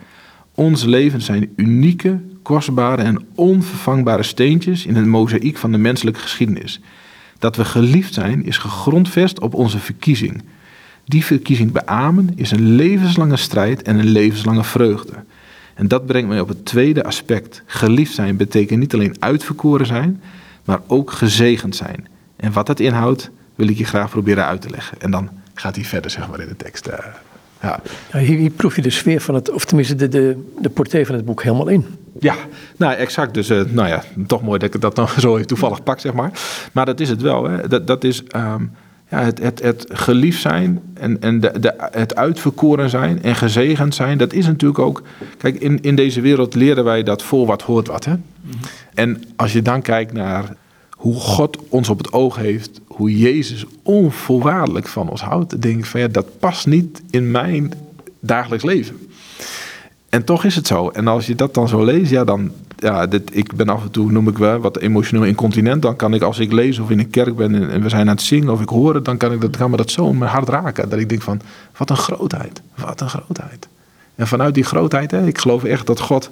Onze 0.55 0.89
levens 0.89 1.25
zijn 1.25 1.53
unieke, 1.57 2.21
kostbare 2.43 3.03
en 3.03 3.27
onvervangbare 3.35 4.23
steentjes 4.23 4.87
in 4.87 4.97
het 4.97 5.07
mozaïek 5.07 5.57
van 5.57 5.73
de 5.73 5.79
menselijke 5.79 6.21
geschiedenis. 6.21 6.81
Dat 7.39 7.57
we 7.57 7.65
geliefd 7.65 8.15
zijn 8.15 8.45
is 8.45 8.59
gegrondvest 8.59 9.41
op 9.41 9.55
onze 9.55 9.79
verkiezing. 9.79 10.43
Die 11.09 11.25
verkiezing 11.25 11.73
beamen 11.73 12.33
is 12.35 12.51
een 12.51 12.75
levenslange 12.75 13.37
strijd 13.37 13.83
en 13.83 13.99
een 13.99 14.09
levenslange 14.09 14.65
vreugde. 14.65 15.13
En 15.75 15.89
dat 15.89 16.07
brengt 16.07 16.29
mij 16.29 16.41
op 16.41 16.49
het 16.49 16.65
tweede 16.65 17.05
aspect. 17.05 17.63
Geliefd 17.67 18.15
zijn 18.15 18.37
betekent 18.37 18.81
niet 18.81 18.95
alleen 18.95 19.17
uitverkoren 19.19 19.87
zijn, 19.87 20.23
maar 20.65 20.81
ook 20.87 21.11
gezegend 21.11 21.77
zijn. 21.77 22.07
En 22.37 22.53
wat 22.53 22.67
dat 22.67 22.81
inhoudt, 22.81 23.31
wil 23.55 23.69
ik 23.69 23.79
je 23.79 23.85
graag 23.85 24.11
proberen 24.11 24.45
uit 24.45 24.61
te 24.61 24.71
leggen. 24.71 25.01
En 25.01 25.11
dan 25.11 25.31
gaat 25.55 25.77
hij 25.77 25.85
verder, 25.85 26.11
zeg 26.11 26.29
maar, 26.29 26.41
in 26.41 26.49
de 26.49 26.57
tekst. 26.57 26.89
Uh, 26.89 26.95
ja. 27.63 27.81
ja 28.13 28.19
hier, 28.19 28.39
hier, 28.39 28.51
proef 28.51 28.77
je 28.77 28.83
de 28.83 28.91
sfeer 28.91 29.21
van 29.21 29.35
het, 29.35 29.51
of 29.51 29.65
tenminste 29.65 29.95
de, 29.95 30.09
de, 30.09 30.53
de 30.61 30.71
portée 30.71 31.07
van 31.07 31.15
het 31.15 31.25
boek 31.25 31.43
helemaal 31.43 31.69
in. 31.69 31.87
Ja, 32.21 32.35
nou 32.77 32.95
exact. 32.95 33.35
Dus 33.35 33.51
uh, 33.51 33.65
nou 33.65 33.89
ja, 33.89 34.05
toch 34.27 34.43
mooi 34.43 34.59
dat 34.59 34.75
ik 34.75 34.81
dat 34.81 34.97
dan 34.97 35.09
zo 35.19 35.41
toevallig 35.41 35.83
pak, 35.83 36.01
zeg 36.01 36.13
maar. 36.13 36.31
Maar 36.73 36.87
dat 36.87 37.01
is 37.01 37.09
het 37.09 37.23
wel. 37.23 37.45
Hè. 37.45 37.69
Dat, 37.69 37.87
dat 37.87 38.05
is 38.05 38.23
um, 38.37 38.73
ja, 39.11 39.23
het, 39.23 39.39
het, 39.39 39.63
het 39.63 39.87
geliefd 39.89 40.41
zijn 40.41 40.83
en, 40.95 41.21
en 41.21 41.41
de, 41.41 41.61
de, 41.61 41.75
het 41.79 42.17
uitverkoren 42.17 42.91
zijn 42.91 43.23
en 43.23 43.35
gezegend 43.35 43.95
zijn. 43.95 44.19
Dat 44.19 44.33
is 44.33 44.47
natuurlijk 44.47 44.79
ook... 44.79 45.03
Kijk, 45.39 45.57
in, 45.57 45.83
in 45.83 45.97
deze 45.97 46.21
wereld 46.21 46.55
leren 46.55 46.85
wij 46.85 47.03
dat 47.03 47.23
voor 47.23 47.47
wat 47.47 47.63
hoort 47.63 47.87
wat. 47.87 48.05
Hè? 48.05 48.13
Mhm. 48.13 48.57
En 48.95 49.23
als 49.37 49.53
je 49.53 49.63
dan 49.63 49.83
kijkt 49.83 50.13
naar 50.13 50.57
hoe 50.91 51.15
God 51.15 51.59
ons 51.69 51.89
op 51.89 51.99
het 51.99 52.13
oog 52.13 52.37
heeft, 52.37 52.81
hoe 52.87 53.19
Jezus 53.19 53.65
onvoorwaardelijk 53.83 54.89
van 54.89 55.11
ons 55.11 55.21
houdt, 55.21 55.51
dan 55.51 55.61
denk 55.61 55.79
ik 55.79 55.85
van 55.85 56.01
ja, 56.01 56.09
dat 56.09 56.39
past 56.39 56.67
niet 56.67 57.03
in 57.11 57.31
mijn 57.31 57.73
dagelijks 58.21 58.65
leven. 58.65 58.97
En 60.09 60.25
toch 60.25 60.45
is 60.45 60.57
het 60.57 60.67
zo. 60.67 60.89
En 60.89 61.07
als 61.07 61.27
je 61.27 61.35
dat 61.35 61.55
dan 61.55 61.69
zo 61.69 61.85
leest, 61.85 62.11
ja, 62.11 62.25
dan. 62.25 62.51
Ja, 62.77 63.07
dit, 63.07 63.37
ik 63.37 63.55
ben 63.55 63.69
af 63.69 63.83
en 63.83 63.91
toe, 63.91 64.13
noem 64.13 64.29
ik 64.29 64.39
wel, 64.39 64.59
wat 64.59 64.79
emotioneel 64.79 65.25
incontinent. 65.25 65.83
Dan 65.83 65.97
kan 65.97 66.15
ik, 66.15 66.23
als 66.23 66.39
ik 66.39 66.53
lees 66.53 66.79
of 66.79 66.91
in 66.91 66.99
een 66.99 67.11
kerk 67.11 67.37
ben 67.37 67.71
en 67.71 67.83
we 67.83 67.89
zijn 67.89 68.09
aan 68.09 68.15
het 68.15 68.23
zingen 68.23 68.53
of 68.53 68.61
ik 68.61 68.69
hoor 68.69 68.95
het, 68.95 69.05
dan 69.05 69.17
kan, 69.17 69.33
ik, 69.33 69.41
dat, 69.41 69.57
kan 69.57 69.71
me 69.71 69.77
dat 69.77 69.91
zo 69.91 70.09
in 70.09 70.19
mijn 70.19 70.45
raken. 70.45 70.89
Dat 70.89 70.99
ik 70.99 71.09
denk 71.09 71.23
van, 71.23 71.41
wat 71.77 71.91
een 71.91 71.97
grootheid. 71.97 72.63
Wat 72.75 73.01
een 73.01 73.09
grootheid. 73.09 73.69
En 74.15 74.27
vanuit 74.27 74.55
die 74.55 74.65
grootheid, 74.65 75.11
hè, 75.11 75.27
ik 75.27 75.39
geloof 75.39 75.65
echt 75.65 75.87
dat 75.87 76.01
God 76.01 76.31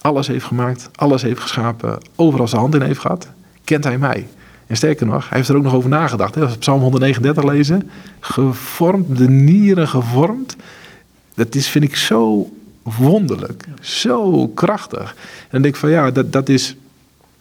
alles 0.00 0.26
heeft 0.26 0.44
gemaakt, 0.44 0.90
alles 0.94 1.22
heeft 1.22 1.40
geschapen, 1.40 1.98
overal 2.16 2.48
zijn 2.48 2.60
hand 2.60 2.74
in 2.74 2.82
heeft 2.82 3.00
gehad, 3.00 3.28
kent 3.64 3.84
hij 3.84 3.98
mij. 3.98 4.26
En 4.66 4.76
sterker 4.76 5.06
nog, 5.06 5.28
hij 5.28 5.38
heeft 5.38 5.48
er 5.48 5.56
ook 5.56 5.62
nog 5.62 5.74
over 5.74 5.90
nagedacht. 5.90 6.34
Hè? 6.34 6.42
Als 6.42 6.52
we 6.52 6.58
Psalm 6.58 6.80
139 6.80 7.44
lezen, 7.44 7.90
gevormd, 8.20 9.18
de 9.18 9.28
nieren 9.28 9.88
gevormd. 9.88 10.56
Dat 11.34 11.54
is, 11.54 11.68
vind 11.68 11.84
ik, 11.84 11.96
zo 11.96 12.50
wonderlijk, 12.82 13.64
zo 13.80 14.48
krachtig. 14.48 15.00
En 15.40 15.48
dan 15.50 15.62
denk 15.62 15.74
ik 15.74 15.80
van 15.80 15.90
ja, 15.90 16.10
dat, 16.10 16.32
dat 16.32 16.48
is 16.48 16.76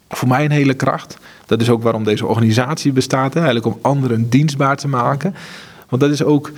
voor 0.09 0.27
mij 0.27 0.45
een 0.45 0.51
hele 0.51 0.73
kracht. 0.73 1.17
Dat 1.45 1.61
is 1.61 1.69
ook 1.69 1.83
waarom 1.83 2.03
deze 2.03 2.25
organisatie 2.25 2.91
bestaat, 2.91 3.33
hè? 3.33 3.39
eigenlijk 3.39 3.75
om 3.75 3.79
anderen 3.81 4.29
dienstbaar 4.29 4.77
te 4.77 4.87
maken. 4.87 5.35
Want 5.89 6.01
dat 6.01 6.11
is 6.11 6.23
ook 6.23 6.51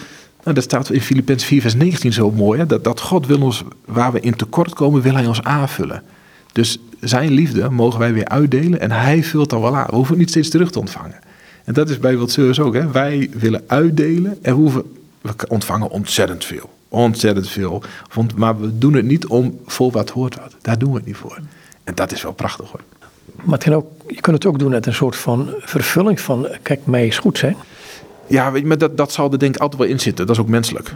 nou, 0.44 0.56
dat 0.56 0.64
staat 0.64 0.90
in 0.90 1.02
Filippenzen 1.02 1.48
4, 1.48 1.62
vers 1.62 1.76
19 1.76 2.14
zo 2.14 2.32
mooi. 2.32 2.60
Hè? 2.60 2.66
Dat, 2.66 2.84
dat 2.84 3.00
God 3.00 3.28
wil 3.28 3.42
ons, 3.42 3.64
waar 3.86 4.12
we 4.12 4.20
in 4.20 4.36
tekort 4.36 4.74
komen, 4.74 5.02
wil 5.02 5.14
hij 5.14 5.26
ons 5.26 5.42
aanvullen. 5.42 6.04
Dus 6.52 6.80
zijn 7.00 7.32
liefde 7.32 7.70
mogen 7.70 8.00
wij 8.00 8.14
weer 8.14 8.28
uitdelen 8.28 8.80
en 8.80 8.92
hij 8.92 9.24
vult 9.24 9.50
dan 9.50 9.62
wel 9.62 9.76
aan. 9.76 9.88
We 9.90 9.96
hoeven 9.96 10.18
niet 10.18 10.30
steeds 10.30 10.50
terug 10.50 10.72
te 10.72 10.80
ontvangen. 10.80 11.20
En 11.64 11.74
dat 11.74 11.90
is 11.90 12.00
bij 12.00 12.18
Wild 12.18 12.60
ook. 12.60 12.74
Hè? 12.74 12.92
Wij 12.92 13.30
willen 13.34 13.64
uitdelen 13.68 14.38
en 14.42 14.56
we, 14.56 14.62
hoeven, 14.62 14.84
we 15.22 15.34
ontvangen 15.48 15.90
ontzettend 15.90 16.46
veel. 16.46 16.70
Ontzettend 16.94 17.50
veel. 17.50 17.84
Maar 18.36 18.60
we 18.60 18.78
doen 18.78 18.94
het 18.94 19.06
niet 19.06 19.28
om 19.28 19.60
voor 19.66 19.92
wat 19.92 20.10
hoort 20.10 20.36
wat. 20.36 20.56
Daar 20.62 20.78
doen 20.78 20.90
we 20.90 20.98
het 20.98 21.06
niet 21.06 21.16
voor. 21.16 21.40
En 21.84 21.96
dat 21.96 22.12
is 22.12 22.24
wel 22.24 22.34
prachtig 22.34 22.70
hoor. 22.70 22.82
Maar 23.44 23.60
het 23.60 23.74
ook, 23.74 23.88
je 24.08 24.22
kunt 24.22 24.36
het 24.36 24.46
ook 24.46 24.60
doen 24.60 24.74
uit 24.74 24.86
een 24.86 24.94
soort 24.94 25.16
van 25.16 25.54
vervulling 25.60 26.20
van... 26.20 26.48
kijk, 26.62 26.86
mij 26.86 27.08
is 27.08 27.18
goed 27.18 27.38
zijn. 27.38 27.56
Ja, 28.28 28.52
weet 28.52 28.62
je, 28.62 28.68
maar 28.68 28.78
dat, 28.78 28.98
dat 28.98 29.12
zal 29.12 29.32
er 29.32 29.40
denk 29.40 29.56
ik 29.56 29.62
altijd 29.62 29.82
wel 29.82 29.90
in 29.90 30.00
zitten. 30.00 30.26
Dat 30.26 30.36
is 30.36 30.42
ook 30.42 30.50
menselijk. 30.50 30.94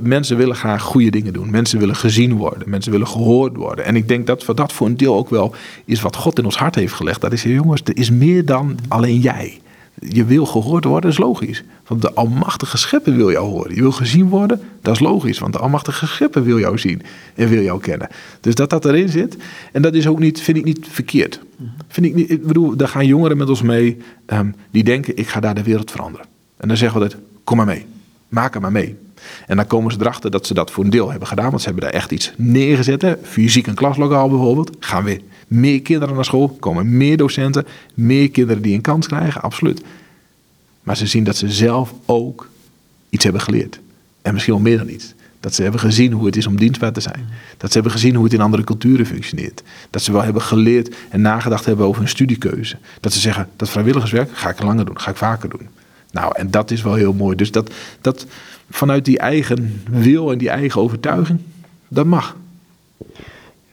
mensen 0.00 0.36
willen 0.36 0.56
graag 0.56 0.82
goede 0.82 1.10
dingen 1.10 1.32
doen. 1.32 1.50
Mensen 1.50 1.78
willen 1.78 1.96
gezien 1.96 2.36
worden. 2.36 2.70
Mensen 2.70 2.92
willen 2.92 3.08
gehoord 3.08 3.56
worden. 3.56 3.84
En 3.84 3.96
ik 3.96 4.08
denk 4.08 4.26
dat 4.26 4.44
voor 4.44 4.54
dat 4.54 4.72
voor 4.72 4.86
een 4.86 4.96
deel 4.96 5.16
ook 5.16 5.30
wel 5.30 5.54
is 5.84 6.00
wat 6.00 6.16
God 6.16 6.38
in 6.38 6.44
ons 6.44 6.56
hart 6.56 6.74
heeft 6.74 6.94
gelegd. 6.94 7.20
Dat 7.20 7.32
is, 7.32 7.42
jongens, 7.42 7.80
er 7.84 7.96
is 7.96 8.10
meer 8.10 8.44
dan 8.44 8.78
alleen 8.88 9.18
jij. 9.20 9.60
Je 10.08 10.24
wil 10.24 10.46
gehoord 10.46 10.84
worden, 10.84 11.10
is 11.10 11.18
logisch. 11.18 11.62
Want 11.86 12.02
de 12.02 12.12
almachtige 12.12 12.78
schepper 12.78 13.16
wil 13.16 13.30
jou 13.30 13.48
horen. 13.50 13.74
Je 13.74 13.80
wil 13.80 13.92
gezien 13.92 14.28
worden, 14.28 14.60
dat 14.80 14.94
is 14.94 15.00
logisch. 15.00 15.38
Want 15.38 15.52
de 15.52 15.58
almachtige 15.58 16.06
schepper 16.06 16.44
wil 16.44 16.58
jou 16.58 16.78
zien 16.78 17.02
en 17.34 17.48
wil 17.48 17.62
jou 17.62 17.80
kennen. 17.80 18.08
Dus 18.40 18.54
dat 18.54 18.70
dat 18.70 18.84
erin 18.84 19.08
zit. 19.08 19.36
En 19.72 19.82
dat 19.82 19.94
is 19.94 20.06
ook 20.06 20.18
niet, 20.18 20.40
vind 20.40 20.56
ik 20.56 20.64
niet 20.64 20.86
verkeerd. 20.90 21.40
Vind 21.88 22.06
ik, 22.06 22.14
niet, 22.14 22.30
ik 22.30 22.46
bedoel, 22.46 22.76
daar 22.76 22.88
gaan 22.88 23.06
jongeren 23.06 23.36
met 23.36 23.48
ons 23.48 23.62
mee 23.62 23.98
ehm, 24.26 24.50
die 24.70 24.84
denken, 24.84 25.16
ik 25.16 25.28
ga 25.28 25.40
daar 25.40 25.54
de 25.54 25.62
wereld 25.62 25.90
veranderen. 25.90 26.26
En 26.56 26.68
dan 26.68 26.76
zeggen 26.76 27.00
we 27.00 27.08
dat, 27.08 27.16
kom 27.44 27.56
maar 27.56 27.66
mee. 27.66 27.86
Maak 28.28 28.54
er 28.54 28.60
maar 28.60 28.72
mee. 28.72 28.96
En 29.46 29.56
dan 29.56 29.66
komen 29.66 29.92
ze 29.92 29.98
erachter 30.00 30.30
dat 30.30 30.46
ze 30.46 30.54
dat 30.54 30.70
voor 30.70 30.84
een 30.84 30.90
deel 30.90 31.10
hebben 31.10 31.28
gedaan. 31.28 31.48
Want 31.50 31.60
ze 31.60 31.66
hebben 31.66 31.84
daar 31.84 31.94
echt 31.94 32.10
iets 32.10 32.32
neergezet. 32.36 33.02
Hè. 33.02 33.14
Fysiek 33.22 33.66
een 33.66 33.74
klaslokaal 33.74 34.28
bijvoorbeeld. 34.28 34.70
Gaan 34.78 35.04
weer 35.04 35.20
meer 35.52 35.82
kinderen 35.82 36.14
naar 36.14 36.24
school. 36.24 36.48
Komen 36.48 36.96
meer 36.96 37.16
docenten. 37.16 37.66
Meer 37.94 38.30
kinderen 38.30 38.62
die 38.62 38.74
een 38.74 38.80
kans 38.80 39.06
krijgen. 39.06 39.42
Absoluut. 39.42 39.82
Maar 40.82 40.96
ze 40.96 41.06
zien 41.06 41.24
dat 41.24 41.36
ze 41.36 41.50
zelf 41.50 41.94
ook 42.06 42.48
iets 43.08 43.24
hebben 43.24 43.42
geleerd. 43.42 43.80
En 44.22 44.32
misschien 44.32 44.54
wel 44.54 44.62
meer 44.62 44.78
dan 44.78 44.88
iets. 44.88 45.14
Dat 45.40 45.54
ze 45.54 45.62
hebben 45.62 45.80
gezien 45.80 46.12
hoe 46.12 46.26
het 46.26 46.36
is 46.36 46.46
om 46.46 46.56
dienstbaar 46.56 46.92
te 46.92 47.00
zijn. 47.00 47.28
Dat 47.56 47.68
ze 47.68 47.74
hebben 47.74 47.92
gezien 47.92 48.14
hoe 48.14 48.24
het 48.24 48.32
in 48.32 48.40
andere 48.40 48.64
culturen 48.64 49.06
functioneert. 49.06 49.62
Dat 49.90 50.02
ze 50.02 50.12
wel 50.12 50.22
hebben 50.22 50.42
geleerd 50.42 50.94
en 51.08 51.20
nagedacht 51.20 51.64
hebben 51.64 51.86
over 51.86 52.00
hun 52.00 52.08
studiekeuze. 52.08 52.76
Dat 53.00 53.12
ze 53.12 53.20
zeggen, 53.20 53.48
dat 53.56 53.70
vrijwilligerswerk 53.70 54.30
ga 54.32 54.50
ik 54.50 54.62
langer 54.62 54.84
doen, 54.84 55.00
ga 55.00 55.10
ik 55.10 55.16
vaker 55.16 55.48
doen. 55.48 55.68
Nou, 56.10 56.32
en 56.36 56.50
dat 56.50 56.70
is 56.70 56.82
wel 56.82 56.94
heel 56.94 57.12
mooi. 57.12 57.36
Dus 57.36 57.50
dat, 57.50 57.72
dat 58.00 58.26
vanuit 58.70 59.04
die 59.04 59.18
eigen 59.18 59.82
wil 59.90 60.32
en 60.32 60.38
die 60.38 60.48
eigen 60.48 60.80
overtuiging, 60.80 61.38
dat 61.88 62.06
mag. 62.06 62.36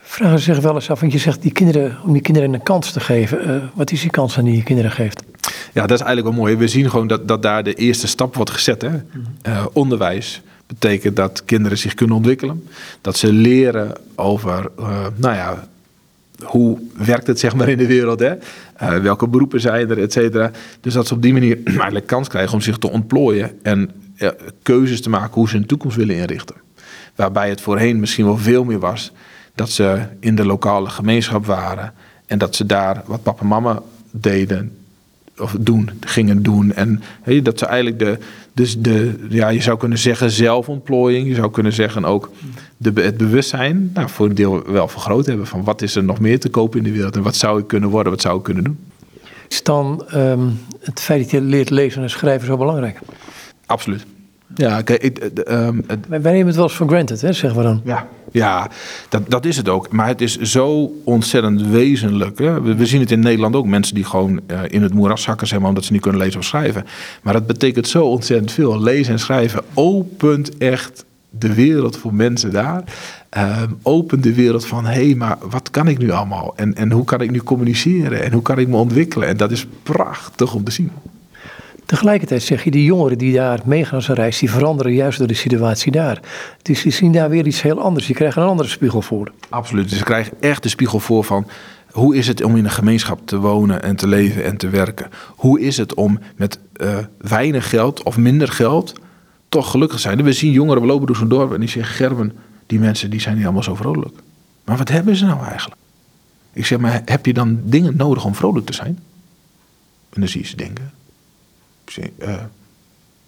Vragen 0.10 0.40
zich 0.40 0.60
wel 0.60 0.76
eens 0.76 0.90
af, 0.90 1.00
want 1.00 1.12
je 1.12 1.18
zegt 1.18 1.42
die 1.42 1.52
kinderen, 1.52 1.98
om 2.04 2.14
die 2.14 2.22
kinderen 2.22 2.54
een 2.54 2.64
kans 2.64 2.92
te 2.92 3.00
geven. 3.00 3.50
Uh, 3.50 3.64
wat 3.74 3.92
is 3.92 4.02
die 4.02 4.10
kans 4.10 4.38
aan 4.38 4.44
die 4.44 4.56
je 4.56 4.64
kinderen 4.64 4.92
geeft? 4.92 5.24
Ja, 5.74 5.82
dat 5.88 6.00
is 6.00 6.06
eigenlijk 6.06 6.36
wel 6.36 6.46
mooi. 6.46 6.56
We 6.56 6.68
zien 6.68 6.90
gewoon 6.90 7.08
dat, 7.08 7.28
dat 7.28 7.42
daar 7.42 7.64
de 7.64 7.74
eerste 7.74 8.08
stap 8.08 8.36
wordt 8.36 8.52
gezet. 8.52 8.82
Hè? 8.82 8.90
Uh, 9.48 9.66
onderwijs 9.74 10.42
betekent 10.68 11.16
dat 11.16 11.46
kinderen 11.46 11.78
zich 11.78 11.94
kunnen 11.94 12.16
ontwikkelen. 12.16 12.68
Dat 13.02 13.18
ze 13.18 13.34
leren 13.34 13.94
over, 14.16 14.70
uh, 14.80 15.06
nou 15.16 15.36
ja, 15.36 15.68
hoe 16.44 16.78
werkt 16.94 17.28
het 17.28 17.40
zeg 17.40 17.56
maar 17.56 17.70
in 17.70 17.78
de 17.78 17.88
wereld? 17.88 18.20
Hè? 18.20 18.34
Uh, 18.36 18.98
welke 18.98 19.28
beroepen 19.28 19.62
zijn 19.62 19.90
er, 19.90 20.02
et 20.02 20.14
cetera. 20.14 20.52
Dus 20.82 20.94
dat 20.94 21.08
ze 21.08 21.14
op 21.14 21.22
die 21.22 21.34
manier 21.34 21.58
eigenlijk 21.66 22.08
kans 22.08 22.28
krijgen 22.28 22.54
om 22.54 22.62
zich 22.62 22.78
te 22.78 22.90
ontplooien 22.90 23.52
en 23.64 23.92
keuzes 24.62 25.02
te 25.02 25.10
maken 25.10 25.34
hoe 25.34 25.50
ze 25.50 25.56
hun 25.56 25.66
toekomst 25.66 25.98
willen 25.98 26.16
inrichten. 26.16 26.56
Waarbij 27.16 27.50
het 27.50 27.62
voorheen 27.62 28.00
misschien 28.00 28.26
wel 28.26 28.38
veel 28.38 28.64
meer 28.64 28.80
was 28.80 29.12
dat 29.60 29.70
ze 29.70 30.00
in 30.20 30.36
de 30.36 30.46
lokale 30.46 30.90
gemeenschap 30.90 31.46
waren 31.46 31.94
en 32.26 32.38
dat 32.38 32.56
ze 32.56 32.66
daar 32.66 33.04
wat 33.06 33.24
papa 33.24 33.42
en 33.42 33.48
mama 33.48 33.82
deden 34.12 34.78
of 35.38 35.56
doen, 35.60 35.90
gingen 36.00 36.44
doen. 36.44 36.74
En 36.74 37.02
dat 37.44 37.60
ze 37.60 37.66
eigenlijk 37.66 38.00
de, 38.00 38.18
dus 38.54 38.78
de, 38.78 39.26
ja, 39.30 39.50
je 39.50 39.62
zou 39.62 39.78
kunnen 39.78 39.98
zeggen 39.98 40.32
zelfontplooiing, 40.32 41.28
je 41.28 41.36
zou 41.36 41.52
kunnen 41.52 41.74
zeggen 41.74 42.06
ook 42.06 42.32
de, 42.78 42.92
het 42.96 43.18
bewustzijn, 43.18 43.92
nou, 43.94 44.10
voor 44.10 44.26
een 44.26 44.36
deel 44.36 44.72
wel 44.72 44.88
vergroot 44.88 45.26
hebben 45.26 45.48
van 45.48 45.64
wat 45.64 45.82
is 45.82 45.96
er 45.96 46.04
nog 46.04 46.20
meer 46.20 46.40
te 46.40 46.50
kopen 46.50 46.78
in 46.78 46.84
de 46.84 46.92
wereld 46.92 47.16
en 47.16 47.24
wat 47.24 47.36
zou 47.36 47.60
ik 47.60 47.68
kunnen 47.68 47.90
worden, 47.90 48.12
wat 48.12 48.22
zou 48.22 48.38
ik 48.38 48.44
kunnen 48.44 48.64
doen. 48.64 48.80
Is 49.48 49.64
dan 49.64 50.06
um, 50.16 50.60
het 50.80 51.00
feit 51.00 51.22
dat 51.22 51.32
je 51.32 51.42
leert 51.42 51.70
lezen 51.70 52.02
en 52.02 52.10
schrijven 52.10 52.48
zo 52.48 52.58
belangrijk? 52.58 53.00
Absoluut. 53.66 54.06
Ja, 54.56 54.82
kijk, 54.82 55.30
um, 55.50 55.84
het, 55.88 56.08
Wij 56.08 56.20
nemen 56.20 56.48
het 56.48 56.56
wel 56.56 56.64
eens 56.64 56.76
voor 56.76 56.88
granted, 56.88 57.22
hè, 57.22 57.34
zeggen 57.34 57.60
we 57.60 57.66
dan. 57.66 57.82
Ja, 57.84 58.08
ja 58.32 58.70
dat, 59.10 59.30
dat 59.30 59.46
is 59.46 59.58
het 59.58 59.70
ook. 59.70 59.92
Maar 59.92 60.08
het 60.08 60.22
is 60.22 60.38
zo 60.38 60.94
ontzettend 61.04 61.68
wezenlijk. 61.68 62.40
Hè. 62.40 62.62
We, 62.62 62.76
we, 62.76 62.86
zien 62.86 63.00
het 63.00 63.12
in 63.12 63.20
Nederland 63.20 63.56
ook. 63.56 63.66
Mensen 63.66 63.96
die 63.96 64.04
gewoon 64.04 64.42
uh, 64.48 64.60
in 64.68 64.82
het 64.82 64.94
moeras 64.94 65.22
zakken, 65.22 65.48
zeg 65.48 65.60
maar, 65.60 65.68
omdat 65.68 65.84
ze 65.84 65.92
niet 65.92 66.02
kunnen 66.02 66.22
lezen 66.22 66.40
of 66.40 66.46
schrijven. 66.46 66.86
Maar 67.22 67.34
dat 67.34 67.48
betekent 67.48 67.88
zo 67.88 68.06
ontzettend 68.06 68.52
veel. 68.52 68.82
Lezen 68.82 69.14
en 69.14 69.20
schrijven 69.20 69.64
opent 69.74 70.58
echt 70.58 71.06
de 71.30 71.54
wereld 71.54 71.98
voor 71.98 72.14
mensen 72.14 72.52
daar. 72.52 72.84
Um, 73.38 73.78
opent 73.82 74.24
de 74.24 74.34
wereld 74.34 74.66
van, 74.66 74.86
hé, 74.86 75.06
hey, 75.06 75.16
maar 75.16 75.38
wat 75.50 75.70
kan 75.70 75.88
ik 75.88 75.98
nu 75.98 76.12
allemaal? 76.12 76.54
En, 76.56 76.76
en 76.76 76.92
hoe 76.92 77.04
kan 77.04 77.22
ik 77.22 77.32
nu 77.32 77.40
communiceren? 77.40 78.24
En 78.24 78.32
hoe 78.32 78.42
kan 78.42 78.58
ik 78.58 78.68
me 78.68 78.76
ontwikkelen? 78.76 79.28
En 79.28 79.38
dat 79.38 79.52
is 79.52 79.68
prachtig 79.84 80.54
om 80.54 80.64
te 80.64 80.72
zien. 80.72 80.92
Tegelijkertijd 81.90 82.44
zeg 82.44 82.64
je, 82.64 82.72
die 82.72 82.84
jongeren 82.84 83.18
die 83.18 83.34
daar 83.34 83.60
meegaan 83.66 83.96
als 83.96 84.08
een 84.08 84.16
reis, 84.16 84.40
die 84.40 84.50
veranderen 84.50 84.94
juist 84.94 85.18
door 85.18 85.28
de 85.28 85.34
situatie 85.34 85.92
daar. 85.92 86.20
Dus 86.62 86.82
die 86.82 86.92
zien 86.92 87.12
daar 87.12 87.30
weer 87.30 87.48
iets 87.48 87.62
heel 87.62 87.80
anders. 87.80 88.08
Je 88.08 88.14
krijgt 88.14 88.38
een 88.38 88.44
andere 88.44 88.70
spiegel 88.70 89.02
voor. 89.02 89.32
Absoluut. 89.50 89.90
Dus 89.90 89.98
ze 89.98 90.04
krijgen 90.04 90.34
echt 90.40 90.64
de 90.64 90.70
spiegel 90.70 91.00
voor 91.00 91.24
van 91.24 91.48
hoe 91.92 92.16
is 92.16 92.28
het 92.28 92.44
om 92.44 92.56
in 92.56 92.64
een 92.64 92.72
gemeenschap 92.72 93.20
te 93.26 93.38
wonen 93.38 93.84
en 93.84 93.96
te 93.96 94.08
leven 94.08 94.44
en 94.44 94.58
te 94.58 94.70
werken? 94.70 95.10
Hoe 95.28 95.60
is 95.60 95.78
het 95.78 95.94
om 95.94 96.20
met 96.36 96.60
uh, 96.82 96.98
weinig 97.18 97.70
geld 97.70 98.04
of 98.04 98.18
minder 98.18 98.48
geld 98.48 98.94
toch 99.48 99.72
gelukkig 99.72 99.98
te 99.98 100.02
zijn? 100.02 100.24
We 100.24 100.34
zien 100.34 100.52
jongeren, 100.52 100.82
we 100.82 100.88
lopen 100.88 101.08
door 101.08 101.16
zo'n 101.16 101.30
dorp 101.30 101.54
en 101.54 101.60
die 101.60 101.70
zeggen, 101.70 101.96
Gerben, 101.96 102.38
die 102.66 102.80
mensen 102.80 103.10
die 103.10 103.22
zijn 103.22 103.36
niet 103.36 103.44
allemaal 103.44 103.64
zo 103.64 103.76
vrolijk. 103.76 104.16
Maar 104.66 104.78
wat 104.78 104.90
hebben 104.90 105.16
ze 105.16 105.26
nou 105.26 105.44
eigenlijk? 105.46 105.82
Ik 106.54 106.66
zeg, 106.66 106.80
maar 106.80 107.02
heb 107.06 107.26
je 107.26 107.34
dan 107.34 107.60
dingen 107.64 107.94
nodig 107.98 108.26
om 108.26 108.36
vrolijk 108.36 108.66
te 108.66 108.74
zijn? 108.74 109.00
En 110.10 110.20
dan 110.22 110.28
zie 110.28 110.42
je 110.42 110.48
ze 110.48 110.56
denken, 110.56 110.92
ik 111.90 112.04
zeg, 112.18 112.30
uh, 112.30 112.36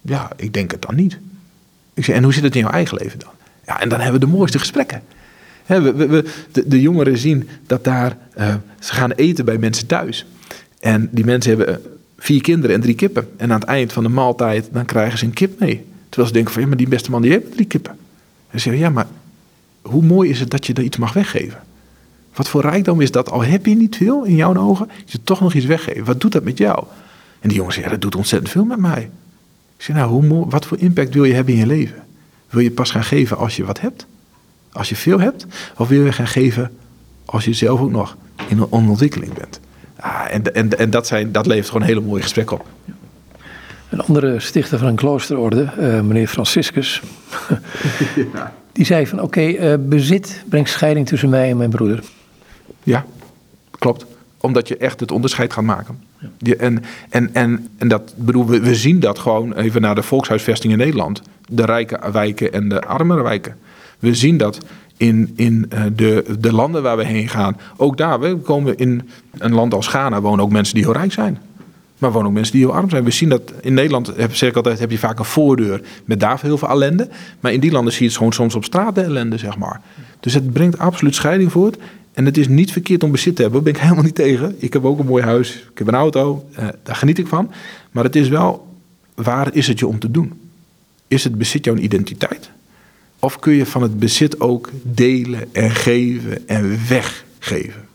ja, 0.00 0.30
ik 0.36 0.52
denk 0.52 0.70
het 0.70 0.82
dan 0.82 0.94
niet. 0.94 1.18
Ik 1.94 2.04
zeg, 2.04 2.16
en 2.16 2.22
hoe 2.22 2.32
zit 2.32 2.42
het 2.42 2.54
in 2.54 2.60
jouw 2.60 2.70
eigen 2.70 2.98
leven 2.98 3.18
dan? 3.18 3.30
Ja, 3.66 3.80
en 3.80 3.88
dan 3.88 4.00
hebben 4.00 4.20
we 4.20 4.26
de 4.26 4.32
mooiste 4.32 4.58
gesprekken. 4.58 5.02
We, 5.66 5.92
we, 5.92 6.24
de, 6.66 6.80
jongeren 6.80 7.18
zien 7.18 7.48
dat 7.66 7.84
daar, 7.84 8.16
uh, 8.38 8.54
ze 8.78 8.94
gaan 8.94 9.10
eten 9.10 9.44
bij 9.44 9.58
mensen 9.58 9.86
thuis. 9.86 10.26
En 10.80 11.08
die 11.10 11.24
mensen 11.24 11.56
hebben 11.56 11.82
vier 12.18 12.40
kinderen 12.40 12.76
en 12.76 12.82
drie 12.82 12.94
kippen. 12.94 13.28
En 13.36 13.52
aan 13.52 13.60
het 13.60 13.68
eind 13.68 13.92
van 13.92 14.02
de 14.02 14.08
maaltijd, 14.08 14.68
dan 14.72 14.84
krijgen 14.84 15.18
ze 15.18 15.24
een 15.24 15.32
kip 15.32 15.60
mee. 15.60 15.84
Terwijl 16.08 16.28
ze 16.28 16.34
denken 16.34 16.52
van, 16.52 16.62
ja, 16.62 16.68
maar 16.68 16.76
die 16.76 16.88
beste 16.88 17.10
man 17.10 17.22
die 17.22 17.30
heeft 17.30 17.52
drie 17.52 17.66
kippen. 17.66 17.92
En 18.50 18.60
ze 18.60 18.68
zeggen, 18.68 18.82
ja, 18.82 18.90
maar 18.90 19.06
hoe 19.82 20.02
mooi 20.02 20.30
is 20.30 20.40
het 20.40 20.50
dat 20.50 20.66
je 20.66 20.72
er 20.72 20.82
iets 20.82 20.96
mag 20.96 21.12
weggeven? 21.12 21.60
Wat 22.34 22.48
voor 22.48 22.60
rijkdom 22.60 23.00
is 23.00 23.10
dat? 23.10 23.30
Al 23.30 23.42
heb 23.42 23.66
je 23.66 23.74
niet 23.74 23.96
veel 23.96 24.24
in 24.24 24.36
jouw 24.36 24.56
ogen, 24.56 24.88
je 25.04 25.22
toch 25.22 25.40
nog 25.40 25.54
iets 25.54 25.66
weggeven. 25.66 26.04
Wat 26.04 26.20
doet 26.20 26.32
dat 26.32 26.44
met 26.44 26.58
jou? 26.58 26.84
En 27.42 27.48
die 27.48 27.56
jongen 27.56 27.72
zei, 27.72 27.84
ja, 27.84 27.90
dat 27.90 28.00
doet 28.00 28.16
ontzettend 28.16 28.50
veel 28.50 28.64
met 28.64 28.78
mij. 28.78 29.10
Ik 29.76 29.82
zei, 29.84 29.98
nou, 29.98 30.10
hoe, 30.10 30.50
wat 30.50 30.66
voor 30.66 30.78
impact 30.78 31.14
wil 31.14 31.24
je 31.24 31.34
hebben 31.34 31.54
in 31.54 31.60
je 31.60 31.66
leven? 31.66 32.02
Wil 32.50 32.60
je 32.60 32.70
pas 32.70 32.90
gaan 32.90 33.04
geven 33.04 33.36
als 33.36 33.56
je 33.56 33.64
wat 33.64 33.80
hebt? 33.80 34.06
Als 34.72 34.88
je 34.88 34.96
veel 34.96 35.20
hebt? 35.20 35.46
Of 35.76 35.88
wil 35.88 36.04
je 36.04 36.12
gaan 36.12 36.26
geven 36.26 36.70
als 37.24 37.44
je 37.44 37.52
zelf 37.52 37.80
ook 37.80 37.90
nog 37.90 38.16
in 38.48 38.58
een 38.58 38.70
ontwikkeling 38.70 39.32
bent? 39.34 39.60
Ah, 39.96 40.24
en 40.30 40.54
en, 40.54 40.78
en 40.78 40.90
dat, 40.90 41.06
zijn, 41.06 41.32
dat 41.32 41.46
levert 41.46 41.66
gewoon 41.66 41.82
een 41.82 41.88
hele 41.88 42.00
mooie 42.00 42.22
gesprek 42.22 42.50
op. 42.50 42.66
Een 43.88 44.00
andere 44.00 44.40
stichter 44.40 44.78
van 44.78 44.88
een 44.88 44.96
kloosterorde, 44.96 45.72
uh, 45.78 46.00
meneer 46.00 46.26
Franciscus, 46.26 47.02
ja. 48.32 48.52
die 48.72 48.84
zei 48.84 49.06
van 49.06 49.20
oké, 49.20 49.26
okay, 49.26 49.72
uh, 49.72 49.78
bezit 49.88 50.44
brengt 50.48 50.70
scheiding 50.70 51.06
tussen 51.06 51.28
mij 51.28 51.50
en 51.50 51.56
mijn 51.56 51.70
broeder. 51.70 52.02
Ja, 52.82 53.04
klopt. 53.70 54.06
Omdat 54.40 54.68
je 54.68 54.76
echt 54.76 55.00
het 55.00 55.10
onderscheid 55.10 55.52
gaat 55.52 55.64
maken. 55.64 56.10
En, 56.58 56.84
en, 57.08 57.34
en, 57.34 57.68
en 57.78 57.88
dat 57.88 58.14
bedoel, 58.16 58.46
we, 58.46 58.60
we 58.60 58.74
zien 58.74 59.00
dat 59.00 59.18
gewoon 59.18 59.54
even 59.54 59.80
naar 59.80 59.94
de 59.94 60.02
volkshuisvesting 60.02 60.72
in 60.72 60.78
Nederland. 60.78 61.22
De 61.48 61.64
rijke 61.64 62.00
wijken 62.12 62.52
en 62.52 62.68
de 62.68 62.80
armere 62.80 63.22
wijken. 63.22 63.56
We 63.98 64.14
zien 64.14 64.36
dat 64.36 64.58
in, 64.96 65.32
in 65.36 65.70
de, 65.96 66.24
de 66.38 66.52
landen 66.52 66.82
waar 66.82 66.96
we 66.96 67.04
heen 67.04 67.28
gaan. 67.28 67.56
Ook 67.76 67.96
daar, 67.96 68.20
we 68.20 68.36
komen 68.36 68.76
in 68.76 69.08
een 69.38 69.54
land 69.54 69.74
als 69.74 69.86
Ghana, 69.86 70.20
wonen 70.20 70.44
ook 70.44 70.50
mensen 70.50 70.74
die 70.74 70.84
heel 70.84 70.92
rijk 70.92 71.12
zijn. 71.12 71.38
Maar 71.98 72.12
wonen 72.12 72.28
ook 72.28 72.34
mensen 72.34 72.52
die 72.52 72.64
heel 72.64 72.74
arm 72.74 72.90
zijn. 72.90 73.04
We 73.04 73.10
zien 73.10 73.28
dat 73.28 73.52
in 73.60 73.74
Nederland, 73.74 74.12
heb, 74.16 74.34
zeg 74.34 74.54
altijd, 74.54 74.78
heb 74.78 74.90
je 74.90 74.98
vaak 74.98 75.18
een 75.18 75.24
voordeur 75.24 75.80
met 76.04 76.20
daar 76.20 76.38
heel 76.40 76.58
veel 76.58 76.68
ellende. 76.68 77.08
Maar 77.40 77.52
in 77.52 77.60
die 77.60 77.70
landen 77.70 77.92
zie 77.92 78.02
je 78.02 78.08
het 78.08 78.16
gewoon 78.16 78.32
soms 78.32 78.54
op 78.54 78.64
straat 78.64 78.94
de 78.94 79.00
ellende, 79.00 79.38
zeg 79.38 79.58
maar. 79.58 79.80
Dus 80.20 80.34
het 80.34 80.52
brengt 80.52 80.78
absoluut 80.78 81.14
scheiding 81.14 81.52
voort. 81.52 81.76
En 82.12 82.24
het 82.24 82.38
is 82.38 82.48
niet 82.48 82.72
verkeerd 82.72 83.02
om 83.02 83.10
bezit 83.10 83.36
te 83.36 83.42
hebben, 83.42 83.64
daar 83.64 83.72
ben 83.72 83.80
ik 83.80 83.86
helemaal 83.88 84.04
niet 84.04 84.14
tegen. 84.14 84.54
Ik 84.58 84.72
heb 84.72 84.84
ook 84.84 84.98
een 84.98 85.06
mooi 85.06 85.22
huis, 85.22 85.54
ik 85.54 85.78
heb 85.78 85.86
een 85.86 85.94
auto, 85.94 86.44
eh, 86.54 86.68
daar 86.82 86.96
geniet 86.96 87.18
ik 87.18 87.26
van. 87.26 87.50
Maar 87.90 88.04
het 88.04 88.16
is 88.16 88.28
wel, 88.28 88.66
waar 89.14 89.54
is 89.54 89.66
het 89.66 89.78
je 89.78 89.86
om 89.86 89.98
te 89.98 90.10
doen? 90.10 90.40
Is 91.08 91.24
het 91.24 91.38
bezit 91.38 91.64
jouw 91.64 91.76
identiteit? 91.76 92.50
Of 93.18 93.38
kun 93.38 93.52
je 93.52 93.66
van 93.66 93.82
het 93.82 93.98
bezit 93.98 94.40
ook 94.40 94.70
delen 94.82 95.54
en 95.54 95.70
geven 95.70 96.48
en 96.48 96.78
weggeven? 96.88 97.90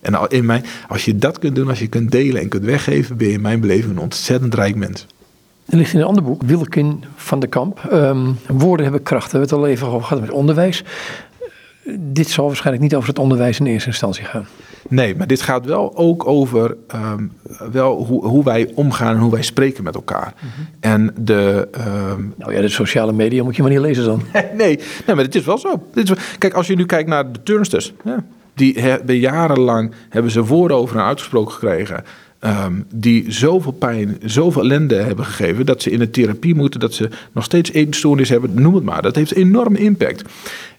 En 0.00 0.26
in 0.28 0.46
mijn, 0.46 0.64
als 0.88 1.04
je 1.04 1.16
dat 1.16 1.38
kunt 1.38 1.54
doen, 1.54 1.68
als 1.68 1.78
je 1.78 1.86
kunt 1.86 2.10
delen 2.10 2.40
en 2.40 2.48
kunt 2.48 2.64
weggeven, 2.64 3.16
ben 3.16 3.26
je 3.26 3.32
in 3.32 3.40
mijn 3.40 3.60
beleving 3.60 3.92
een 3.92 3.98
ontzettend 3.98 4.54
rijk 4.54 4.74
mens. 4.74 5.06
Er 5.66 5.76
ligt 5.76 5.92
in 5.92 6.00
een 6.00 6.06
ander 6.06 6.22
boek, 6.22 6.42
Wilkin 6.42 7.04
van 7.16 7.40
de 7.40 7.46
Kamp. 7.46 7.88
Um, 7.92 8.36
woorden 8.48 8.84
hebben 8.84 9.02
kracht. 9.02 9.32
We 9.32 9.38
hebben 9.38 9.56
het 9.56 9.64
al 9.64 9.66
even 9.66 9.86
over 9.86 10.02
gehad 10.02 10.20
met 10.20 10.30
onderwijs 10.30 10.84
dit 11.98 12.28
zal 12.28 12.46
waarschijnlijk 12.46 12.82
niet 12.82 12.94
over 12.94 13.08
het 13.08 13.18
onderwijs 13.18 13.60
in 13.60 13.66
eerste 13.66 13.88
instantie 13.88 14.24
gaan. 14.24 14.46
Nee, 14.88 15.16
maar 15.16 15.26
dit 15.26 15.42
gaat 15.42 15.64
wel 15.64 15.96
ook 15.96 16.26
over 16.26 16.76
um, 16.94 17.32
wel 17.72 18.04
hoe, 18.04 18.26
hoe, 18.26 18.44
wij 18.44 18.70
omgaan 18.74 19.14
en 19.14 19.20
hoe 19.20 19.30
wij 19.30 19.42
spreken 19.42 19.84
met 19.84 19.94
elkaar. 19.94 20.34
Mm 20.40 20.48
-hmm. 20.56 20.66
En 20.80 21.14
de. 21.20 21.68
Um... 22.12 22.34
Nou 22.36 22.54
ja, 22.54 22.60
de 22.60 22.68
sociale 22.68 23.12
media 23.12 23.42
moet 23.42 23.56
je 23.56 23.62
maar 23.62 23.70
niet 23.70 23.80
lezen 23.80 24.04
dan. 24.04 24.22
nee, 24.32 24.76
nee, 25.06 25.16
maar 25.16 25.24
het 25.24 25.34
is 25.34 25.44
wel 25.44 25.58
zo. 25.58 25.82
Kijk, 26.38 26.54
als 26.54 26.66
je 26.66 26.76
nu 26.76 26.86
kijkt 26.86 27.08
naar 27.08 27.32
de 27.32 27.42
turnsters. 27.42 27.92
Ja, 28.04 28.24
die 28.54 28.80
hebben 28.80 29.18
jarenlang 29.18 29.92
hebben 30.08 30.32
ze 30.32 30.44
woorden 30.44 30.76
over 30.76 30.96
en 30.96 31.04
uitgesproken 31.04 31.52
gekregen. 31.52 32.04
ehm, 32.38 32.72
die 32.94 33.32
zoveel 33.32 33.72
pijn, 33.72 34.18
zoveel 34.24 34.62
ellende 34.62 34.94
hebben 34.94 35.24
gegeven, 35.24 35.66
dat 35.66 35.82
ze 35.82 35.90
in 35.90 35.98
de 35.98 36.10
therapie 36.10 36.54
moeten, 36.54 36.80
dat 36.80 36.94
ze 36.94 37.08
nog 37.32 37.44
steeds 37.44 37.72
eetstoornis 37.72 38.28
hebben, 38.28 38.54
noem 38.54 38.74
het 38.74 38.84
maar. 38.84 39.02
Dat 39.02 39.16
heeft 39.16 39.34
enorm 39.34 39.74
impact. 39.74 40.22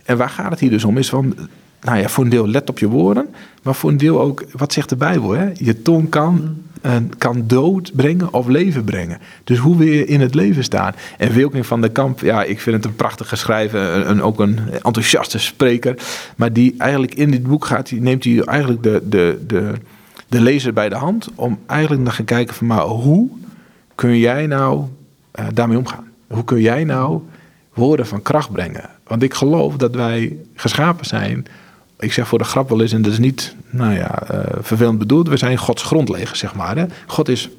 En 0.03 0.17
waar 0.17 0.29
gaat 0.29 0.51
het 0.51 0.59
hier 0.59 0.69
dus 0.69 0.83
om? 0.83 0.97
Is 0.97 1.09
van, 1.09 1.35
nou 1.81 1.97
ja, 1.97 2.09
voor 2.09 2.23
een 2.23 2.29
deel 2.29 2.47
let 2.47 2.69
op 2.69 2.79
je 2.79 2.87
woorden, 2.87 3.27
maar 3.63 3.75
voor 3.75 3.89
een 3.89 3.97
deel 3.97 4.21
ook, 4.21 4.43
wat 4.51 4.73
zegt 4.73 4.89
de 4.89 4.95
Bijbel? 4.95 5.31
Hè? 5.31 5.49
Je 5.57 5.81
tong 5.81 6.09
kan, 6.09 6.57
uh, 6.85 6.95
kan 7.17 7.43
dood 7.47 7.91
brengen 7.95 8.33
of 8.33 8.47
leven 8.47 8.83
brengen. 8.83 9.19
Dus 9.43 9.57
hoe 9.57 9.77
wil 9.77 9.87
je 9.87 10.05
in 10.05 10.21
het 10.21 10.35
leven 10.35 10.63
staan? 10.63 10.93
En 11.17 11.31
Wilking 11.31 11.65
van 11.65 11.81
der 11.81 11.91
Kamp, 11.91 12.19
ja, 12.19 12.43
ik 12.43 12.59
vind 12.59 12.75
het 12.75 12.85
een 12.85 12.95
prachtige 12.95 13.35
schrijver, 13.35 14.07
een, 14.07 14.21
ook 14.21 14.39
een 14.39 14.59
enthousiaste 14.71 15.39
spreker, 15.39 15.95
maar 16.35 16.53
die 16.53 16.75
eigenlijk 16.77 17.15
in 17.15 17.31
dit 17.31 17.43
boek 17.43 17.65
gaat, 17.65 17.87
die 17.87 18.01
neemt 18.01 18.23
hij 18.23 18.41
eigenlijk 18.43 18.83
de, 18.83 19.01
de, 19.05 19.43
de, 19.47 19.73
de 20.27 20.41
lezer 20.41 20.73
bij 20.73 20.89
de 20.89 20.95
hand 20.95 21.29
om 21.35 21.59
eigenlijk 21.65 22.01
naar 22.01 22.13
gaan 22.13 22.25
kijken 22.25 22.55
van, 22.55 22.67
maar 22.67 22.81
hoe 22.81 23.29
kun 23.95 24.17
jij 24.17 24.47
nou 24.47 24.83
uh, 25.39 25.45
daarmee 25.53 25.77
omgaan? 25.77 26.07
Hoe 26.27 26.43
kun 26.43 26.61
jij 26.61 26.83
nou 26.83 27.21
woorden 27.73 28.07
van 28.07 28.21
kracht 28.21 28.51
brengen? 28.51 28.89
Want 29.07 29.23
ik 29.23 29.33
geloof 29.33 29.77
dat 29.77 29.95
wij 29.95 30.37
geschapen 30.55 31.05
zijn 31.05 31.47
ik 32.03 32.13
zeg 32.13 32.27
voor 32.27 32.37
de 32.37 32.43
grap 32.43 32.69
wel 32.69 32.81
eens, 32.81 32.93
en 32.93 33.01
dat 33.01 33.11
is 33.11 33.19
niet 33.19 33.55
nou 33.69 33.93
ja, 33.93 34.23
uh, 34.31 34.39
vervelend 34.59 34.99
bedoeld, 34.99 35.27
we 35.27 35.37
zijn 35.37 35.57
Gods 35.57 35.83
grondlegers, 35.83 36.39
zeg 36.39 36.55
maar. 36.55 36.77
Hè? 36.77 36.85
God 37.07 37.29
is 37.29 37.49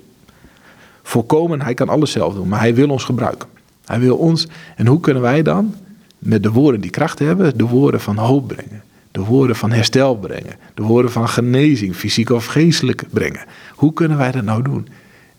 volkomen, 1.03 1.62
hij 1.62 1.75
kan 1.75 1.89
alles 1.89 2.11
zelf 2.11 2.35
doen, 2.35 2.49
maar 2.49 2.61
hij 2.61 2.75
wil 2.75 2.89
ons 2.89 3.05
gebruiken. 3.05 3.49
Hij 3.85 4.01
wil 4.01 4.17
ons, 4.17 4.47
en 4.77 4.87
hoe 4.87 5.01
kunnen 5.01 5.23
wij 5.23 5.43
dan 5.43 5.75
met 6.19 6.43
de 6.43 6.51
woorden 6.51 6.81
die 6.81 6.91
kracht 6.91 7.19
hebben, 7.19 7.57
de 7.57 7.65
woorden 7.65 8.01
van 8.01 8.17
hoop 8.17 8.49
brengen? 8.49 8.83
De 9.11 9.21
woorden 9.21 9.57
van 9.57 9.73
herstel 9.73 10.17
brengen, 10.17 10.55
de 10.75 10.83
woorden 10.83 11.11
van 11.11 11.29
genezing, 11.29 11.97
fysiek 11.97 12.31
of 12.31 12.47
geestelijk 12.47 13.03
brengen. 13.11 13.45
Hoe 13.75 13.93
kunnen 13.93 14.17
wij 14.17 14.31
dat 14.31 14.45
nou 14.45 14.62
doen? 14.62 14.89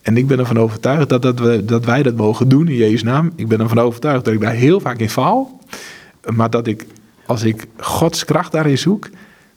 En 0.06 0.16
ik 0.16 0.26
ben 0.26 0.38
ervan 0.38 0.58
overtuigd 0.58 1.08
dat, 1.08 1.22
dat, 1.22 1.38
we, 1.38 1.64
dat 1.64 1.84
wij 1.84 2.02
dat 2.02 2.16
mogen 2.16 2.48
doen 2.48 2.68
in 2.68 2.76
Jezus' 2.76 3.02
naam. 3.02 3.32
Ik 3.36 3.48
ben 3.48 3.60
ervan 3.60 3.78
overtuigd 3.78 4.24
dat 4.24 4.34
ik 4.34 4.40
daar 4.40 4.52
heel 4.52 4.80
vaak 4.80 4.98
in 4.98 5.10
faal. 5.10 5.60
Maar 6.34 6.50
dat 6.50 6.66
ik 6.66 6.86
als 7.26 7.42
ik 7.42 7.66
Gods 7.76 8.24
kracht 8.24 8.52
daarin 8.52 8.78
zoek, 8.78 9.08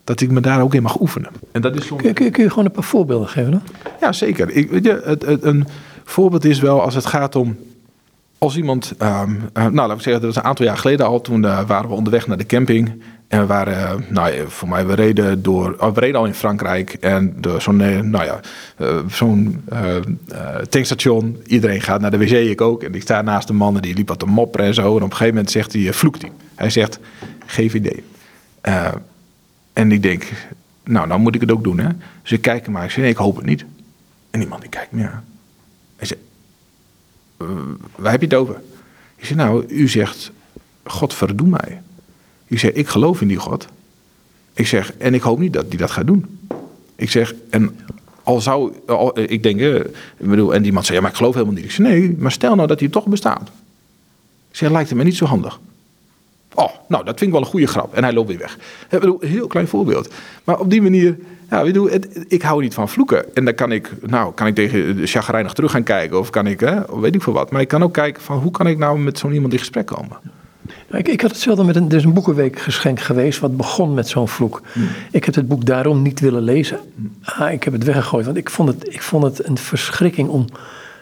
dat 0.03 0.21
ik 0.21 0.31
me 0.31 0.39
daar 0.39 0.61
ook 0.61 0.73
in 0.73 0.81
mag 0.81 0.99
oefenen. 0.99 1.29
En 1.51 1.61
dat 1.61 1.75
is 1.75 1.85
soms... 1.85 2.01
kun, 2.01 2.25
je, 2.25 2.29
kun, 2.29 2.43
je 2.43 2.49
gewoon 2.49 2.65
een 2.65 2.71
paar 2.71 2.83
voorbeelden 2.83 3.27
geven? 3.27 3.51
Dan? 3.51 3.61
Ja, 4.01 4.11
zeker. 4.11 4.49
Ik, 4.49 4.69
weet 4.69 4.85
je, 4.85 5.01
het, 5.03 5.25
het, 5.25 5.43
een 5.43 5.67
voorbeeld 6.03 6.45
is 6.45 6.59
wel 6.59 6.81
als 6.81 6.95
het 6.95 7.05
gaat 7.05 7.35
om. 7.35 7.57
Als 8.39 8.57
iemand, 8.57 8.93
um, 9.01 9.07
uh, 9.07 9.31
nou 9.53 9.73
laten 9.73 9.95
we 9.95 10.03
zeggen, 10.03 10.21
dat 10.21 10.33
was 10.33 10.35
een 10.35 10.49
aantal 10.49 10.65
jaar 10.65 10.77
geleden 10.77 11.05
al. 11.05 11.21
Toen 11.21 11.43
uh, 11.43 11.67
waren 11.67 11.89
we 11.89 11.95
onderweg 11.95 12.27
naar 12.27 12.37
de 12.37 12.45
camping. 12.45 13.03
En 13.27 13.39
we 13.39 13.45
waren, 13.45 13.99
uh, 13.99 14.09
nou 14.09 14.33
voor 14.47 14.69
mij, 14.69 14.85
we 14.85 14.93
reden, 14.93 15.41
door, 15.41 15.75
oh, 15.79 15.93
we 15.93 15.99
reden 15.99 16.19
al 16.19 16.25
in 16.25 16.33
Frankrijk. 16.33 16.93
En 16.93 17.41
zo'n, 17.57 17.77
nou 18.09 18.25
ja, 18.25 18.39
zo'n 19.09 19.63
tankstation. 20.69 21.37
Iedereen 21.45 21.81
gaat 21.81 22.01
naar 22.01 22.11
de 22.11 22.17
wc, 22.17 22.31
ik 22.31 22.61
ook. 22.61 22.83
En 22.83 22.95
ik 22.95 23.01
sta 23.01 23.21
naast 23.21 23.47
de 23.47 23.53
man 23.53 23.75
en 23.75 23.81
die 23.81 23.95
liep 23.95 24.07
wat 24.07 24.19
te 24.19 24.25
mopperen 24.25 24.65
en 24.65 24.73
zo. 24.73 24.81
En 24.81 24.95
op 24.95 25.01
een 25.01 25.11
gegeven 25.11 25.33
moment 25.33 25.51
zegt 25.51 25.73
hij, 25.73 25.93
vloekt 25.93 26.21
hij. 26.21 26.31
Hij 26.55 26.69
zegt, 26.69 26.99
GVD. 27.45 28.01
Eh, 28.61 28.91
en 29.73 29.91
ik 29.91 30.01
denk, 30.01 30.23
nou, 30.83 31.07
dan 31.07 31.21
moet 31.21 31.35
ik 31.35 31.41
het 31.41 31.51
ook 31.51 31.63
doen. 31.63 31.79
Hè? 31.79 31.89
Dus 32.21 32.31
ik 32.31 32.41
kijk 32.41 32.67
maar. 32.67 32.83
Ik 32.83 32.91
zeg, 32.91 33.05
ik 33.05 33.17
hoop 33.17 33.35
het 33.35 33.45
niet. 33.45 33.65
En 34.31 34.39
die 34.39 34.49
man 34.49 34.59
die 34.59 34.69
kijkt 34.69 34.91
me 34.91 35.07
aan. 35.07 35.23
Uh, 37.41 37.49
waar 37.95 38.11
heb 38.11 38.21
je 38.21 38.27
het 38.27 38.35
over? 38.35 38.61
Ik 39.15 39.25
zeg, 39.25 39.37
nou, 39.37 39.65
u 39.67 39.87
zegt, 39.87 40.31
God 40.83 41.13
verdoe 41.13 41.47
mij. 41.47 41.81
Ik 42.47 42.59
zeg, 42.59 42.71
ik 42.71 42.87
geloof 42.87 43.21
in 43.21 43.27
die 43.27 43.37
God. 43.37 43.67
Ik 44.53 44.67
zeg, 44.67 44.93
en 44.97 45.13
ik 45.13 45.21
hoop 45.21 45.39
niet 45.39 45.53
dat 45.53 45.65
hij 45.69 45.77
dat 45.77 45.91
gaat 45.91 46.07
doen. 46.07 46.39
Ik 46.95 47.11
zeg, 47.11 47.33
en 47.49 47.79
al 48.23 48.41
zou, 48.41 48.73
al, 48.87 49.19
ik 49.19 49.43
denk, 49.43 49.59
ik 49.59 49.91
bedoel, 50.17 50.53
en 50.53 50.61
die 50.61 50.73
man 50.73 50.83
zei, 50.83 50.95
ja, 50.95 51.01
maar 51.01 51.11
ik 51.11 51.17
geloof 51.17 51.33
helemaal 51.33 51.55
niet. 51.55 51.63
Ik 51.63 51.71
zeg, 51.71 51.87
nee, 51.87 52.15
maar 52.17 52.31
stel 52.31 52.55
nou 52.55 52.67
dat 52.67 52.79
hij 52.79 52.89
toch 52.89 53.05
bestaat. 53.05 53.51
Ik 54.49 54.55
zeg, 54.55 54.69
lijkt 54.69 54.89
het 54.89 54.97
me 54.97 55.03
niet 55.03 55.15
zo 55.15 55.25
handig. 55.25 55.59
Oh, 56.60 56.70
nou, 56.88 57.03
dat 57.03 57.18
vind 57.18 57.22
ik 57.22 57.32
wel 57.32 57.41
een 57.41 57.51
goede 57.51 57.68
grap. 57.68 57.93
En 57.93 58.03
hij 58.03 58.14
loopt 58.14 58.28
weer 58.28 58.38
weg. 58.38 58.57
Een 58.89 59.18
heel 59.20 59.47
klein 59.47 59.68
voorbeeld. 59.68 60.14
Maar 60.43 60.60
op 60.60 60.70
die 60.70 60.82
manier, 60.82 61.18
ja, 61.49 61.62
je, 61.62 61.89
het, 61.91 62.26
ik 62.28 62.41
hou 62.41 62.62
niet 62.62 62.74
van 62.74 62.89
vloeken. 62.89 63.36
En 63.36 63.45
dan 63.45 63.55
kan 63.55 63.72
ik, 63.72 63.91
nou, 64.01 64.34
kan 64.34 64.47
ik 64.47 64.55
tegen 64.55 64.97
de 64.97 65.07
chagrijnig 65.07 65.53
terug 65.53 65.72
gaan 65.72 65.84
kijken. 65.84 66.20
Of 66.20 66.30
kan 66.30 66.47
ik, 66.47 66.60
hè, 66.60 66.99
weet 66.99 67.16
ik 67.16 67.22
veel 67.22 67.34
wat. 67.34 67.51
Maar 67.51 67.62
ik 67.62 67.68
kan 67.68 67.84
ook 67.84 67.93
kijken 67.93 68.24
van, 68.24 68.38
hoe 68.38 68.51
kan 68.51 68.68
ik 68.68 68.78
nou 68.78 68.99
met 68.99 69.18
zo'n 69.18 69.34
iemand 69.34 69.53
in 69.53 69.60
gesprek 69.60 69.86
komen? 69.86 70.18
Ik, 70.91 71.07
ik, 71.07 71.22
had 71.22 71.32
hetzelfde 71.32 71.64
met 71.64 71.76
een, 71.76 71.89
er 71.89 71.95
is 71.95 72.03
een 72.03 72.14
boekenweek 72.14 72.60
geschenk 72.60 72.99
geweest 72.99 73.39
wat 73.39 73.57
begon 73.57 73.93
met 73.93 74.07
zo'n 74.07 74.28
vloek. 74.28 74.62
Hmm. 74.74 74.88
Ik 75.12 75.26
heb 75.26 75.36
het 75.36 75.47
boek 75.47 75.66
daarom 75.66 76.01
niet 76.01 76.20
willen 76.20 76.41
lezen. 76.41 76.80
Hmm. 76.95 77.12
Ah, 77.22 77.51
ik 77.51 77.64
heb 77.64 77.74
het 77.74 77.84
weggegooid, 77.84 78.26
want 78.26 78.38
ik 78.38 78.49
vond 78.49 78.70
het, 78.70 78.93
ik 78.93 79.01
vond 79.01 79.24
het 79.24 79.47
een 79.47 79.57
verschrikking 79.57 80.30
om 80.30 80.45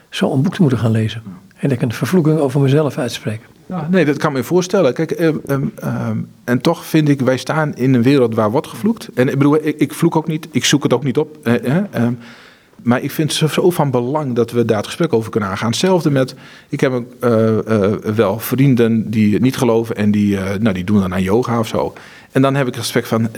zo'n 0.09 0.41
boek 0.41 0.55
te 0.55 0.61
moeten 0.61 0.79
gaan 0.79 0.91
lezen. 0.91 1.23
En 1.59 1.71
ik 1.71 1.81
een 1.81 1.93
vervloeking 1.93 2.39
over 2.39 2.61
mezelf 2.61 2.97
uitspreken. 2.97 3.45
Nee, 3.89 4.05
dat 4.05 4.17
kan 4.17 4.33
me 4.33 4.43
voorstellen. 4.43 4.93
Kijk, 4.93 5.11
ehm, 5.11 5.35
ehm, 5.45 5.63
ehm, 5.75 6.17
en 6.43 6.61
toch 6.61 6.85
vind 6.85 7.09
ik, 7.09 7.21
wij 7.21 7.37
staan 7.37 7.75
in 7.75 7.93
een 7.93 8.01
wereld 8.01 8.35
waar 8.35 8.51
wordt 8.51 8.67
gevloekt. 8.67 9.09
En 9.13 9.27
ik 9.27 9.37
bedoel, 9.37 9.55
ik, 9.65 9.75
ik 9.77 9.93
vloek 9.93 10.15
ook 10.15 10.27
niet, 10.27 10.47
ik 10.51 10.65
zoek 10.65 10.83
het 10.83 10.93
ook 10.93 11.03
niet 11.03 11.17
op. 11.17 11.37
Eh, 11.43 12.07
maar 12.83 13.01
ik 13.01 13.11
vind 13.11 13.39
het 13.39 13.51
zo 13.51 13.69
van 13.69 13.91
belang 13.91 14.35
dat 14.35 14.51
we 14.51 14.65
daar 14.65 14.77
het 14.77 14.85
gesprek 14.85 15.13
over 15.13 15.31
kunnen 15.31 15.49
aangaan. 15.49 15.69
Hetzelfde 15.69 16.11
met, 16.11 16.35
ik 16.69 16.79
heb 16.79 17.03
uh, 17.23 17.57
uh, 17.67 17.93
wel 18.15 18.39
vrienden 18.39 19.09
die 19.09 19.39
niet 19.39 19.57
geloven 19.57 19.95
en 19.95 20.11
die, 20.11 20.37
nou, 20.59 20.73
die 20.73 20.83
doen 20.83 20.99
dan 20.99 21.13
aan 21.13 21.21
yoga 21.23 21.59
of 21.59 21.67
zo. 21.67 21.93
En 22.37 22.43
dan 22.43 22.55
heb 22.55 22.67
ik 22.67 22.75
respect 22.75 23.07
van, 23.07 23.29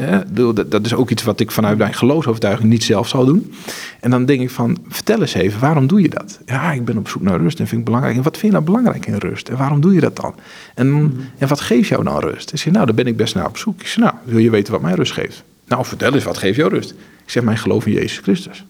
dat 0.68 0.86
is 0.86 0.93
ook 0.93 1.10
iets 1.10 1.24
wat 1.24 1.39
ik 1.39 1.52
vanuit 1.52 1.78
mijn 1.78 1.93
geloofsovertuiging 1.93 2.70
niet 2.70 2.84
zelf 2.84 3.08
zou 3.08 3.26
doen. 3.26 3.54
En 4.00 4.10
dan 4.10 4.26
denk 4.26 4.41
ik 4.41 4.50
van, 4.50 4.78
vertel 4.88 5.22
eens 5.22 5.34
even, 5.34 5.60
waarom 5.60 5.88
doe 5.88 6.02
je 6.02 6.10
dat? 6.10 6.39
Ja, 6.45 6.72
ik 6.72 6.86
ben 6.86 6.97
op 6.97 7.10
zoek 7.10 7.22
naar 7.22 7.39
rust 7.39 7.60
en 7.60 7.68
vind 7.68 7.80
ik 7.80 7.86
belangrijk. 7.86 8.16
En 8.16 8.24
wat 8.24 8.38
vind 8.38 8.45
je 8.45 8.60
nou 8.60 8.64
belangrijk 8.64 9.06
in 9.06 9.16
rust? 9.16 9.50
En 9.50 9.58
waarom 9.58 9.82
doe 9.82 9.93
je 9.93 10.00
dat 10.00 10.16
dan? 10.16 10.36
En, 10.76 10.91
mhm. 10.91 11.12
en 11.38 11.47
wat 11.47 11.62
geeft 11.62 11.88
jou 11.88 12.04
dan 12.04 12.20
rust? 12.20 12.52
Ik 12.52 12.60
zeg, 12.60 12.74
nou, 12.74 12.86
daar 12.86 12.95
ben 12.95 13.08
ik 13.08 13.18
best 13.18 13.36
naar 13.36 13.47
op 13.47 13.58
zoek. 13.58 13.82
Ik 13.82 13.88
zeg, 13.88 14.04
nou, 14.04 14.14
wil 14.24 14.39
je 14.39 14.50
weten 14.50 14.74
wat 14.74 14.82
mij 14.82 14.93
rust 14.93 15.12
geeft? 15.12 15.43
Nou, 15.68 15.86
vertel 15.86 16.14
eens, 16.14 16.24
wat 16.24 16.38
geeft 16.38 16.56
jou 16.56 16.70
rust? 16.70 16.91
Ik 17.24 17.30
zeg, 17.32 17.43
mijn 17.43 17.58
geloof 17.58 17.86
in 17.86 17.93
Jezus 17.93 18.18
Christus. 18.18 18.66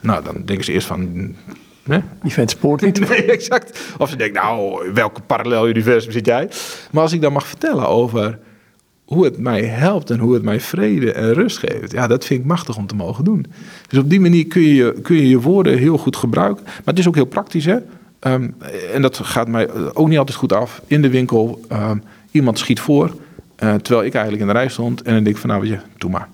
Nou, 0.00 0.24
dan 0.24 0.42
denken 0.44 0.64
ze 0.64 0.72
eerst 0.72 0.86
van, 0.86 1.34
Nee? 1.84 2.02
Je 2.22 2.30
vindt 2.30 2.50
sport 2.50 2.80
niet. 2.80 2.98
Nee, 3.08 3.24
exact. 3.24 3.80
Of 3.98 4.10
ze 4.10 4.16
denkt, 4.16 4.34
nou, 4.34 4.82
welke 4.92 5.20
parallel 5.20 5.68
universum 5.68 6.12
zit 6.12 6.26
jij? 6.26 6.48
Maar 6.90 7.02
als 7.02 7.12
ik 7.12 7.20
dan 7.20 7.32
mag 7.32 7.46
vertellen 7.46 7.88
over 7.88 8.38
hoe 9.10 9.24
het 9.24 9.38
mij 9.38 9.64
helpt 9.64 10.10
en 10.10 10.18
hoe 10.18 10.34
het 10.34 10.42
mij 10.42 10.60
vrede 10.60 11.12
en 11.12 11.32
rust 11.32 11.58
geeft. 11.58 11.92
Ja, 11.92 12.06
dat 12.06 12.24
vind 12.24 12.40
ik 12.40 12.46
machtig 12.46 12.76
om 12.76 12.86
te 12.86 12.94
mogen 12.94 13.24
doen. 13.24 13.46
Dus 13.88 13.98
op 13.98 14.10
die 14.10 14.20
manier 14.20 14.46
kun 14.46 14.62
je 14.62 14.98
kun 15.02 15.16
je, 15.16 15.28
je 15.28 15.40
woorden 15.40 15.78
heel 15.78 15.98
goed 15.98 16.16
gebruiken. 16.16 16.64
Maar 16.64 16.82
het 16.84 16.98
is 16.98 17.08
ook 17.08 17.14
heel 17.14 17.24
praktisch, 17.24 17.64
hè. 17.64 17.76
Ehm, 18.18 18.48
en 18.92 19.02
dat 19.02 19.18
gaat 19.18 19.48
mij 19.48 19.94
ook 19.94 20.08
niet 20.08 20.18
altijd 20.18 20.36
goed 20.36 20.52
af. 20.52 20.82
In 20.86 21.02
de 21.02 21.10
winkel, 21.10 21.60
ehm, 21.68 21.98
iemand 22.30 22.58
schiet 22.58 22.80
voor, 22.80 23.06
uh, 23.06 23.74
terwijl 23.74 24.06
ik 24.06 24.14
eigenlijk 24.14 24.42
in 24.42 24.52
de 24.52 24.58
rij 24.58 24.68
stond. 24.68 25.02
En 25.02 25.14
dan 25.14 25.22
denk 25.22 25.34
ik 25.34 25.40
van, 25.40 25.50
nou 25.50 25.62
weet 25.62 25.70
je, 25.70 25.78
doe 25.98 26.10
maar. 26.10 26.28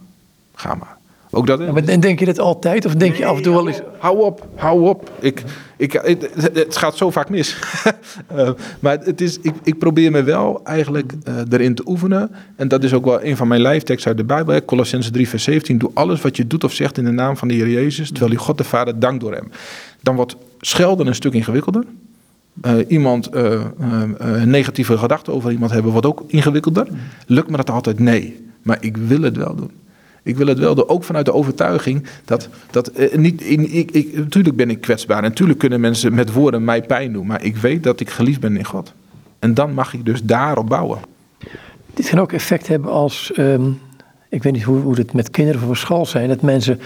Ga 0.55 0.75
maar. 0.75 0.96
Ook 1.37 1.47
dat, 1.47 1.61
en 1.61 2.01
denk 2.01 2.19
je 2.19 2.25
dat 2.25 2.39
altijd? 2.39 2.85
Of 2.85 2.95
denk 2.95 3.15
je 3.15 3.27
af 3.27 3.37
en 3.37 3.43
toe 3.43 3.55
wel 3.55 3.69
eens... 3.69 3.81
Hou 3.99 4.23
op, 4.23 4.47
hou 4.55 4.89
op. 4.89 5.11
Ik, 5.21 5.43
ik, 5.77 5.93
het, 5.93 6.31
het 6.53 6.77
gaat 6.77 6.97
zo 6.97 7.11
vaak 7.11 7.29
mis. 7.29 7.57
uh, 8.37 8.51
maar 8.81 8.99
het 8.99 9.21
is, 9.21 9.39
ik, 9.41 9.55
ik 9.63 9.79
probeer 9.79 10.11
me 10.11 10.23
wel 10.23 10.61
eigenlijk 10.65 11.13
uh, 11.29 11.35
erin 11.51 11.75
te 11.75 11.83
oefenen. 11.87 12.31
En 12.57 12.69
dat 12.69 12.85
is 12.85 12.93
ook 12.93 13.05
wel 13.05 13.25
een 13.25 13.37
van 13.37 13.49
mijn 13.49 13.61
lijfteksten 13.61 14.09
uit 14.09 14.19
de 14.19 14.25
Bijbel. 14.25 14.65
Colossense 14.65 15.11
3 15.11 15.29
vers 15.29 15.43
17. 15.43 15.79
Doe 15.79 15.91
alles 15.95 16.21
wat 16.21 16.37
je 16.37 16.47
doet 16.47 16.65
of 16.65 16.73
zegt 16.73 16.99
in 16.99 17.05
de 17.05 17.11
naam 17.11 17.37
van 17.37 17.49
de 17.49 17.55
Heer 17.55 17.69
Jezus. 17.69 18.11
Terwijl 18.11 18.33
u 18.33 18.37
God 18.37 18.59
de 18.59 18.65
Vader 18.65 18.99
dankt 18.99 19.21
door 19.21 19.33
hem. 19.33 19.51
Dan 20.03 20.17
wordt 20.17 20.37
schelden 20.61 21.07
een 21.07 21.15
stuk 21.15 21.33
ingewikkelder. 21.33 21.85
Uh, 22.67 22.73
iemand 22.89 23.29
een 23.33 24.51
negatieve 24.51 24.99
gedachte 24.99 25.31
over 25.31 25.51
iemand 25.51 25.71
hebben 25.71 25.93
wordt 25.93 26.07
ook 26.07 26.25
ingewikkelder. 26.27 26.87
Lukt 27.27 27.51
me 27.51 27.57
dat 27.57 27.71
altijd? 27.71 27.99
Nee. 27.99 28.45
Maar 28.63 28.79
ik 28.81 28.97
wil 28.97 29.23
het 29.23 29.37
wel 29.37 29.55
doen. 29.55 29.71
Ik 30.27 30.37
wil 30.37 30.47
het 30.47 30.59
wel 30.59 30.75
doen, 30.75 30.89
ook 30.89 31.05
vanuit 31.05 31.25
de 31.25 31.33
overtuiging 31.33 32.07
dat, 32.25 32.49
dat 32.71 32.89
eh, 32.89 33.19
niet, 33.19 33.51
ik, 33.51 33.91
ik, 33.91 34.17
natuurlijk 34.17 34.57
ben 34.57 34.71
ik 34.71 34.81
kwetsbaar. 34.81 35.17
En 35.17 35.23
natuurlijk 35.23 35.59
kunnen 35.59 35.81
mensen 35.81 36.15
met 36.15 36.33
woorden 36.33 36.65
mij 36.65 36.83
pijn 36.83 37.13
doen. 37.13 37.27
Maar 37.27 37.45
ik 37.45 37.57
weet 37.57 37.83
dat 37.83 38.01
ik 38.01 38.11
geliefd 38.11 38.41
ben 38.41 38.57
in 38.57 38.65
God. 38.65 38.93
En 39.39 39.55
dan 39.55 39.75
mag 39.75 39.95
ik 39.95 40.05
dus 40.05 40.23
daarop 40.23 40.69
bouwen. 40.69 40.99
Dit 41.95 42.09
kan 42.09 42.19
ook 42.19 42.33
effect 42.33 42.69
hebben 42.69 42.91
als, 42.91 43.33
ehm, 43.33 43.71
ik 44.29 44.43
weet 44.43 44.53
niet 44.53 44.63
hoe, 44.63 44.81
hoe 44.81 44.95
het 44.95 45.13
met 45.13 45.31
kinderen 45.31 45.61
voor 45.61 45.77
school 45.77 46.07
zijn, 46.07 46.29
dat 46.29 46.43
mensen 46.43 46.81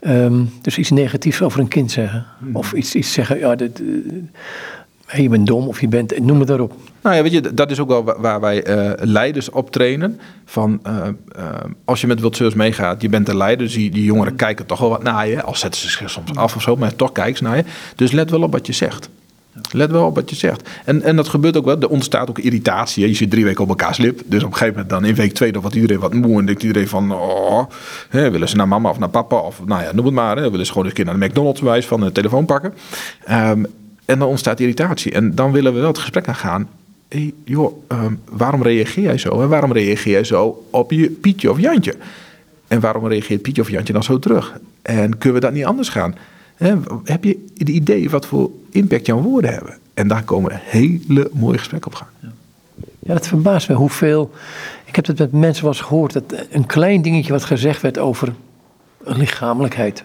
um, 0.00 0.50
dus 0.62 0.78
iets 0.78 0.90
negatiefs 0.90 1.42
over 1.42 1.60
een 1.60 1.68
kind 1.68 1.90
zeggen. 1.90 2.26
Hmm. 2.38 2.56
Of 2.56 2.72
iets, 2.72 2.94
iets 2.94 3.12
zeggen, 3.12 3.38
ja, 3.38 3.56
de, 5.12 5.22
je 5.22 5.28
bent 5.28 5.46
dom 5.46 5.68
of 5.68 5.80
je 5.80 5.88
bent, 5.88 6.18
noem 6.18 6.38
het 6.38 6.48
daarop. 6.48 6.74
Nou 7.02 7.16
ja, 7.16 7.22
weet 7.22 7.32
je, 7.32 7.54
dat 7.54 7.70
is 7.70 7.80
ook 7.80 7.88
wel 7.88 8.04
waar 8.18 8.40
wij 8.40 8.68
uh, 8.68 8.92
leiders 8.96 9.50
op 9.50 9.70
trainen. 9.70 10.20
Van, 10.44 10.80
uh, 10.86 11.06
uh, 11.38 11.44
als 11.84 12.00
je 12.00 12.06
met 12.06 12.20
Wild 12.20 12.54
meegaat, 12.54 13.02
je 13.02 13.08
bent 13.08 13.26
de 13.26 13.36
leider, 13.36 13.66
dus 13.66 13.74
die, 13.74 13.90
die 13.90 14.04
jongeren 14.04 14.36
kijken 14.36 14.66
toch 14.66 14.78
wel 14.78 14.88
wat 14.88 15.02
naar 15.02 15.28
je. 15.28 15.42
Al 15.42 15.54
zetten 15.54 15.80
ze 15.80 15.88
zich 15.88 16.10
soms 16.10 16.34
af 16.34 16.56
of 16.56 16.62
zo, 16.62 16.76
maar 16.76 16.96
toch 16.96 17.12
kijken 17.12 17.36
ze 17.36 17.42
naar 17.42 17.56
je. 17.56 17.64
Dus 17.96 18.10
let 18.12 18.30
wel 18.30 18.42
op 18.42 18.52
wat 18.52 18.66
je 18.66 18.72
zegt. 18.72 19.08
Let 19.70 19.90
wel 19.90 20.06
op 20.06 20.14
wat 20.14 20.30
je 20.30 20.36
zegt. 20.36 20.68
En, 20.84 21.02
en 21.02 21.16
dat 21.16 21.28
gebeurt 21.28 21.56
ook 21.56 21.64
wel. 21.64 21.80
Er 21.80 21.88
ontstaat 21.88 22.28
ook 22.28 22.38
irritatie. 22.38 23.08
Je 23.08 23.14
zit 23.14 23.30
drie 23.30 23.44
weken 23.44 23.62
op 23.62 23.68
elkaar 23.68 23.94
slip. 23.94 24.22
Dus 24.24 24.42
op 24.42 24.50
een 24.50 24.56
gegeven 24.56 24.72
moment 24.72 24.90
dan 24.90 25.04
in 25.04 25.14
week 25.14 25.32
twee 25.32 25.52
dan 25.52 25.60
wordt 25.60 25.76
iedereen 25.76 26.00
wat 26.00 26.14
moe. 26.14 26.38
En 26.38 26.46
denkt 26.46 26.62
iedereen 26.62 26.88
van, 26.88 27.12
oh, 27.12 27.64
hè, 28.08 28.30
willen 28.30 28.48
ze 28.48 28.56
naar 28.56 28.68
mama 28.68 28.90
of 28.90 28.98
naar 28.98 29.08
papa? 29.08 29.36
Of 29.36 29.64
nou 29.64 29.82
ja, 29.82 29.92
noem 29.92 30.04
het 30.04 30.14
maar. 30.14 30.36
Hè, 30.36 30.50
willen 30.50 30.66
ze 30.66 30.72
gewoon 30.72 30.86
een 30.86 30.92
keer 30.92 31.04
naar 31.04 31.18
de 31.18 31.26
McDonald's 31.26 31.60
wijs 31.60 31.86
van 31.86 32.00
de 32.00 32.12
telefoon 32.12 32.44
pakken. 32.44 32.74
Ehm, 33.24 33.64
en 34.10 34.18
dan 34.18 34.28
ontstaat 34.28 34.60
irritatie. 34.60 35.12
En 35.12 35.34
dan 35.34 35.52
willen 35.52 35.74
we 35.74 35.78
wel 35.78 35.88
het 35.88 35.98
gesprek 35.98 36.28
aangaan. 36.28 36.68
Hey, 37.08 37.32
joh, 37.44 37.84
ehm, 37.88 38.14
waarom 38.30 38.62
reageer 38.62 39.02
jij 39.02 39.18
zo? 39.18 39.40
En 39.40 39.48
waarom 39.48 39.72
reageer 39.72 40.12
jij 40.12 40.24
zo 40.24 40.66
op 40.70 40.90
je 40.90 41.10
Pietje 41.10 41.50
of 41.50 41.60
Jantje? 41.60 41.94
En 42.68 42.80
waarom 42.80 43.06
reageert 43.08 43.42
Pietje 43.42 43.62
of 43.62 43.70
Jantje 43.70 43.92
dan 43.92 44.02
zo 44.02 44.18
terug? 44.18 44.60
En 44.82 45.18
kunnen 45.18 45.40
we 45.40 45.46
dat 45.46 45.54
niet 45.54 45.64
anders 45.64 45.88
gaan? 45.88 46.14
heb 47.04 47.24
je 47.24 47.46
het 47.56 47.68
idee 47.68 48.10
wat 48.10 48.26
voor 48.26 48.50
impact 48.70 49.06
jouw 49.06 49.20
woorden 49.20 49.52
hebben? 49.52 49.78
En 49.94 50.08
daar 50.08 50.22
komen 50.22 50.60
hele 50.64 51.30
mooie 51.32 51.58
gesprekken 51.58 51.90
op 51.90 51.96
gaan. 51.96 52.34
Ja, 52.98 53.12
dat 53.12 53.26
verbaast 53.26 53.68
me 53.68 53.74
hoeveel. 53.74 54.30
Ik 54.84 54.96
heb 54.96 55.06
het 55.06 55.18
met 55.18 55.32
mensen 55.32 55.64
wel 55.64 55.72
eens 55.72 55.82
gehoord 55.82 56.12
dat 56.12 56.22
een 56.50 56.66
klein 56.66 57.02
dingetje 57.02 57.32
wat 57.32 57.44
gezegd 57.44 57.82
werd 57.82 57.98
over 57.98 58.34
lichamelijkheid 59.04 60.04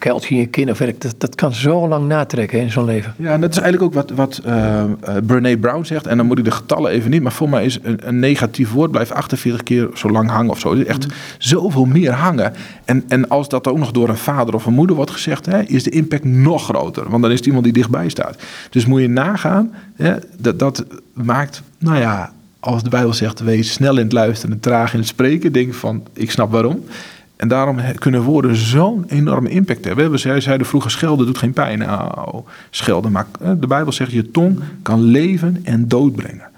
kuiltje 0.00 0.34
in 0.34 0.40
je 0.40 0.46
kin 0.46 0.70
of 0.70 0.78
werk, 0.78 1.00
dat, 1.00 1.14
dat 1.18 1.34
kan 1.34 1.52
zo 1.52 1.88
lang 1.88 2.08
natrekken 2.08 2.60
in 2.60 2.70
zo'n 2.70 2.84
leven. 2.84 3.14
Ja, 3.16 3.32
en 3.32 3.40
dat 3.40 3.50
is 3.50 3.58
eigenlijk 3.58 3.84
ook 3.84 3.94
wat, 3.94 4.10
wat 4.16 4.42
uh, 4.46 4.84
Brene 5.26 5.58
Brown 5.58 5.84
zegt. 5.84 6.06
En 6.06 6.16
dan 6.16 6.26
moet 6.26 6.38
ik 6.38 6.44
de 6.44 6.50
getallen 6.50 6.90
even 6.90 7.10
niet, 7.10 7.22
maar 7.22 7.32
voor 7.32 7.48
mij 7.48 7.64
is 7.64 7.78
een, 7.82 8.08
een 8.08 8.18
negatief 8.18 8.72
woord 8.72 8.90
blijft 8.90 9.12
48 9.12 9.62
keer 9.62 9.88
zo 9.94 10.10
lang 10.10 10.30
hangen 10.30 10.50
of 10.50 10.58
zo. 10.58 10.74
Echt 10.74 11.06
mm. 11.06 11.12
zoveel 11.38 11.84
meer 11.84 12.12
hangen. 12.12 12.52
En, 12.84 13.04
en 13.08 13.28
als 13.28 13.48
dat 13.48 13.68
ook 13.68 13.78
nog 13.78 13.90
door 13.90 14.08
een 14.08 14.16
vader 14.16 14.54
of 14.54 14.66
een 14.66 14.74
moeder 14.74 14.96
wordt 14.96 15.10
gezegd, 15.10 15.46
hè, 15.46 15.62
is 15.62 15.82
de 15.82 15.90
impact 15.90 16.24
nog 16.24 16.64
groter. 16.64 17.10
Want 17.10 17.22
dan 17.22 17.30
is 17.30 17.36
het 17.36 17.46
iemand 17.46 17.64
die 17.64 17.72
dichtbij 17.72 18.08
staat. 18.08 18.42
Dus 18.70 18.86
moet 18.86 19.00
je 19.00 19.08
nagaan, 19.08 19.74
hè, 19.96 20.14
dat, 20.36 20.58
dat 20.58 20.84
maakt, 21.12 21.62
nou 21.78 21.98
ja, 21.98 22.32
als 22.60 22.82
de 22.82 22.90
Bijbel 22.90 23.14
zegt, 23.14 23.40
wees 23.40 23.72
snel 23.72 23.96
in 23.96 24.04
het 24.04 24.12
luisteren 24.12 24.60
traag 24.60 24.92
in 24.92 24.98
het 24.98 25.08
spreken. 25.08 25.52
Denk 25.52 25.74
van, 25.74 26.02
ik 26.12 26.30
snap 26.30 26.52
waarom. 26.52 26.84
En 27.40 27.48
daarom 27.48 27.78
kunnen 27.98 28.22
woorden 28.22 28.56
zo'n 28.56 29.04
enorme 29.08 29.48
impact 29.48 29.84
hebben. 29.84 30.10
We 30.10 30.40
zeiden 30.40 30.66
vroeger, 30.66 30.90
schelden 30.90 31.26
doet 31.26 31.38
geen 31.38 31.52
pijn. 31.52 31.78
Nou, 31.78 32.42
schelden 32.70 33.12
maakt... 33.12 33.38
De 33.60 33.66
Bijbel 33.66 33.92
zegt, 33.92 34.12
je 34.12 34.30
tong 34.30 34.60
kan 34.82 35.02
leven 35.02 35.60
en 35.62 35.88
dood 35.88 36.14
brengen. 36.14 36.48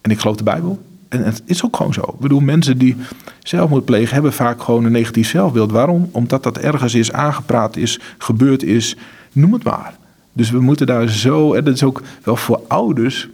En 0.00 0.10
ik 0.10 0.18
geloof 0.18 0.36
de 0.36 0.42
Bijbel. 0.42 0.82
En 1.08 1.24
het 1.24 1.42
is 1.44 1.64
ook 1.64 1.76
gewoon 1.76 1.92
zo. 1.92 2.00
Ik 2.00 2.18
bedoel, 2.20 2.40
mensen 2.40 2.78
die 2.78 2.96
zelfmoord 3.42 3.84
plegen... 3.84 4.14
hebben 4.14 4.32
vaak 4.32 4.62
gewoon 4.62 4.84
een 4.84 4.92
negatief 4.92 5.28
zelfbeeld. 5.28 5.70
Waarom? 5.70 6.08
Omdat 6.12 6.42
dat 6.42 6.58
ergens 6.58 6.94
is 6.94 7.12
aangepraat 7.12 7.76
is, 7.76 8.00
gebeurd 8.18 8.62
is. 8.62 8.96
Noem 9.32 9.52
het 9.52 9.64
maar. 9.64 9.94
Dus 10.32 10.50
we 10.50 10.60
moeten 10.60 10.86
daar 10.86 11.08
zo... 11.08 11.54
En 11.54 11.64
dat 11.64 11.74
is 11.74 11.84
ook 11.84 12.02
wel 12.22 12.36
voor 12.36 12.60
ouders 12.68 13.28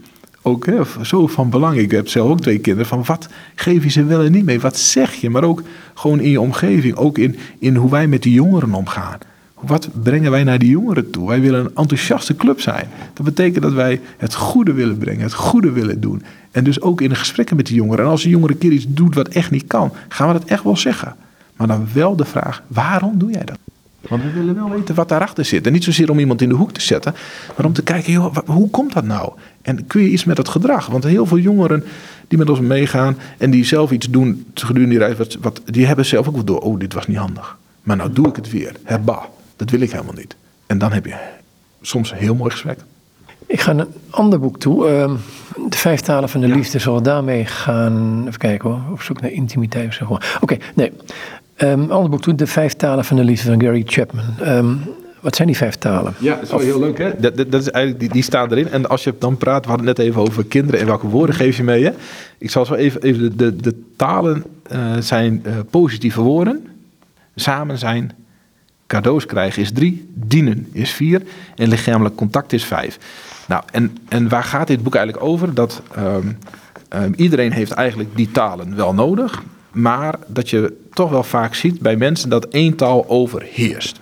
ook 0.46 0.66
zo 1.02 1.26
van 1.26 1.50
belang. 1.50 1.76
Ik 1.76 1.90
heb 1.90 2.08
zelf 2.08 2.30
ook 2.30 2.40
twee 2.40 2.58
kinderen. 2.58 2.88
Van 2.88 3.04
wat 3.04 3.28
geef 3.54 3.82
je 3.84 3.90
ze 3.90 4.04
wel 4.04 4.24
en 4.24 4.32
niet 4.32 4.44
mee? 4.44 4.60
Wat 4.60 4.78
zeg 4.78 5.14
je? 5.14 5.30
Maar 5.30 5.44
ook 5.44 5.62
gewoon 5.94 6.20
in 6.20 6.30
je 6.30 6.40
omgeving. 6.40 6.96
Ook 6.96 7.18
in, 7.18 7.36
in 7.58 7.76
hoe 7.76 7.90
wij 7.90 8.06
met 8.06 8.22
die 8.22 8.32
jongeren 8.32 8.74
omgaan. 8.74 9.18
Wat 9.60 9.88
brengen 10.02 10.30
wij 10.30 10.44
naar 10.44 10.58
die 10.58 10.68
jongeren 10.68 11.10
toe? 11.10 11.28
Wij 11.28 11.40
willen 11.40 11.60
een 11.60 11.74
enthousiaste 11.74 12.36
club 12.36 12.60
zijn. 12.60 12.88
Dat 13.12 13.24
betekent 13.24 13.62
dat 13.62 13.72
wij 13.72 14.00
het 14.16 14.34
goede 14.34 14.72
willen 14.72 14.98
brengen, 14.98 15.22
het 15.22 15.34
goede 15.34 15.70
willen 15.70 16.00
doen. 16.00 16.22
En 16.50 16.64
dus 16.64 16.80
ook 16.80 17.00
in 17.00 17.08
de 17.08 17.14
gesprekken 17.14 17.56
met 17.56 17.66
die 17.66 17.76
jongeren. 17.76 18.04
En 18.04 18.10
als 18.10 18.24
een 18.24 18.30
jongere 18.30 18.54
keer 18.54 18.72
iets 18.72 18.86
doet 18.88 19.14
wat 19.14 19.28
echt 19.28 19.50
niet 19.50 19.66
kan, 19.66 19.92
gaan 20.08 20.26
we 20.26 20.32
dat 20.32 20.44
echt 20.44 20.64
wel 20.64 20.76
zeggen. 20.76 21.16
Maar 21.56 21.66
dan 21.66 21.86
wel 21.92 22.16
de 22.16 22.24
vraag: 22.24 22.62
waarom 22.66 23.18
doe 23.18 23.30
jij 23.30 23.44
dat? 23.44 23.58
Want 24.08 24.22
we 24.22 24.30
willen 24.32 24.54
wel 24.54 24.70
weten 24.70 24.94
wat 24.94 25.08
daarachter 25.08 25.44
zit. 25.44 25.66
En 25.66 25.72
niet 25.72 25.84
zozeer 25.84 26.10
om 26.10 26.18
iemand 26.18 26.42
in 26.42 26.48
de 26.48 26.54
hoek 26.54 26.72
te 26.72 26.80
zetten, 26.80 27.14
maar 27.56 27.66
om 27.66 27.72
te 27.72 27.82
kijken, 27.82 28.12
joh, 28.12 28.36
hoe 28.46 28.70
komt 28.70 28.92
dat 28.92 29.04
nou? 29.04 29.32
En 29.62 29.86
kun 29.86 30.02
je 30.02 30.08
iets 30.08 30.24
met 30.24 30.36
dat 30.36 30.48
gedrag? 30.48 30.86
Want 30.86 31.04
heel 31.04 31.26
veel 31.26 31.38
jongeren 31.38 31.84
die 32.28 32.38
met 32.38 32.50
ons 32.50 32.60
meegaan 32.60 33.16
en 33.38 33.50
die 33.50 33.64
zelf 33.64 33.90
iets 33.90 34.10
doen 34.10 34.46
gedurende 34.54 34.88
die 34.88 34.98
reis, 34.98 35.16
wat, 35.16 35.36
wat, 35.40 35.60
die 35.64 35.86
hebben 35.86 36.06
zelf 36.06 36.28
ook 36.28 36.34
wel 36.34 36.44
door, 36.44 36.60
oh, 36.60 36.78
dit 36.78 36.94
was 36.94 37.06
niet 37.06 37.16
handig. 37.16 37.56
Maar 37.82 37.96
nou 37.96 38.12
doe 38.12 38.28
ik 38.28 38.36
het 38.36 38.50
weer. 38.50 38.76
Hebba, 38.82 39.28
dat 39.56 39.70
wil 39.70 39.80
ik 39.80 39.90
helemaal 39.90 40.14
niet. 40.14 40.36
En 40.66 40.78
dan 40.78 40.92
heb 40.92 41.06
je 41.06 41.16
soms 41.82 42.10
een 42.10 42.18
heel 42.18 42.34
mooi 42.34 42.50
gesprek. 42.50 42.78
Ik 43.46 43.60
ga 43.60 43.72
naar 43.72 43.86
een 43.86 44.00
ander 44.10 44.40
boek 44.40 44.58
toe. 44.58 44.90
Uh, 44.90 45.12
de 45.68 45.76
vijf 45.76 46.00
talen 46.00 46.28
van 46.28 46.40
de 46.40 46.48
liefde. 46.48 46.78
Zal 46.78 47.02
daarmee 47.02 47.44
gaan. 47.44 48.24
Even 48.26 48.38
kijken 48.38 48.70
hoor. 48.70 48.80
Op 48.92 49.02
zoek 49.02 49.20
naar 49.20 49.30
intimiteit. 49.30 50.00
Oké, 50.40 50.56
nee. 50.74 50.92
Um, 51.64 51.90
ander 51.90 52.10
boek 52.10 52.20
toe, 52.20 52.34
De 52.34 52.46
Vijf 52.46 52.72
Talen 52.72 53.04
van 53.04 53.16
de 53.16 53.24
Liefde 53.24 53.50
van 53.50 53.60
Gary 53.60 53.82
Chapman. 53.86 54.24
Um, 54.42 54.80
wat 55.24 55.36
zijn 55.36 55.48
die 55.48 55.56
vijf 55.56 55.74
talen? 55.74 56.14
Ja, 56.18 56.34
dat 56.34 56.42
is 56.42 56.50
wel 56.50 56.58
heel 56.58 56.78
leuk 56.78 56.98
hè. 56.98 57.20
Dat, 57.20 57.36
dat, 57.36 57.60
is 57.60 57.70
eigenlijk, 57.70 58.00
die, 58.00 58.12
die 58.12 58.22
staan 58.22 58.50
erin. 58.50 58.68
En 58.68 58.88
als 58.88 59.04
je 59.04 59.14
dan 59.18 59.36
praat, 59.36 59.64
we 59.64 59.68
hadden 59.68 59.86
het 59.86 59.96
net 59.96 60.06
even 60.06 60.20
over 60.20 60.44
kinderen 60.44 60.80
en 60.80 60.86
welke 60.86 61.06
woorden 61.06 61.34
geef 61.34 61.56
je 61.56 61.62
mee. 61.62 61.84
Hè? 61.84 61.90
Ik 62.38 62.50
zal 62.50 62.66
zo 62.66 62.74
even, 62.74 63.02
even 63.02 63.20
de, 63.20 63.36
de, 63.36 63.56
de 63.56 63.82
talen 63.96 64.44
uh, 64.72 64.96
zijn 64.98 65.42
uh, 65.46 65.52
positieve 65.70 66.20
woorden. 66.20 66.66
Samen 67.34 67.78
zijn. 67.78 68.12
Cadeaus 68.86 69.26
krijgen 69.26 69.62
is 69.62 69.72
drie. 69.72 70.08
Dienen 70.14 70.68
is 70.72 70.90
vier. 70.90 71.22
En 71.56 71.68
lichamelijk 71.68 72.16
contact 72.16 72.52
is 72.52 72.64
vijf. 72.64 72.98
Nou, 73.48 73.62
en, 73.72 73.96
en 74.08 74.28
waar 74.28 74.44
gaat 74.44 74.66
dit 74.66 74.82
boek 74.82 74.94
eigenlijk 74.94 75.26
over? 75.26 75.54
Dat 75.54 75.82
um, 75.98 76.38
um, 76.94 77.14
iedereen 77.16 77.52
heeft 77.52 77.72
eigenlijk 77.72 78.16
die 78.16 78.30
talen 78.30 78.76
wel 78.76 78.94
nodig. 78.94 79.42
Maar 79.74 80.18
dat 80.26 80.50
je 80.50 80.76
toch 80.92 81.10
wel 81.10 81.22
vaak 81.22 81.54
ziet 81.54 81.80
bij 81.80 81.96
mensen 81.96 82.28
dat 82.28 82.44
één 82.44 82.76
taal 82.76 83.08
overheerst. 83.08 84.00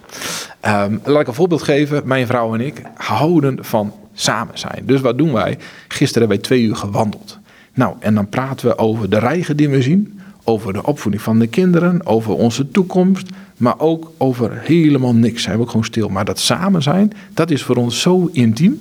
Um, 0.66 1.00
laat 1.04 1.20
ik 1.20 1.26
een 1.26 1.34
voorbeeld 1.34 1.62
geven. 1.62 2.02
Mijn 2.04 2.26
vrouw 2.26 2.54
en 2.54 2.60
ik 2.60 2.82
houden 2.94 3.64
van 3.64 3.92
samen 4.14 4.58
zijn. 4.58 4.82
Dus 4.86 5.00
wat 5.00 5.18
doen 5.18 5.32
wij? 5.32 5.58
Gisteren 5.88 6.28
hebben 6.28 6.28
wij 6.28 6.46
twee 6.46 6.62
uur 6.62 6.76
gewandeld. 6.76 7.38
Nou, 7.74 7.94
en 8.00 8.14
dan 8.14 8.28
praten 8.28 8.68
we 8.68 8.78
over 8.78 9.10
de 9.10 9.18
rijgen 9.18 9.56
die 9.56 9.68
we 9.68 9.82
zien. 9.82 10.20
Over 10.44 10.72
de 10.72 10.86
opvoeding 10.86 11.22
van 11.22 11.38
de 11.38 11.46
kinderen. 11.46 12.06
Over 12.06 12.34
onze 12.34 12.70
toekomst. 12.70 13.28
Maar 13.56 13.78
ook 13.78 14.12
over 14.18 14.60
helemaal 14.62 15.14
niks. 15.14 15.42
Zijn 15.42 15.56
we 15.56 15.62
ook 15.62 15.70
gewoon 15.70 15.84
stil. 15.84 16.08
Maar 16.08 16.24
dat 16.24 16.38
samen 16.38 16.82
zijn, 16.82 17.12
dat 17.34 17.50
is 17.50 17.62
voor 17.62 17.76
ons 17.76 18.00
zo 18.00 18.28
intiem. 18.32 18.80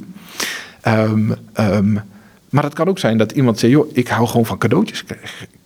Um, 0.87 1.35
um, 1.59 2.01
maar 2.49 2.63
het 2.63 2.73
kan 2.73 2.87
ook 2.87 2.99
zijn 2.99 3.17
dat 3.17 3.31
iemand 3.31 3.59
zegt: 3.59 3.73
joh, 3.73 3.89
ik 3.93 4.07
hou 4.07 4.27
gewoon 4.27 4.45
van 4.45 4.57
cadeautjes 4.57 5.03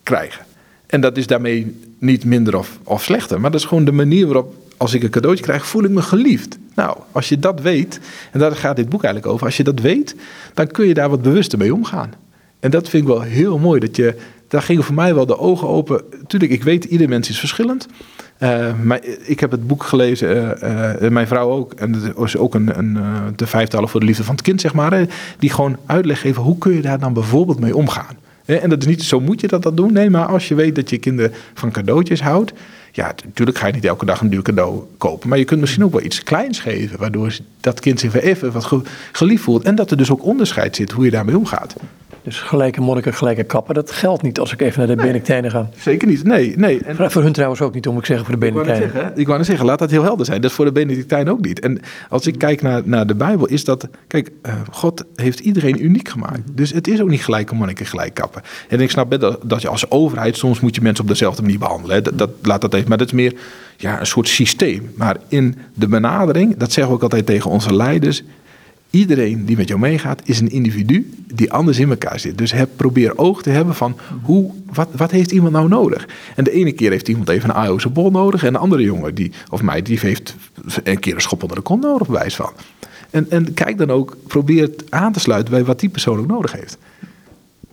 krijgen. 0.04 0.46
En 0.88 1.02
dat 1.02 1.18
is 1.18 1.28
daarmee 1.28 1.76
niet 2.00 2.26
minder 2.26 2.58
of, 2.58 2.80
of 2.84 3.04
slechter. 3.04 3.42
Maar 3.42 3.52
dat 3.52 3.60
is 3.60 3.66
gewoon 3.66 3.86
de 3.86 3.92
manier 3.92 4.26
waarop, 4.26 4.54
als 4.78 4.94
ik 4.94 5.04
een 5.04 5.10
cadeautje 5.10 5.44
krijg, 5.44 5.68
voel 5.68 5.84
ik 5.84 5.90
me 5.90 6.02
geliefd. 6.02 6.58
Nou, 6.76 6.98
als 7.12 7.30
je 7.30 7.40
dat 7.40 7.62
weet, 7.62 8.00
en 8.32 8.40
daar 8.40 8.56
gaat 8.56 8.76
dit 8.76 8.90
boek 8.90 9.04
eigenlijk 9.04 9.34
over. 9.34 9.46
Als 9.46 9.58
je 9.58 9.64
dat 9.64 9.80
weet, 9.80 10.16
dan 10.54 10.68
kun 10.68 10.88
je 10.88 10.94
daar 10.94 11.10
wat 11.10 11.22
bewuster 11.22 11.58
mee 11.58 11.74
omgaan. 11.74 12.14
En 12.60 12.72
dat 12.72 12.90
vind 12.90 13.04
ik 13.04 13.10
wel 13.10 13.22
heel 13.22 13.58
mooi. 13.58 13.80
Dat 13.80 13.96
je, 13.96 14.16
daar 14.48 14.62
gingen 14.62 14.84
voor 14.84 14.96
mij 14.96 15.16
wel 15.16 15.26
de 15.26 15.38
ogen 15.38 15.68
open. 15.68 16.04
Tuurlijk, 16.28 16.52
ik 16.52 16.64
weet, 16.64 16.84
ieder 16.84 17.10
mens 17.10 17.30
is 17.30 17.40
verschillend. 17.40 17.88
Uh, 18.40 18.80
maar 18.84 19.00
ik 19.26 19.40
heb 19.40 19.52
het 19.52 19.68
boek 19.68 19.84
gelezen, 19.84 20.58
uh, 20.64 20.94
uh, 21.02 21.10
mijn 21.10 21.28
vrouw 21.28 21.50
ook. 21.50 21.74
En 21.74 21.92
dat 21.92 22.24
is 22.24 22.38
ook 22.38 22.56
een, 22.56 22.78
een 22.78 22.98
de 23.36 23.48
vijftalen 23.48 23.90
voor 23.90 24.00
de 24.00 24.06
liefde 24.06 24.24
van 24.24 24.36
het 24.36 24.44
kind, 24.44 24.62
zeg 24.62 24.74
maar. 24.74 25.08
die 25.40 25.50
gewoon 25.50 25.78
uitleg 25.86 26.22
geven, 26.22 26.42
hoe 26.42 26.58
kun 26.58 26.74
je 26.74 26.82
daar 26.82 27.00
dan 27.00 27.14
bijvoorbeeld 27.14 27.60
mee 27.60 27.76
omgaan? 27.76 28.18
En 28.46 28.70
dat 28.70 28.82
is 28.82 28.88
niet 28.88 29.04
zo 29.04 29.20
moet 29.20 29.42
je 29.42 29.48
dat, 29.48 29.64
dat 29.64 29.78
doen. 29.78 29.94
Nee, 29.94 30.10
maar 30.10 30.26
als 30.26 30.48
je 30.48 30.56
weet 30.56 30.76
dat 30.76 30.90
je 30.90 30.98
kinderen 30.98 31.32
van 31.54 31.72
cadeautjes 31.72 32.22
houdt. 32.22 32.54
Ja, 32.92 33.16
natuurlijk 33.26 33.58
ga 33.58 33.68
je 33.68 33.74
niet 33.74 33.86
elke 33.86 34.06
dag 34.06 34.22
een 34.22 34.30
duur 34.30 34.42
cadeau 34.42 34.84
kopen. 34.98 35.30
Maar 35.30 35.38
je 35.38 35.44
kunt 35.44 35.60
misschien 35.60 35.84
ook 35.84 35.92
wel 35.92 36.04
iets 36.04 36.24
kleins 36.24 36.60
geven. 36.60 37.00
Waardoor 37.00 37.38
dat 37.60 37.80
kind 37.80 38.00
zich 38.00 38.12
weer 38.12 38.24
even 38.24 38.52
wat 38.52 38.72
geliefd 39.12 39.44
voelt. 39.44 39.64
En 39.64 39.76
dat 39.76 39.92
er 39.92 39.98
dus 39.98 40.12
ook 40.12 40.24
onderscheid 40.24 40.76
zit 40.76 40.92
hoe 40.92 41.06
je 41.06 41.12
daarmee 41.12 41.38
omgaat. 41.38 41.76
Dus 42.26 42.40
gelijke 42.40 42.82
monniken, 42.82 43.14
gelijke 43.14 43.44
kappen, 43.44 43.76
dat 43.76 43.92
geldt 43.92 44.22
niet 44.22 44.40
als 44.40 44.54
ik 44.54 44.62
even 44.62 44.78
naar 44.78 44.88
de 44.88 44.96
nee, 44.96 45.06
Benedictijnen 45.06 45.52
ga. 45.52 45.70
Zeker 45.78 46.08
niet, 46.08 46.24
nee. 46.24 46.58
nee. 46.58 46.82
En 46.84 47.12
voor 47.12 47.22
hun 47.22 47.34
trouwens 47.34 47.62
ook 47.62 47.74
niet, 47.74 47.88
om 47.88 47.98
ik 47.98 48.06
zeggen, 48.06 48.26
voor 48.26 48.40
de 48.40 48.52
Benedictijnen. 48.52 49.12
Ik 49.16 49.26
wou 49.26 49.38
net 49.38 49.48
zeggen, 49.48 49.66
laat 49.66 49.80
dat 49.80 49.92
heel 49.92 50.04
helder 50.04 50.26
zijn. 50.26 50.42
Dat 50.42 50.50
is 50.50 50.56
voor 50.56 50.66
de 50.66 50.72
Benedictijnen 50.72 51.34
ook 51.34 51.46
niet. 51.46 51.60
En 51.60 51.80
als 52.10 52.28
ik 52.28 52.38
kijk 52.38 52.62
naar, 52.62 52.82
naar 52.86 53.08
de 53.08 53.16
Bijbel, 53.16 53.46
is 53.46 53.64
dat... 53.64 53.88
Kijk, 54.08 54.32
uh, 54.46 54.54
God 54.72 55.04
heeft 55.16 55.40
iedereen 55.40 55.86
uniek 55.86 56.10
gemaakt. 56.10 56.42
Dus 56.52 56.72
het 56.72 56.88
is 56.88 57.02
ook 57.02 57.10
niet 57.10 57.24
gelijke 57.24 57.56
monniken, 57.56 57.86
gelijk 57.86 58.14
kappen. 58.14 58.42
En 58.70 58.80
ik 58.80 58.92
snap 58.92 59.20
dat, 59.20 59.40
dat 59.44 59.62
je 59.62 59.70
als 59.70 59.92
overheid, 59.92 60.38
soms 60.38 60.60
moet 60.60 60.76
je 60.76 60.82
mensen 60.82 61.04
op 61.04 61.10
dezelfde 61.10 61.42
manier 61.42 61.60
behandelen. 61.60 62.04
Dat, 62.04 62.18
dat, 62.18 62.30
laat 62.42 62.62
dat 62.62 62.74
even, 62.74 62.90
maar 62.90 62.98
dat 62.98 63.08
is 63.08 63.14
meer 63.14 63.34
ja, 63.78 64.00
een 64.00 64.06
soort 64.06 64.28
systeem. 64.28 64.92
Maar 64.96 65.18
in 65.28 65.56
de 65.74 65.88
benadering, 65.88 66.58
dat 66.58 66.72
zeggen 66.72 66.88
we 66.88 66.98
ook 66.98 67.04
altijd 67.04 67.26
tegen 67.26 67.52
onze 67.52 67.76
leiders 67.76 68.24
iedereen 68.90 69.46
die 69.46 69.58
met 69.58 69.68
jou 69.68 69.80
meegaat 69.80 70.22
is 70.26 70.40
een 70.40 70.52
individu 70.52 71.14
die 71.34 71.52
anders 71.52 71.80
in 71.80 71.90
elkaar 71.90 72.20
zit. 72.20 72.38
Dus 72.38 72.52
heb, 72.52 72.70
probeer 72.76 73.18
oog 73.18 73.42
te 73.42 73.50
hebben 73.50 73.76
van 73.76 73.98
hoe, 74.24 74.52
wat, 74.74 74.90
wat 74.96 75.12
heeft 75.12 75.32
iemand 75.32 75.54
nou 75.54 75.68
nodig? 75.68 76.08
En 76.36 76.44
de 76.44 76.52
ene 76.52 76.72
keer 76.72 76.92
heeft 76.92 77.08
iemand 77.08 77.30
even 77.30 77.50
een 77.50 77.56
AO's 77.56 77.92
bol 77.92 78.12
nodig. 78.12 78.44
En 78.44 78.54
de 78.54 78.60
andere 78.60 78.84
jongen, 78.84 79.16
die, 79.16 79.32
of 79.50 79.62
mij, 79.62 79.82
die 79.82 80.00
heeft 80.00 80.36
een 80.84 81.00
keer 81.00 81.16
een 81.16 81.22
schop 81.22 81.42
onder 81.42 81.58
de 81.58 81.64
kont 81.64 81.82
nodig, 81.82 82.08
bewijs 82.08 82.36
van. 82.36 82.52
En, 83.10 83.26
en 83.30 83.54
kijk 83.54 83.78
dan 83.78 83.92
ook, 83.92 84.18
probeer 84.28 84.70
aan 84.90 85.12
te 85.12 85.20
sluiten 85.20 85.54
bij 85.54 85.64
wat 85.64 85.80
die 85.80 85.90
persoon 85.90 86.20
ook 86.20 86.28
nodig 86.28 86.52
heeft. 86.52 86.78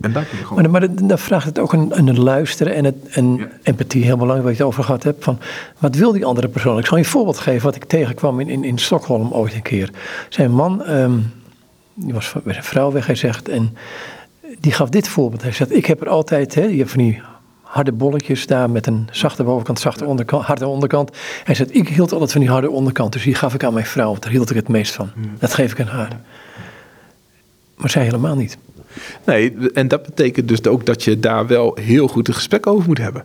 En 0.03 0.13
daar 0.13 0.25
gewoon... 0.25 0.63
Maar, 0.63 0.71
maar 0.71 0.95
dan 0.95 1.19
vraagt 1.19 1.47
het 1.47 1.59
ook 1.59 1.73
een, 1.73 1.99
een 1.99 2.21
luisteren 2.21 2.75
en, 2.75 2.85
het, 2.85 2.97
en 3.11 3.51
empathie, 3.63 4.05
heel 4.05 4.17
belangrijk 4.17 4.45
wat 4.45 4.57
je 4.57 4.63
het 4.63 4.73
over 4.73 4.85
gehad 4.85 5.03
hebt. 5.03 5.25
Van, 5.25 5.39
wat 5.79 5.95
wil 5.95 6.13
die 6.13 6.25
andere 6.25 6.49
persoon? 6.49 6.79
Ik 6.79 6.87
zal 6.87 6.97
je 6.97 7.03
een 7.03 7.09
voorbeeld 7.11 7.39
geven 7.39 7.63
wat 7.63 7.75
ik 7.75 7.85
tegenkwam 7.85 8.41
in, 8.41 8.49
in, 8.49 8.65
in 8.65 8.79
Stockholm 8.79 9.33
ooit 9.33 9.55
een 9.55 9.63
keer. 9.63 9.91
Zijn 10.29 10.51
man, 10.51 10.91
um, 10.91 11.33
die 11.95 12.15
was 12.15 12.33
met 12.43 12.55
zijn 12.55 12.67
vrouw 12.67 12.93
weg, 12.93 13.07
hij 13.07 13.15
zegt. 13.15 13.49
En 13.49 13.77
die 14.61 14.73
gaf 14.73 14.89
dit 14.89 15.09
voorbeeld. 15.09 15.43
Hij 15.43 15.53
zegt, 15.53 15.75
ik 15.75 15.87
heb 15.87 16.01
er 16.01 16.09
altijd, 16.09 16.55
hè, 16.55 16.65
je 16.65 16.79
hebt 16.79 16.91
van 16.91 17.03
die 17.03 17.23
harde 17.63 17.93
bolletjes 17.93 18.47
daar 18.47 18.71
met 18.71 18.87
een 18.87 19.09
zachte 19.11 19.45
bovenkant, 19.45 19.81
zachte 19.81 20.05
onderkant, 20.05 20.45
harde 20.45 20.67
onderkant. 20.67 21.17
Hij 21.45 21.55
zegt, 21.55 21.75
ik 21.75 21.89
hield 21.89 22.13
altijd 22.13 22.33
van 22.33 22.41
die 22.41 22.51
harde 22.51 22.71
onderkant, 22.71 23.13
dus 23.13 23.23
die 23.23 23.35
gaf 23.35 23.55
ik 23.55 23.65
aan 23.65 23.73
mijn 23.75 23.87
vrouw, 23.87 24.11
want 24.11 24.23
daar 24.23 24.33
hield 24.33 24.51
ik 24.51 24.57
het 24.57 24.69
meest 24.69 24.95
van. 24.95 25.11
Hmm. 25.15 25.31
Dat 25.39 25.55
geef 25.55 25.73
ik 25.73 25.81
aan 25.81 25.87
haar. 25.87 26.21
Maar 27.77 27.91
zij 27.91 28.05
helemaal 28.05 28.37
niet. 28.37 28.59
Nee, 29.27 29.55
en 29.75 29.89
dat 29.89 30.03
betekent 30.03 30.49
dus 30.49 30.65
ook 30.65 30.87
dat 30.87 31.05
je 31.05 31.21
daar 31.21 31.47
wel 31.47 31.79
heel 31.81 32.09
goed 32.09 32.29
een 32.29 32.35
gesprek 32.35 32.67
over 32.67 32.87
moet 32.87 32.99
hebben. 32.99 33.25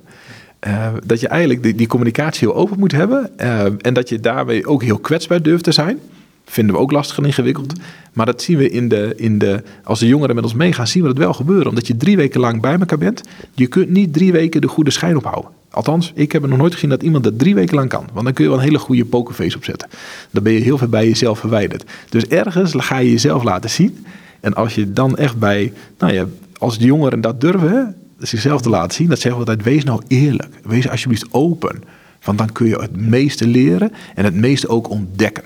Uh, 0.68 0.88
dat 1.05 1.20
je 1.20 1.28
eigenlijk 1.28 1.63
die, 1.63 1.76
die, 1.76 1.88
communicatie 1.88 2.47
heel 2.47 2.57
open 2.57 2.80
moet 2.80 2.91
hebben. 2.91 3.30
Uh, 3.41 3.63
en 3.82 3.93
dat 3.93 4.09
je 4.09 4.20
daarmee 4.20 4.68
ook 4.68 4.84
heel 4.84 4.97
kwetsbaar 4.97 5.41
durft 5.41 5.63
te 5.63 5.72
zijn. 5.72 5.99
Vinden 6.45 6.76
we 6.76 6.82
ook 6.82 6.91
lastig 6.91 7.18
en 7.18 7.26
ingewikkeld. 7.26 7.74
Maar 8.13 8.26
dat 8.26 8.41
zien 8.41 8.57
we 8.57 8.70
in 8.70 8.88
de, 8.88 9.13
in 9.15 9.38
de. 9.38 9.63
Als 9.84 9.99
de 9.99 10.07
jongeren 10.07 10.36
met 10.36 10.43
ons 10.43 10.53
meegaan, 10.53 10.88
zien 10.88 11.01
we 11.01 11.07
dat 11.07 11.18
wel 11.18 11.34
gebeuren. 11.34 11.68
Omdat 11.68 11.88
je 11.88 11.97
drie 11.97 12.18
weken 12.18 12.39
lang 12.39 12.61
bij 12.61 12.80
elkaar 12.80 12.97
bent. 12.97 13.22
Je 13.53 13.68
kunt 13.68 13.89
niet 13.89 14.13
drie 14.13 14.32
weken 14.32 14.61
de 14.61 14.68
goede 14.68 14.91
schijn 14.91 15.18
ophouden. 15.18 15.51
Althans, 15.72 16.11
ik 16.15 16.32
heb 16.32 16.47
nog 16.47 16.57
nooit 16.57 16.74
gezien 16.74 16.89
dat 16.89 17.03
iemand 17.03 17.24
dat 17.24 17.39
drie 17.39 17.55
weken 17.55 17.76
lang 17.76 17.89
kan. 17.89 18.07
Want 18.13 18.26
dan 18.26 18.34
kun 18.34 18.43
je 18.43 18.49
wel 18.49 18.59
een 18.59 18.65
hele 18.65 18.80
goede 18.80 19.05
pokerface 19.05 19.57
opzetten. 19.57 19.89
Dan 20.32 20.43
ben 20.43 20.53
je 20.53 20.59
heel 20.59 20.78
veel 20.78 20.88
bij 20.88 21.07
jezelf 21.07 21.39
verwijderd. 21.39 21.84
Dus 22.09 22.28
ergens 22.28 22.74
ga 22.78 22.97
je 22.97 23.11
jezelf 23.11 23.43
laten 23.43 23.70
zien. 23.70 24.05
En 24.39 24.53
als 24.53 24.75
je 24.75 24.93
dan 24.93 25.17
echt 25.17 25.38
bij. 25.38 25.73
Nou 25.97 26.13
ja, 26.13 26.25
als 26.57 26.77
de 26.77 26.85
jongeren 26.85 27.21
dat 27.21 27.41
durven. 27.41 27.69
Hè, 27.69 27.83
zichzelf 28.25 28.61
te 28.61 28.69
laten 28.69 28.95
zien. 28.95 29.07
Dat 29.07 29.19
zeggen 29.19 29.41
we 29.41 29.47
altijd, 29.49 29.67
wees 29.67 29.83
nou 29.83 30.01
eerlijk. 30.07 30.59
Wees 30.63 30.89
alsjeblieft 30.89 31.25
open. 31.31 31.83
Want 32.23 32.38
dan 32.38 32.51
kun 32.51 32.67
je 32.67 32.75
het 32.75 32.97
meeste 32.97 33.47
leren 33.47 33.91
en 34.15 34.23
het 34.23 34.33
meeste 34.33 34.67
ook 34.67 34.89
ontdekken. 34.89 35.43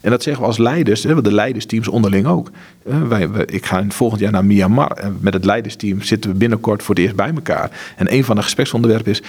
En 0.00 0.10
dat 0.10 0.22
zeggen 0.22 0.42
we 0.42 0.48
als 0.48 0.58
leiders, 0.58 1.00
de 1.00 1.32
leidersteams 1.32 1.88
onderling 1.88 2.26
ook. 2.26 2.50
Ik 3.46 3.66
ga 3.66 3.84
volgend 3.88 4.20
jaar 4.20 4.32
naar 4.32 4.44
Myanmar 4.44 4.90
en 4.90 5.18
met 5.20 5.34
het 5.34 5.44
leidersteam 5.44 6.02
zitten 6.02 6.30
we 6.30 6.36
binnenkort 6.36 6.82
voor 6.82 6.94
het 6.94 7.04
eerst 7.04 7.16
bij 7.16 7.32
elkaar. 7.34 7.70
En 7.96 8.12
een 8.12 8.24
van 8.24 8.36
de 8.36 8.42
gespreksonderwerpen 8.42 9.10
is, 9.10 9.22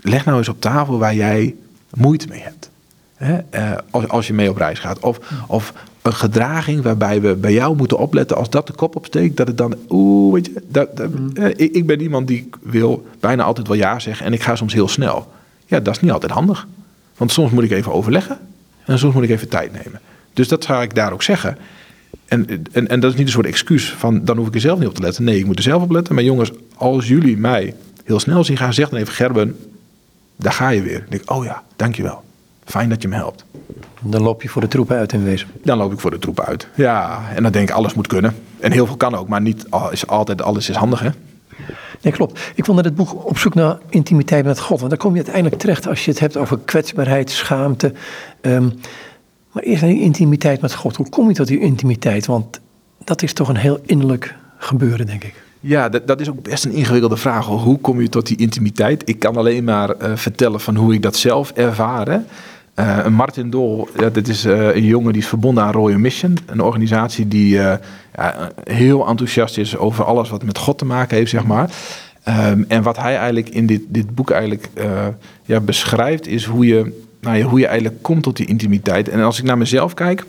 leg 0.00 0.24
nou 0.24 0.38
eens 0.38 0.48
op 0.48 0.60
tafel 0.60 0.98
waar 0.98 1.14
jij 1.14 1.54
moeite 1.94 2.26
mee 2.28 2.42
hebt. 2.42 2.70
Als, 3.90 4.08
als 4.08 4.26
je 4.26 4.32
mee 4.32 4.50
op 4.50 4.56
reis 4.56 4.78
gaat. 4.78 4.98
Of, 4.98 5.20
of 5.46 5.72
een 6.02 6.14
gedraging 6.14 6.82
waarbij 6.82 7.20
we 7.20 7.34
bij 7.34 7.52
jou 7.52 7.76
moeten 7.76 7.98
opletten 7.98 8.36
als 8.36 8.50
dat 8.50 8.66
de 8.66 8.72
kop 8.72 8.96
opsteekt, 8.96 9.36
dat 9.36 9.46
het 9.46 9.58
dan, 9.58 9.74
oeh, 9.88 10.32
weet 10.32 10.46
je, 10.46 10.62
dat, 10.68 10.96
dat, 10.96 11.10
ik, 11.56 11.72
ik 11.72 11.86
ben 11.86 12.00
iemand 12.00 12.26
die 12.26 12.48
wil 12.62 13.06
bijna 13.20 13.42
altijd 13.42 13.66
wel 13.68 13.76
ja 13.76 13.98
zeggen 13.98 14.26
en 14.26 14.32
ik 14.32 14.42
ga 14.42 14.56
soms 14.56 14.72
heel 14.72 14.88
snel. 14.88 15.32
Ja, 15.66 15.80
dat 15.80 15.94
is 15.94 16.00
niet 16.00 16.12
altijd 16.12 16.32
handig. 16.32 16.66
Want 17.16 17.32
soms 17.32 17.50
moet 17.50 17.64
ik 17.64 17.70
even 17.70 17.92
overleggen 17.92 18.38
en 18.84 18.98
soms 18.98 19.14
moet 19.14 19.22
ik 19.22 19.30
even 19.30 19.48
tijd 19.48 19.72
nemen. 19.72 20.00
Dus 20.32 20.48
dat 20.48 20.64
ga 20.64 20.82
ik 20.82 20.94
daar 20.94 21.12
ook 21.12 21.22
zeggen. 21.22 21.58
En, 22.26 22.64
en, 22.72 22.88
en 22.88 23.00
dat 23.00 23.12
is 23.12 23.18
niet 23.18 23.26
een 23.26 23.32
soort 23.32 23.46
excuus 23.46 23.92
van 23.92 24.24
dan 24.24 24.36
hoef 24.36 24.46
ik 24.46 24.54
er 24.54 24.60
zelf 24.60 24.78
niet 24.78 24.88
op 24.88 24.94
te 24.94 25.02
letten. 25.02 25.24
Nee, 25.24 25.38
ik 25.38 25.46
moet 25.46 25.56
er 25.56 25.62
zelf 25.62 25.82
op 25.82 25.90
letten. 25.90 26.14
Maar 26.14 26.24
jongens, 26.24 26.50
als 26.74 27.08
jullie 27.08 27.36
mij 27.36 27.74
heel 28.04 28.20
snel 28.20 28.44
zien 28.44 28.56
gaan, 28.56 28.74
zeg 28.74 28.88
dan 28.88 28.98
even 28.98 29.14
Gerben, 29.14 29.56
daar 30.36 30.52
ga 30.52 30.68
je 30.68 30.82
weer. 30.82 30.98
Dan 30.98 31.08
denk 31.08 31.22
ik, 31.22 31.30
oh 31.30 31.44
ja, 31.44 31.62
dankjewel. 31.76 32.22
Fijn 32.68 32.88
dat 32.88 33.02
je 33.02 33.08
me 33.08 33.14
helpt. 33.14 33.44
Dan 34.00 34.22
loop 34.22 34.42
je 34.42 34.48
voor 34.48 34.62
de 34.62 34.68
troepen 34.68 34.96
uit 34.96 35.12
in 35.12 35.24
wezen. 35.24 35.48
Dan 35.62 35.78
loop 35.78 35.92
ik 35.92 36.00
voor 36.00 36.10
de 36.10 36.18
troepen 36.18 36.44
uit. 36.44 36.68
Ja, 36.74 37.20
en 37.34 37.42
dan 37.42 37.52
denk 37.52 37.68
ik, 37.68 37.74
alles 37.74 37.94
moet 37.94 38.06
kunnen. 38.06 38.34
En 38.60 38.72
heel 38.72 38.86
veel 38.86 38.96
kan 38.96 39.14
ook, 39.14 39.28
maar 39.28 39.40
niet 39.40 39.66
is 39.90 40.06
altijd 40.06 40.42
alles 40.42 40.68
is 40.68 40.76
handig, 40.76 41.00
hè? 41.00 41.08
Nee, 42.02 42.12
klopt. 42.12 42.40
Ik 42.54 42.64
vond 42.64 42.76
dat 42.76 42.86
het 42.86 42.94
boek 42.94 43.26
op 43.26 43.38
zoek 43.38 43.54
naar 43.54 43.78
intimiteit 43.88 44.44
met 44.44 44.60
God. 44.60 44.78
Want 44.78 44.90
daar 44.90 44.98
kom 44.98 45.10
je 45.10 45.16
uiteindelijk 45.16 45.58
terecht 45.58 45.88
als 45.88 46.04
je 46.04 46.10
het 46.10 46.20
hebt 46.20 46.36
over 46.36 46.58
kwetsbaarheid, 46.64 47.30
schaamte. 47.30 47.92
Um, 48.40 48.72
maar 49.52 49.62
eerst 49.62 49.82
naar 49.82 49.90
die 49.90 50.00
intimiteit 50.00 50.60
met 50.60 50.74
God. 50.74 50.96
Hoe 50.96 51.08
kom 51.08 51.28
je 51.28 51.34
tot 51.34 51.46
die 51.46 51.60
intimiteit? 51.60 52.26
Want 52.26 52.60
dat 53.04 53.22
is 53.22 53.32
toch 53.32 53.48
een 53.48 53.56
heel 53.56 53.80
innerlijk 53.86 54.34
gebeuren, 54.58 55.06
denk 55.06 55.24
ik. 55.24 55.34
Ja, 55.60 55.88
dat, 55.88 56.06
dat 56.06 56.20
is 56.20 56.28
ook 56.28 56.42
best 56.42 56.64
een 56.64 56.72
ingewikkelde 56.72 57.16
vraag. 57.16 57.46
Hoe 57.46 57.78
kom 57.78 58.00
je 58.00 58.08
tot 58.08 58.26
die 58.26 58.36
intimiteit? 58.36 59.08
Ik 59.08 59.18
kan 59.18 59.36
alleen 59.36 59.64
maar 59.64 60.02
uh, 60.02 60.16
vertellen 60.16 60.60
van 60.60 60.76
hoe 60.76 60.94
ik 60.94 61.02
dat 61.02 61.16
zelf 61.16 61.50
ervaar. 61.50 62.22
Uh, 62.78 63.06
Martin 63.06 63.50
Dol, 63.50 63.88
ja, 63.96 64.08
dit 64.08 64.28
is 64.28 64.44
uh, 64.44 64.74
een 64.74 64.84
jongen 64.84 65.12
die 65.12 65.22
is 65.22 65.28
verbonden 65.28 65.64
aan 65.64 65.72
Royal 65.72 65.98
Mission. 65.98 66.38
Een 66.46 66.60
organisatie 66.60 67.28
die 67.28 67.54
ja, 67.54 67.80
heel 68.64 69.06
enthousiast 69.06 69.58
is 69.58 69.76
over 69.76 70.04
alles 70.04 70.28
wat 70.30 70.44
met 70.44 70.58
God 70.58 70.78
te 70.78 70.84
maken 70.84 71.16
heeft, 71.16 71.30
zeg 71.30 71.44
maar. 71.44 71.70
Um, 72.28 72.64
en 72.68 72.82
wat 72.82 72.96
hij 72.96 73.16
eigenlijk 73.16 73.48
in 73.48 73.66
dit, 73.66 73.82
dit 73.88 74.14
boek 74.14 74.30
eigenlijk 74.30 74.68
ja, 75.42 75.60
beschrijft, 75.60 76.26
is 76.26 76.44
hoe 76.44 76.66
je 76.66 77.06
nou 77.20 77.42
hoe 77.42 77.58
je 77.58 77.66
eigenlijk 77.66 78.02
komt 78.02 78.22
tot 78.22 78.36
die 78.36 78.46
intimiteit. 78.46 79.08
En 79.08 79.20
als 79.20 79.38
ik 79.38 79.44
naar 79.44 79.58
mezelf 79.58 79.94
kijk, 79.94 80.24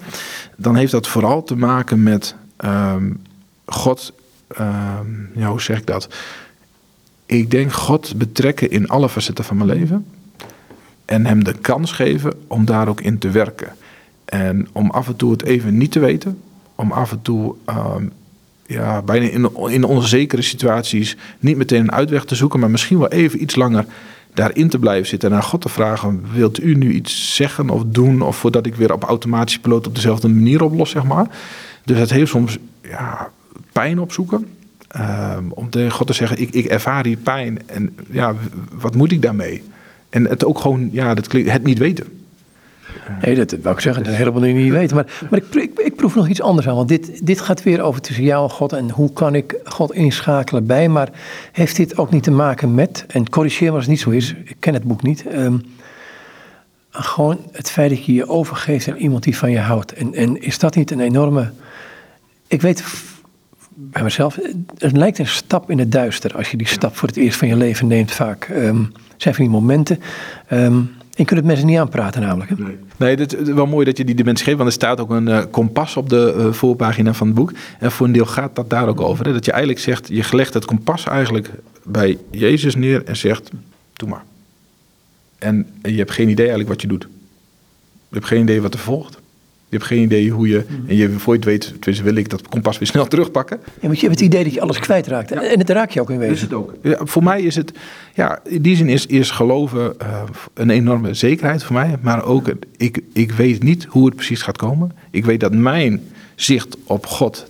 dan 0.55 0.75
heeft 0.75 0.91
dat 0.91 1.07
vooral 1.07 1.43
te 1.43 1.55
maken 1.55 2.03
met 2.03 2.35
um, 2.65 3.21
God. 3.65 4.13
Um, 4.59 5.29
ja, 5.35 5.49
hoe 5.49 5.61
zeg 5.61 5.77
ik 5.77 5.85
dat? 5.85 6.07
Ik 7.25 7.51
denk 7.51 7.73
God 7.73 8.13
betrekken 8.17 8.71
in 8.71 8.87
alle 8.87 9.09
facetten 9.09 9.45
van 9.45 9.57
mijn 9.57 9.69
leven. 9.69 10.05
En 11.10 11.26
hem 11.26 11.43
de 11.43 11.53
kans 11.53 11.91
geven 11.91 12.34
om 12.47 12.66
daar 12.66 12.88
ook 12.88 13.01
in 13.01 13.18
te 13.18 13.30
werken. 13.30 13.76
En 14.26 14.68
om 14.72 14.89
af 14.89 15.07
en 15.07 15.16
toe 15.16 15.32
het 15.32 15.43
even 15.43 15.78
niet 15.78 15.91
te 15.91 15.99
weten. 15.99 16.39
Om 16.76 16.91
af 16.91 17.12
en 17.12 17.22
toe 17.22 17.55
um, 17.95 18.12
ja, 18.66 19.01
bijna 19.01 19.26
in, 19.30 19.49
in 19.68 19.84
onzekere 19.84 20.41
situaties 20.41 21.18
niet 21.39 21.57
meteen 21.57 21.82
een 21.82 21.91
uitweg 21.91 22.26
te 22.26 22.36
zoeken. 22.36 22.60
Maar 22.60 22.70
misschien 22.70 22.99
wel 22.99 23.07
even 23.07 23.41
iets 23.41 23.55
langer 23.55 23.86
daarin 24.34 24.70
te 24.70 24.80
blijven 24.80 25.07
zitten 25.07 25.30
en 25.30 25.36
aan 25.36 25.43
God 25.43 25.62
te 25.62 25.70
vragen: 25.70 26.24
wilt 26.34 26.64
u 26.64 26.76
nu 26.76 26.91
iets 26.91 27.36
zeggen 27.36 27.70
of 27.70 27.84
doen? 27.86 28.22
Of 28.22 28.38
voordat 28.38 28.66
ik 28.66 28.76
weer 28.76 28.93
op 28.93 29.03
automatische 29.03 29.60
piloot 29.60 29.88
op 29.88 29.95
dezelfde 29.95 30.28
manier 30.28 30.64
oplos, 30.64 30.89
zeg 30.89 31.03
maar. 31.03 31.28
Dus 31.86 31.97
het 31.97 32.10
heeft 32.10 32.32
soms 32.32 32.57
ja, 32.82 33.32
pijn 33.72 33.99
opzoeken. 33.99 34.47
Um, 34.97 35.51
om 35.51 35.70
tegen 35.70 35.91
God 35.91 36.07
te 36.07 36.14
zeggen: 36.14 36.41
ik, 36.41 36.49
ik 36.49 36.66
ervaar 36.66 37.05
hier 37.05 37.18
pijn 37.18 37.60
en 37.66 37.95
ja, 38.12 38.36
wat 38.72 38.95
moet 38.95 39.12
ik 39.12 39.22
daarmee? 39.22 39.64
En 40.10 40.26
het 40.26 40.45
ook 40.45 40.60
gewoon, 40.60 40.89
ja, 40.91 41.14
dat 41.14 41.28
klinkt, 41.28 41.51
het 41.51 41.64
niet 41.64 41.78
weten. 41.78 42.05
Nee, 43.22 43.36
dat 43.36 43.55
wou 43.62 43.76
ik 43.76 43.82
zeggen, 43.82 44.03
dat 44.03 44.14
helemaal 44.14 44.41
niet 44.41 44.72
weten. 44.72 44.95
Maar, 44.95 45.28
maar 45.30 45.39
ik, 45.39 45.80
ik, 45.80 45.95
proef 45.95 46.16
nog 46.16 46.28
iets 46.28 46.41
anders 46.41 46.68
aan. 46.68 46.76
Want 46.76 46.88
dit, 46.88 47.26
dit 47.26 47.41
gaat 47.41 47.64
weer 47.64 47.82
over 47.82 48.01
tussen 48.01 48.24
jou 48.24 48.43
en 48.43 48.49
God. 48.49 48.74
En 48.74 48.89
hoe 48.89 49.14
kan 49.14 49.36
ik 49.36 49.55
God 49.64 49.93
inschakelen 49.93 50.66
bij. 50.66 50.89
Maar 50.89 51.10
heeft 51.51 51.76
dit 51.76 51.97
ook 51.97 52.12
niet 52.12 52.24
te 52.24 52.32
maken 52.32 52.74
met. 52.74 53.05
En 53.07 53.30
corrigeer 53.30 53.70
me 53.70 53.76
als 53.76 53.84
het 53.84 53.91
niet 53.91 53.99
zo 53.99 54.10
is. 54.10 54.36
Ik 54.45 54.55
ken 54.60 54.74
het 54.74 54.84
boek 54.84 55.01
niet. 55.01 55.26
Um, 55.34 55.62
gewoon 56.89 57.38
het 57.51 57.70
feit 57.70 57.89
dat 57.89 58.05
je 58.05 58.14
je 58.14 58.28
overgeeft 58.28 58.89
aan 58.89 58.95
iemand 58.95 59.24
die 59.24 59.38
van 59.38 59.51
je 59.51 59.60
houdt. 59.60 59.93
En, 59.93 60.14
en 60.14 60.41
is 60.41 60.60
dat 60.60 60.76
niet 60.76 60.91
een 60.91 60.99
enorme. 60.99 61.51
Ik 62.47 62.62
weet 62.62 62.84
bij 63.80 64.03
mezelf. 64.03 64.39
Het 64.77 64.97
lijkt 64.97 65.19
een 65.19 65.27
stap 65.27 65.69
in 65.69 65.80
het 65.80 65.91
duister. 65.91 66.36
Als 66.36 66.51
je 66.51 66.57
die 66.57 66.67
stap 66.67 66.95
voor 66.95 67.07
het 67.07 67.17
eerst 67.17 67.38
van 67.38 67.47
je 67.47 67.55
leven 67.55 67.88
neemt, 67.88 68.11
vaak. 68.11 68.49
Um, 68.55 68.91
zijn 69.17 69.36
van 69.36 69.43
die 69.43 69.53
momenten. 69.53 69.99
Um, 70.51 70.91
je 71.09 71.25
kunt 71.25 71.39
het 71.39 71.45
mensen 71.45 71.65
niet 71.65 71.77
aanpraten 71.77 72.21
namelijk. 72.21 72.49
Hè? 72.49 72.55
Nee, 72.97 73.15
het 73.15 73.39
is 73.39 73.53
wel 73.53 73.65
mooi 73.65 73.86
dat 73.86 73.97
je 73.97 74.05
die 74.05 74.15
dimensie 74.15 74.45
geeft. 74.45 74.57
Want 74.57 74.69
er 74.69 74.75
staat 74.75 74.99
ook 74.99 75.09
een 75.09 75.27
uh, 75.27 75.43
kompas 75.51 75.97
op 75.97 76.09
de 76.09 76.36
uh, 76.38 76.53
voorpagina 76.53 77.13
van 77.13 77.27
het 77.27 77.36
boek. 77.36 77.53
En 77.80 77.91
voor 77.91 78.05
een 78.05 78.11
deel 78.11 78.25
gaat 78.25 78.55
dat 78.55 78.69
daar 78.69 78.88
ook 78.88 79.01
over. 79.01 79.25
Hè? 79.25 79.34
Dat 79.34 79.45
je 79.45 79.51
eigenlijk 79.51 79.82
zegt, 79.82 80.07
je 80.07 80.25
legt 80.32 80.53
het 80.53 80.65
kompas 80.65 81.03
eigenlijk 81.05 81.51
bij 81.84 82.17
Jezus 82.32 82.75
neer 82.75 83.05
en 83.05 83.17
zegt, 83.17 83.49
doe 83.93 84.09
maar. 84.09 84.23
En, 85.38 85.67
en 85.82 85.91
je 85.91 85.97
hebt 85.97 86.11
geen 86.11 86.30
idee 86.30 86.47
eigenlijk 86.47 86.69
wat 86.69 86.82
je 86.82 86.88
doet. 86.88 87.07
Je 88.09 88.15
hebt 88.15 88.25
geen 88.25 88.41
idee 88.41 88.61
wat 88.61 88.73
er 88.73 88.80
volgt. 88.80 89.18
Je 89.70 89.76
hebt 89.78 89.89
geen 89.89 90.01
idee 90.01 90.32
hoe 90.32 90.47
je. 90.47 90.63
En 90.88 90.95
je, 90.95 91.09
voor 91.09 91.34
je 91.34 91.39
het 91.39 91.49
weet, 91.49 91.67
tenminste 91.67 92.03
wil 92.03 92.15
ik 92.15 92.30
dat 92.30 92.47
kompas 92.47 92.78
weer 92.78 92.88
snel 92.88 93.07
terugpakken. 93.13 93.59
Ja, 93.63 93.88
want 93.88 93.99
je 93.99 94.07
hebt 94.07 94.20
het 94.20 94.30
idee 94.30 94.43
dat 94.43 94.53
je 94.53 94.61
alles 94.61 94.80
kwijtraakt. 94.80 95.30
Ja. 95.30 95.43
En 95.43 95.59
het 95.59 95.70
raak 95.70 95.91
je 95.91 96.01
ook 96.01 96.09
in 96.09 96.17
wezen. 96.17 96.34
Is 96.34 96.41
het 96.41 96.53
ook. 96.53 96.74
Ja, 96.82 96.97
voor 97.01 97.24
mij 97.24 97.41
is 97.41 97.55
het. 97.55 97.72
Ja, 98.13 98.39
in 98.43 98.61
die 98.61 98.76
zin 98.76 98.89
is, 98.89 99.05
is 99.05 99.32
geloven 99.32 99.95
uh, 100.01 100.22
een 100.53 100.70
enorme 100.70 101.13
zekerheid 101.13 101.63
voor 101.63 101.76
mij. 101.76 101.95
Maar 102.01 102.24
ook, 102.24 102.51
ik, 102.78 102.99
ik 103.13 103.32
weet 103.32 103.63
niet 103.63 103.86
hoe 103.89 104.05
het 104.05 104.15
precies 104.15 104.41
gaat 104.41 104.57
komen. 104.57 104.91
Ik 105.11 105.26
weet 105.26 105.39
dat 105.39 105.53
mijn 105.53 106.01
zicht 106.36 106.78
op 106.84 107.05
God 107.05 107.47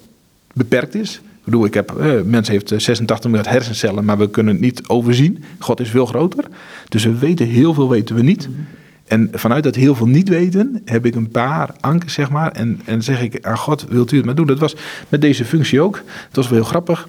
beperkt 0.54 0.96
is. 0.96 1.22
Ik 1.24 1.46
bedoel, 1.46 1.66
ik 1.66 1.74
heb, 1.74 1.94
uh, 2.00 2.22
mens 2.22 2.48
heeft 2.48 2.74
86 2.78 3.32
miljard 3.32 3.50
hersencellen, 3.50 4.06
maar 4.06 4.18
we 4.18 4.30
kunnen 4.30 4.54
het 4.54 4.64
niet 4.64 4.88
overzien. 4.88 5.44
God 5.60 5.80
is 5.80 5.90
veel 5.90 6.06
groter. 6.06 6.46
Dus 6.90 7.04
we 7.04 7.18
weten 7.18 7.48
heel 7.48 7.74
veel, 7.74 7.90
weten 7.90 8.16
we 8.16 8.22
niet. 8.22 8.48
Mm-hmm. 8.48 8.66
En 9.10 9.30
vanuit 9.32 9.64
dat 9.64 9.76
heel 9.76 9.96
veel 9.96 10.08
niet 10.08 10.30
weten, 10.30 10.82
heb 10.86 11.06
ik 11.06 11.16
een 11.16 11.30
paar 11.30 11.76
ankers, 11.80 12.14
zeg 12.14 12.30
maar. 12.30 12.52
En, 12.52 12.82
en 12.86 13.04
zeg 13.04 13.22
ik 13.22 13.46
aan 13.46 13.58
God, 13.58 13.86
wilt 13.90 14.12
u 14.12 14.16
het 14.18 14.26
maar 14.26 14.36
doen? 14.36 14.48
Dat 14.48 14.60
was 14.60 14.76
met 15.10 15.22
deze 15.22 15.46
functie 15.46 15.82
ook. 15.82 15.96
Dat 15.96 16.36
was 16.36 16.48
wel 16.50 16.60
heel 16.60 16.68
grappig. 16.68 17.08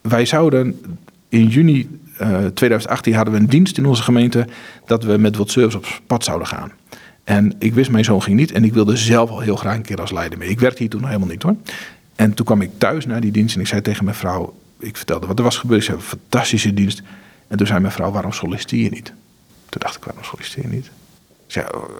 Wij 0.00 0.26
zouden 0.26 0.80
in 1.28 1.46
juni 1.46 1.88
uh, 2.20 2.46
2018 2.54 3.14
hadden 3.14 3.34
we 3.34 3.40
een 3.40 3.46
dienst 3.46 3.78
in 3.78 3.86
onze 3.86 4.02
gemeente 4.02 4.46
dat 4.86 5.04
we 5.04 5.16
met 5.18 5.36
wat 5.36 5.50
service 5.50 5.76
op 5.76 5.86
pad 6.06 6.24
zouden 6.24 6.46
gaan. 6.46 6.72
En 7.24 7.54
ik 7.58 7.74
wist, 7.74 7.90
mijn 7.90 8.04
zoon 8.04 8.22
ging 8.22 8.36
niet 8.36 8.52
en 8.52 8.64
ik 8.64 8.72
wilde 8.72 8.96
zelf 8.96 9.30
al 9.30 9.40
heel 9.40 9.56
graag 9.56 9.76
een 9.76 9.82
keer 9.82 10.00
als 10.00 10.12
leider 10.12 10.38
mee. 10.38 10.48
Ik 10.48 10.60
werkte 10.60 10.82
hier 10.82 10.90
toen 10.90 11.00
nog 11.00 11.08
helemaal 11.08 11.30
niet 11.30 11.42
hoor. 11.42 11.56
En 12.16 12.34
toen 12.34 12.46
kwam 12.46 12.60
ik 12.60 12.70
thuis 12.78 13.06
naar 13.06 13.20
die 13.20 13.32
dienst 13.32 13.54
en 13.54 13.60
ik 13.60 13.66
zei 13.66 13.80
tegen 13.80 14.04
mijn 14.04 14.16
vrouw, 14.16 14.54
ik 14.78 14.96
vertelde 14.96 15.26
wat 15.26 15.38
er 15.38 15.44
was 15.44 15.56
gebeurd. 15.56 15.80
Ik 15.80 15.86
zei, 15.86 16.00
fantastische 16.00 16.74
dienst. 16.74 17.02
En 17.48 17.56
toen 17.56 17.66
zei 17.66 17.80
mijn 17.80 17.92
vrouw, 17.92 18.10
waarom 18.10 18.32
solliciteer 18.32 18.82
je 18.82 18.90
niet? 18.90 19.12
Toen 19.74 19.82
dacht 19.82 19.96
ik, 19.96 20.04
waarom 20.04 20.24
solliciteer 20.24 20.62
je 20.62 20.68
niet? 20.68 20.86
Ik 21.46 21.52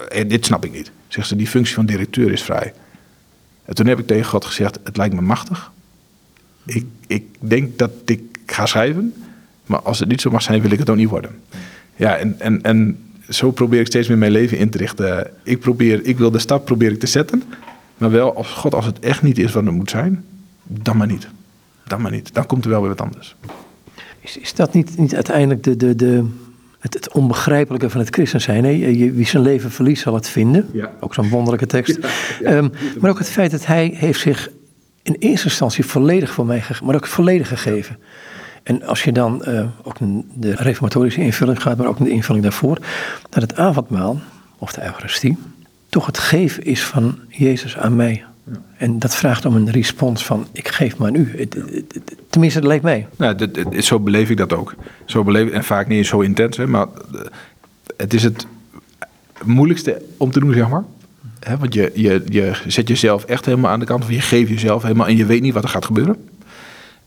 zei, 0.09 0.27
dit 0.27 0.45
snap 0.45 0.65
ik 0.65 0.73
niet. 0.73 0.91
Zegt 1.09 1.29
ze, 1.29 1.37
die 1.37 1.47
functie 1.47 1.75
van 1.75 1.87
directeur 1.87 2.33
is 2.33 2.43
vrij. 2.43 2.73
En 3.65 3.75
toen 3.75 3.87
heb 3.87 3.99
ik 3.99 4.07
tegen 4.07 4.25
God 4.25 4.45
gezegd, 4.45 4.79
het 4.85 4.97
lijkt 4.97 5.15
me 5.15 5.21
machtig. 5.21 5.73
Ik, 6.65 6.87
ik 7.07 7.25
denk 7.39 7.79
dat 7.79 7.91
ik 8.05 8.23
ga 8.47 8.67
schrijven, 8.67 9.15
maar 9.67 9.83
als 9.83 9.99
het 9.99 10.09
niet 10.09 10.21
zo 10.21 10.31
mag 10.31 10.43
zijn, 10.43 10.61
wil 10.61 10.71
ik 10.71 10.79
het 10.79 10.91
ook 10.91 10.97
niet 10.97 11.09
worden. 11.09 11.31
Ja, 11.97 12.17
en, 12.17 12.41
en, 12.41 12.63
en 12.63 12.99
zo 13.29 13.51
probeer 13.51 13.81
ik 13.81 13.87
steeds 13.87 14.09
meer 14.09 14.19
mijn 14.19 14.33
leven 14.33 14.59
in 14.59 14.71
te 14.71 14.79
richten. 14.79 15.31
Ik, 15.43 15.61
probeer, 15.61 16.05
ik 16.05 16.19
wil 16.19 16.31
de 16.31 16.39
stap 16.39 16.65
proberen 16.65 16.99
te 16.99 17.07
zetten, 17.07 17.43
maar 17.99 18.11
wel 18.11 18.37
als 18.37 18.49
God, 18.49 18.75
als 18.75 18.87
het 18.87 18.99
echt 18.99 19.23
niet 19.23 19.39
is 19.39 19.53
wat 19.53 19.65
het 19.65 19.75
moet 19.75 19.91
zijn, 19.91 20.25
dan 20.63 20.97
maar 20.97 21.07
niet. 21.07 21.29
Dan 21.87 22.01
maar 22.01 22.11
niet. 22.11 22.35
Dan 22.35 22.47
komt 22.47 22.65
er 22.65 22.71
wel 22.71 22.81
weer 22.81 22.89
wat 22.89 23.01
anders. 23.01 23.37
Is, 24.21 24.39
is 24.39 24.55
dat 24.55 24.75
niet, 24.75 24.99
niet 24.99 25.15
uiteindelijk 25.15 25.63
de, 25.63 25.77
de, 25.77 25.97
de, 25.97 26.25
het, 26.85 26.95
het 26.95 27.13
onbegrijpelijke 27.13 27.91
van 27.91 28.01
het 28.01 28.15
christen 28.15 28.41
zijn? 28.41 28.65
Hè? 28.65 28.71
Je, 28.71 29.13
wie 29.13 29.27
zijn 29.27 29.43
leven 29.43 29.71
verliest 29.71 30.03
zal 30.03 30.15
het 30.15 30.29
vinden. 30.29 30.69
Ja. 30.73 30.91
Ook 31.01 31.15
zo'n 31.15 31.29
wonderlijke 31.29 31.67
tekst. 31.67 31.99
Ehm, 32.43 32.69
maar 33.01 33.11
ook 33.11 33.19
het 33.19 33.31
feit 33.31 33.51
dat 33.51 33.67
hij 33.67 33.95
heeft 33.95 34.21
zich 34.21 34.51
in 35.03 35.17
eerste 35.19 35.47
instantie 35.47 35.85
volledig 35.85 36.31
voor 36.31 36.47
mij 36.47 36.61
gegeven, 36.61 36.87
maar 36.87 36.95
ook 36.95 37.07
volledig 37.07 37.49
gegeven. 37.49 37.99
En 38.63 38.83
als 38.83 39.03
je 39.03 39.13
dan 39.13 39.43
uh, 39.49 39.67
ook 39.83 39.97
de 40.35 40.55
reformatorische 40.55 41.21
invulling 41.21 41.63
gaat, 41.63 41.77
maar 41.77 41.87
ook 41.87 41.99
de 41.99 42.11
invulling 42.11 42.45
daarvoor, 42.45 42.79
dat 43.29 43.43
het 43.43 43.57
avondmaal, 43.57 44.21
of 44.59 44.73
de 44.73 44.83
Eucharistie, 44.83 45.39
toch 45.89 46.07
het 46.07 46.19
geven 46.19 46.65
is 46.65 46.85
van 46.85 47.19
Jezus 47.29 47.77
aan 47.77 47.97
mij. 47.97 48.25
En 48.77 48.99
dat 48.99 49.17
vraagt 49.17 49.45
om 49.45 49.57
een 49.57 49.71
respons 49.71 50.25
van, 50.25 50.47
ik 50.53 50.69
geef 50.69 50.97
maar 50.97 51.09
aan 51.09 51.15
u. 51.15 51.49
Tenminste, 52.35 52.61
dat 52.61 52.69
leeft 52.69 52.83
mij. 52.83 53.07
Nou, 53.17 53.35
dat, 53.35 53.55
dat, 53.55 53.85
zo 53.85 54.01
beleef 54.01 54.31
ik 54.31 54.37
dat 54.37 54.53
ook. 54.53 54.75
Zo 55.05 55.25
beleef, 55.25 55.51
en 55.51 55.65
vaak 55.65 55.89
niet 55.89 56.07
zo 56.07 56.21
intens, 56.21 56.57
hè, 56.57 56.67
maar 56.67 56.87
eh, 56.87 57.21
het 57.97 58.15
is 58.15 58.23
het 58.23 58.47
moeilijkste 59.45 60.03
om 60.17 60.31
te 60.31 60.41
doen, 60.41 60.53
zeg 60.53 60.69
maar. 60.69 60.85
Want 61.59 61.75
je, 61.75 61.91
je, 61.95 62.23
je 62.27 62.53
zet 62.67 62.89
jezelf 62.89 63.25
echt 63.25 63.45
helemaal 63.45 63.71
aan 63.71 63.81
de 63.81 63.87
kant, 63.87 64.03
of 64.03 64.11
je 64.11 64.21
geeft 64.21 64.49
jezelf 64.49 64.83
helemaal 64.83 65.07
en 65.07 65.17
je 65.17 65.27
weet 65.27 65.43
niet 65.43 65.55
wat 65.55 65.63
er 65.63 65.69
gaat 65.69 65.85
gebeuren. 65.85 66.29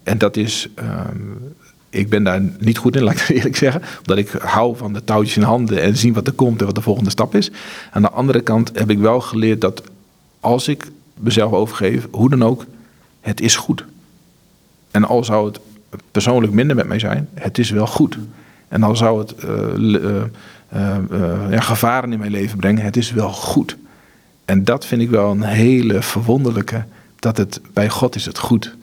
En 0.03 0.17
dat 0.17 0.37
is, 0.37 0.69
um, 0.79 1.55
ik 1.89 2.09
ben 2.09 2.23
daar 2.23 2.41
niet 2.59 2.77
goed 2.77 2.95
in, 2.95 3.03
laat 3.07 3.13
ik 3.13 3.19
het 3.19 3.29
eerlijk 3.37 3.55
zeggen. 3.55 3.81
Omdat 3.99 4.17
ik 4.17 4.29
hou 4.29 4.77
van 4.77 4.93
de 4.93 5.03
touwtjes 5.03 5.37
in 5.37 5.43
handen 5.43 5.81
en 5.81 5.97
zien 5.97 6.13
wat 6.13 6.27
er 6.27 6.33
komt 6.33 6.59
en 6.59 6.65
wat 6.65 6.75
de 6.75 6.81
volgende 6.81 7.09
stap 7.09 7.35
is. 7.35 7.51
Aan 7.91 8.01
de 8.01 8.11
andere 8.11 8.41
kant 8.41 8.71
heb 8.73 8.89
ik 8.89 8.99
wel 8.99 9.21
geleerd 9.21 9.61
dat 9.61 9.83
als 10.39 10.67
ik 10.67 10.87
mezelf 11.13 11.51
overgeef, 11.51 12.07
hoe 12.11 12.29
dan 12.29 12.43
ook, 12.43 12.65
het 13.21 13.41
is 13.41 13.55
goed. 13.55 13.85
En 14.97 15.03
al 15.03 15.23
zou 15.23 15.47
het 15.47 15.59
persoonlijk 16.11 16.53
minder 16.53 16.75
met 16.75 16.87
mij 16.87 16.99
zijn, 16.99 17.29
het 17.33 17.57
is 17.57 17.69
wel 17.69 17.87
goed. 17.87 18.17
En 18.67 18.83
al 18.83 18.95
zou 18.95 19.19
het 19.19 19.35
uh, 19.43 20.23
ja, 21.49 21.59
gevaren 21.59 22.11
in 22.11 22.19
mijn 22.19 22.31
leven 22.31 22.57
brengen, 22.57 22.83
het 22.83 22.97
is 22.97 23.11
wel 23.11 23.31
goed. 23.31 23.77
En 24.45 24.63
dat 24.63 24.85
vind 24.85 25.01
ik 25.01 25.09
wel 25.09 25.31
een 25.31 25.43
hele 25.43 26.01
verwonderlijke, 26.01 26.83
dat 27.19 27.37
het 27.37 27.61
bij 27.73 27.89
God 27.89 28.15
is 28.15 28.25
het 28.25 28.37
goed. 28.37 28.75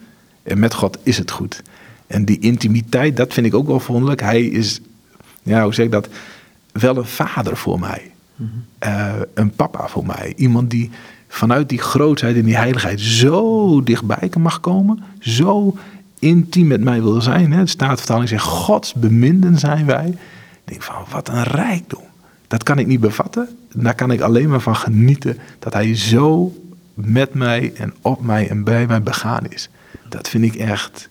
En 0.43 0.59
met 0.59 0.73
God 0.73 0.97
is 1.03 1.17
het 1.17 1.31
goed. 1.31 1.61
En 2.07 2.25
die 2.25 2.39
intimiteit, 2.39 3.17
dat 3.17 3.33
vind 3.33 3.45
ik 3.45 3.53
ook 3.53 3.67
wel 3.67 3.79
verwonderlijk. 3.79 4.21
Hij 4.21 4.43
is, 4.45 4.81
ja, 5.43 5.63
hoe 5.63 5.73
zeg 5.73 5.85
ik 5.85 5.91
dat, 5.91 6.07
wel 6.71 6.97
een 6.97 7.05
vader 7.05 7.57
voor 7.57 7.79
mij. 7.79 8.11
Mm 8.35 8.63
een 9.33 9.51
papa 9.51 9.87
voor 9.87 10.05
mij. 10.05 10.33
Iemand 10.35 10.69
die 10.69 10.89
vanuit 11.27 11.69
die 11.69 11.79
grootheid 11.79 12.35
en 12.35 12.45
die 12.45 12.55
heiligheid 12.55 13.01
zo 13.01 13.83
dichtbij 13.83 14.29
kan 14.29 14.41
mag 14.41 14.59
komen. 14.59 15.03
Zo 15.19 15.75
intiem 16.25 16.67
met 16.67 16.81
mij 16.81 17.01
wil 17.01 17.21
zijn. 17.21 17.51
Hè? 17.51 17.63
De 17.63 17.69
Staatvertaling 17.69 18.29
zegt, 18.29 18.43
Gods 18.43 18.93
beminden 18.93 19.59
zijn 19.59 19.85
wij. 19.85 20.07
Ik 20.07 20.17
denk 20.63 20.81
van, 20.81 20.95
wat 21.11 21.27
een 21.27 21.43
rijkdom. 21.43 22.03
Dat 22.47 22.63
kan 22.63 22.79
ik 22.79 22.87
niet 22.87 22.99
bevatten. 22.99 23.57
Daar 23.73 23.95
kan 23.95 24.11
ik 24.11 24.21
alleen 24.21 24.49
maar 24.49 24.59
van 24.59 24.75
genieten. 24.75 25.37
Dat 25.59 25.73
hij 25.73 25.95
zo 25.95 26.53
met 26.93 27.33
mij 27.33 27.73
en 27.75 27.93
op 28.01 28.21
mij 28.21 28.49
en 28.49 28.63
bij 28.63 28.87
mij 28.87 29.01
begaan 29.01 29.45
is. 29.49 29.69
Dat 30.09 30.29
vind 30.29 30.43
ik 30.43 30.55
echt. 30.55 31.09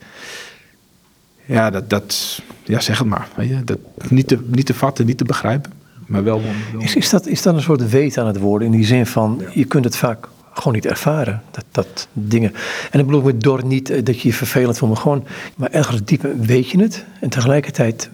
Ja, 1.47 1.71
dat, 1.71 1.91
dat, 1.91 2.43
ja 2.63 2.81
zeg 2.81 2.99
het 2.99 3.09
maar. 3.09 3.29
Weet 3.37 3.49
je, 3.49 3.65
dat, 3.65 3.79
niet, 4.09 4.29
te, 4.29 4.39
niet 4.47 4.67
te 4.67 4.75
vatten, 4.75 5.07
niet 5.07 5.19
te 5.19 5.25
begrijpen. 5.25 5.73
Maar 6.07 6.25
wel. 6.25 6.43
Is, 6.79 6.97
is, 6.97 7.11
dat, 7.11 7.27
is 7.27 7.43
dat 7.43 7.55
een 7.55 7.63
soort 7.63 7.91
weet 7.91 8.19
aan 8.19 8.27
het 8.27 8.39
worden? 8.39 8.67
In 8.67 8.77
die 8.77 8.87
zin 8.87 9.07
van, 9.07 9.43
je 9.53 9.65
kunt 9.65 9.85
het 9.85 9.97
vaak 9.97 10.29
gewoon 10.55 10.75
niet 10.75 10.87
ervaren. 10.87 11.43
Dat, 11.51 11.65
dat 11.71 12.09
dingen. 12.13 12.55
En 12.91 13.01
ik 13.01 13.07
bedoel 13.07 13.23
met 13.23 13.43
door 13.43 13.65
niet 13.65 13.91
eh, 13.91 14.05
dat 14.05 14.21
je 14.21 14.29
je 14.29 14.35
vervelend 14.35 14.79
voelt, 14.79 14.93
maar 14.93 15.01
gewoon. 15.01 15.27
Maar 15.57 15.71
ergens 15.71 16.05
diep 16.05 16.27
weet 16.41 16.71
je 16.71 16.81
het. 16.81 17.05
En 17.21 17.29
tegelijkertijd 17.29 18.11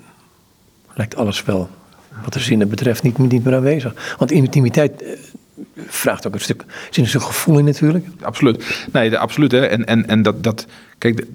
lijkt 0.95 1.17
alles 1.17 1.45
wel, 1.45 1.69
wat 2.25 2.33
de 2.33 2.41
zinnen 2.41 2.69
betreft, 2.69 3.03
niet, 3.03 3.19
niet 3.19 3.45
meer 3.45 3.55
aanwezig. 3.55 4.15
Want 4.19 4.31
intimiteit 4.31 5.03
eh, 5.03 5.11
vraagt 5.87 6.27
ook 6.27 6.35
een 6.35 6.41
stuk, 6.41 6.65
zin 6.91 7.03
een 7.03 7.09
stuk 7.09 7.23
gevoel 7.23 7.59
in 7.59 7.65
natuurlijk. 7.65 8.07
Absoluut. 8.21 8.87
Nee, 8.93 9.11
de, 9.11 9.19
absoluut. 9.19 9.53
Hè. 9.53 9.67
En, 9.67 9.87
en, 9.87 10.09
en 10.09 10.23
dat, 10.23 10.43
dat, 10.43 10.67
kijk, 10.99 11.27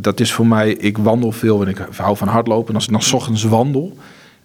dat 0.00 0.20
is 0.20 0.32
voor 0.32 0.46
mij, 0.46 0.70
ik 0.70 0.98
wandel 0.98 1.32
veel 1.32 1.62
en 1.62 1.68
ik 1.68 1.86
hou 1.96 2.16
van 2.16 2.28
hardlopen. 2.28 2.68
En 2.68 2.74
als 2.74 2.84
ik 2.84 2.90
dan 2.90 3.12
ochtends 3.12 3.42
wandel, 3.42 3.96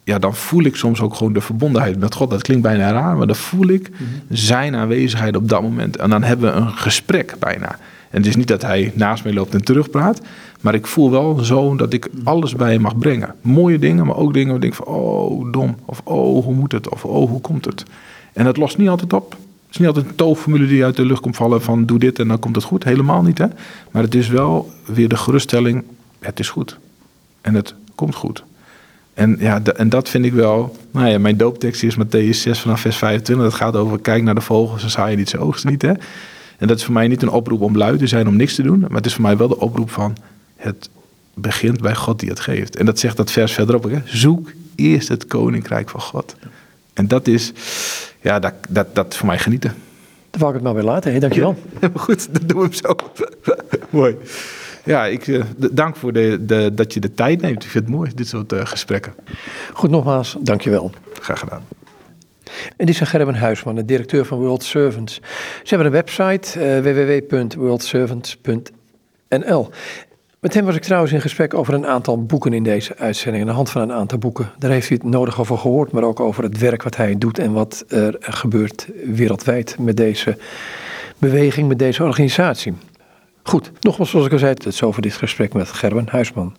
ja, 0.10 0.20
dan 0.20 0.36
voel 0.36 0.64
ik 0.64 0.76
soms 0.76 1.01
ook 1.01 1.16
gewoon 1.16 1.34
de 1.34 1.41
verbondenheid 1.41 1.99
met 1.99 2.16
God. 2.16 2.30
Dat 2.30 2.41
klinkt 2.41 2.64
bijna 2.64 2.91
raar, 2.91 3.18
maar 3.18 3.28
dan 3.28 3.36
voel 3.36 3.68
ik 3.68 3.89
mhm. 3.89 4.03
zijn 4.30 4.76
aanwezigheid 4.76 5.36
op 5.36 5.49
dat 5.49 5.62
moment. 5.62 5.97
En 5.97 6.10
dan 6.10 6.24
hebben 6.24 6.53
we 6.53 6.60
een 6.60 6.70
gesprek 6.70 7.36
bijna. 7.39 7.70
En 8.10 8.18
het 8.18 8.26
is 8.26 8.36
niet 8.36 8.47
dat 8.47 8.62
hij 8.62 8.91
naast 8.95 9.24
mij 9.24 9.34
loopt 9.34 9.53
en 9.53 9.64
terugpraat. 9.64 10.22
Maar 10.62 10.74
ik 10.74 10.88
voel 10.88 11.12
wel 11.12 11.39
zo 11.43 11.76
dat 11.76 11.93
ik 11.93 12.07
mhm. 12.12 12.28
alles 12.28 12.55
bij 12.55 12.72
hem 12.72 12.82
mag 12.82 12.97
brengen. 12.97 13.36
Mooie 13.41 13.80
dingen, 13.80 14.05
maar 14.05 14.16
ook 14.16 14.34
dingen 14.34 14.47
waar 14.47 14.55
ik 14.55 14.62
denk 14.62 14.74
van... 14.74 14.86
oh, 14.86 15.51
dom. 15.51 15.76
Of 15.86 16.01
oh, 16.03 16.43
hoe 16.43 16.53
moet 16.53 16.72
het? 16.72 16.89
Of 16.89 17.05
oh, 17.05 17.30
hoe 17.30 17.41
komt 17.41 17.66
het? 17.66 17.84
En 18.34 18.45
dat 18.45 18.57
lost 18.57 18.78
niet 18.78 18.89
altijd 18.89 19.14
op. 19.14 19.32
Het 19.32 19.72
is 19.72 19.78
niet 19.78 19.88
altijd 19.88 20.05
een 20.05 20.16
toofformule 20.16 20.68
die 20.68 20.84
uit 20.84 20.95
de 20.95 21.05
lucht 21.05 21.22
komt 21.22 21.36
vallen 21.36 21.62
van 21.62 21.86
doe 21.86 21.99
dit 21.99 22.20
en 22.20 22.28
dan 22.28 22.39
komt 22.39 22.55
het 22.55 22.66
goed. 22.66 22.84
Helemaal 22.84 23.22
niet 23.22 23.38
hè. 23.38 23.45
Maar 23.91 24.03
het 24.03 24.16
is 24.16 24.28
wel 24.28 24.70
weer 24.86 25.10
de 25.10 25.18
geruststelling, 25.18 25.84
het 26.20 26.39
is 26.39 26.49
goed. 26.49 26.78
En 27.41 27.53
het 27.53 27.74
komt 27.95 28.16
goed. 28.16 28.43
En, 29.20 29.36
ja, 29.40 29.62
en 29.64 29.90
dat 29.90 30.10
vind 30.10 30.26
ik 30.26 30.34
wel. 30.34 30.76
Nou 30.92 31.08
ja, 31.08 31.20
mijn 31.20 31.38
dooptekst 31.38 31.84
is 31.84 31.96
Matthäus 31.96 32.38
6 32.38 32.60
vanaf 32.60 32.82
vers 32.82 32.98
25. 32.98 33.46
Dat 33.46 33.54
gaat 33.54 33.76
over 33.76 34.00
kijk 34.00 34.24
naar 34.24 34.36
de 34.36 34.42
vogels 34.42 34.84
en 34.84 34.90
saai 34.90 35.12
je 35.12 35.18
niet, 35.18 35.30
ze 35.30 35.38
oogsten 35.38 35.70
niet. 35.70 35.82
Hè? 35.82 35.92
En 36.58 36.68
dat 36.68 36.78
is 36.78 36.84
voor 36.84 36.94
mij 36.94 37.08
niet 37.08 37.22
een 37.22 37.30
oproep 37.30 37.62
om 37.62 37.78
lui 37.78 37.98
te 37.98 38.08
zijn, 38.08 38.28
om 38.28 38.36
niks 38.36 38.56
te 38.56 38.62
doen. 38.62 38.80
Maar 38.80 38.92
het 38.92 39.06
is 39.06 39.14
voor 39.14 39.22
mij 39.22 39.38
wel 39.38 39.48
de 39.48 39.60
oproep 39.60 39.92
van 39.92 40.16
het 40.56 40.90
begint 41.34 41.82
bij 41.82 41.96
God 41.96 42.20
die 42.20 42.30
het 42.30 42.40
geeft. 42.40 42.76
En 42.76 42.86
dat 42.86 43.00
zegt 43.00 43.18
dat 43.18 43.32
vers 43.32 43.54
verderop. 43.54 43.84
Hè? 43.84 44.02
Zoek 44.06 44.52
eerst 44.76 45.08
het 45.08 45.26
koninkrijk 45.26 45.90
van 45.90 46.02
God. 46.02 46.36
En 46.94 47.08
dat 47.08 47.28
is, 47.28 47.52
ja, 48.22 48.40
dat, 48.40 48.54
dat, 48.70 48.96
dat 48.96 49.16
voor 49.16 49.28
mij 49.28 49.40
genieten. 49.40 49.74
Dan 50.30 50.40
wou 50.40 50.48
ik 50.48 50.58
het 50.58 50.64
maar 50.64 50.76
weer 50.76 50.92
laten. 50.92 51.12
Hey, 51.12 51.20
dankjewel. 51.20 51.58
Ja, 51.82 51.90
goed, 52.06 52.34
dan 52.34 52.48
doen 52.48 52.58
we 52.58 52.64
hem 52.64 52.74
zo. 52.74 52.96
Mooi. 54.00 54.16
Ja, 54.90 55.06
ik 55.06 55.28
uh, 55.28 55.44
dank 55.72 55.96
voor 55.96 56.14
de, 56.14 56.46
de, 56.46 56.74
dat 56.74 56.94
je 56.94 57.00
de 57.00 57.14
tijd 57.14 57.42
neemt. 57.42 57.64
Ik 57.64 57.70
vind 57.70 57.86
het 57.86 57.94
mooi, 57.94 58.12
dit 58.16 58.28
soort 58.28 58.52
uh, 58.52 58.66
gesprekken. 58.66 59.14
Goed, 59.74 59.90
nogmaals, 59.90 60.38
dankjewel. 60.40 60.92
Graag 61.14 61.40
gedaan. 61.40 61.62
En 62.78 62.86
dit 62.86 62.90
is 62.90 63.00
Gerben 63.00 63.36
Huisman, 63.36 63.76
de 63.76 63.86
directeur 63.86 64.26
van 64.26 64.40
World 64.40 64.64
Servants. 64.64 65.14
Ze 65.64 65.76
hebben 65.76 65.86
een 65.86 65.94
website, 65.94 66.60
uh, 66.60 66.80
www.worldservants.nl. 66.80 69.70
Met 70.40 70.54
hem 70.54 70.66
was 70.66 70.76
ik 70.76 70.82
trouwens 70.82 71.14
in 71.14 71.22
gesprek 71.22 71.54
over 71.54 71.74
een 71.74 71.88
aantal 71.88 72.26
boeken 72.26 72.54
in 72.54 72.64
deze 72.64 72.98
uitzending. 72.98 73.44
Aan 73.44 73.50
de 73.50 73.56
hand 73.56 73.70
van 73.70 73.82
een 73.82 73.94
aantal 73.94 74.18
boeken. 74.18 74.52
Daar 74.58 74.72
heeft 74.72 74.90
u 74.90 74.94
het 74.94 75.04
nodig 75.04 75.40
over 75.40 75.58
gehoord, 75.58 75.92
maar 75.92 76.04
ook 76.04 76.20
over 76.20 76.44
het 76.44 76.58
werk 76.58 76.84
wat 76.84 76.96
hij 76.96 77.18
doet 77.18 77.40
en 77.40 77.52
wat 77.52 77.84
er 77.88 78.16
gebeurt 78.20 78.88
wereldwijd 79.06 79.76
met 79.80 79.98
deze 79.98 80.38
beweging, 81.18 81.68
met 81.68 81.80
deze 81.80 82.04
organisatie. 82.04 82.74
Goed, 83.44 83.72
nogmaals 83.80 84.10
zoals 84.10 84.26
ik 84.26 84.32
al 84.32 84.40
zei, 84.40 84.54
het 84.54 84.66
is 84.66 84.84
over 84.84 85.02
dit 85.02 85.14
gesprek 85.14 85.54
met 85.54 85.72
Gerben 85.72 86.08
Huisman. 86.10 86.56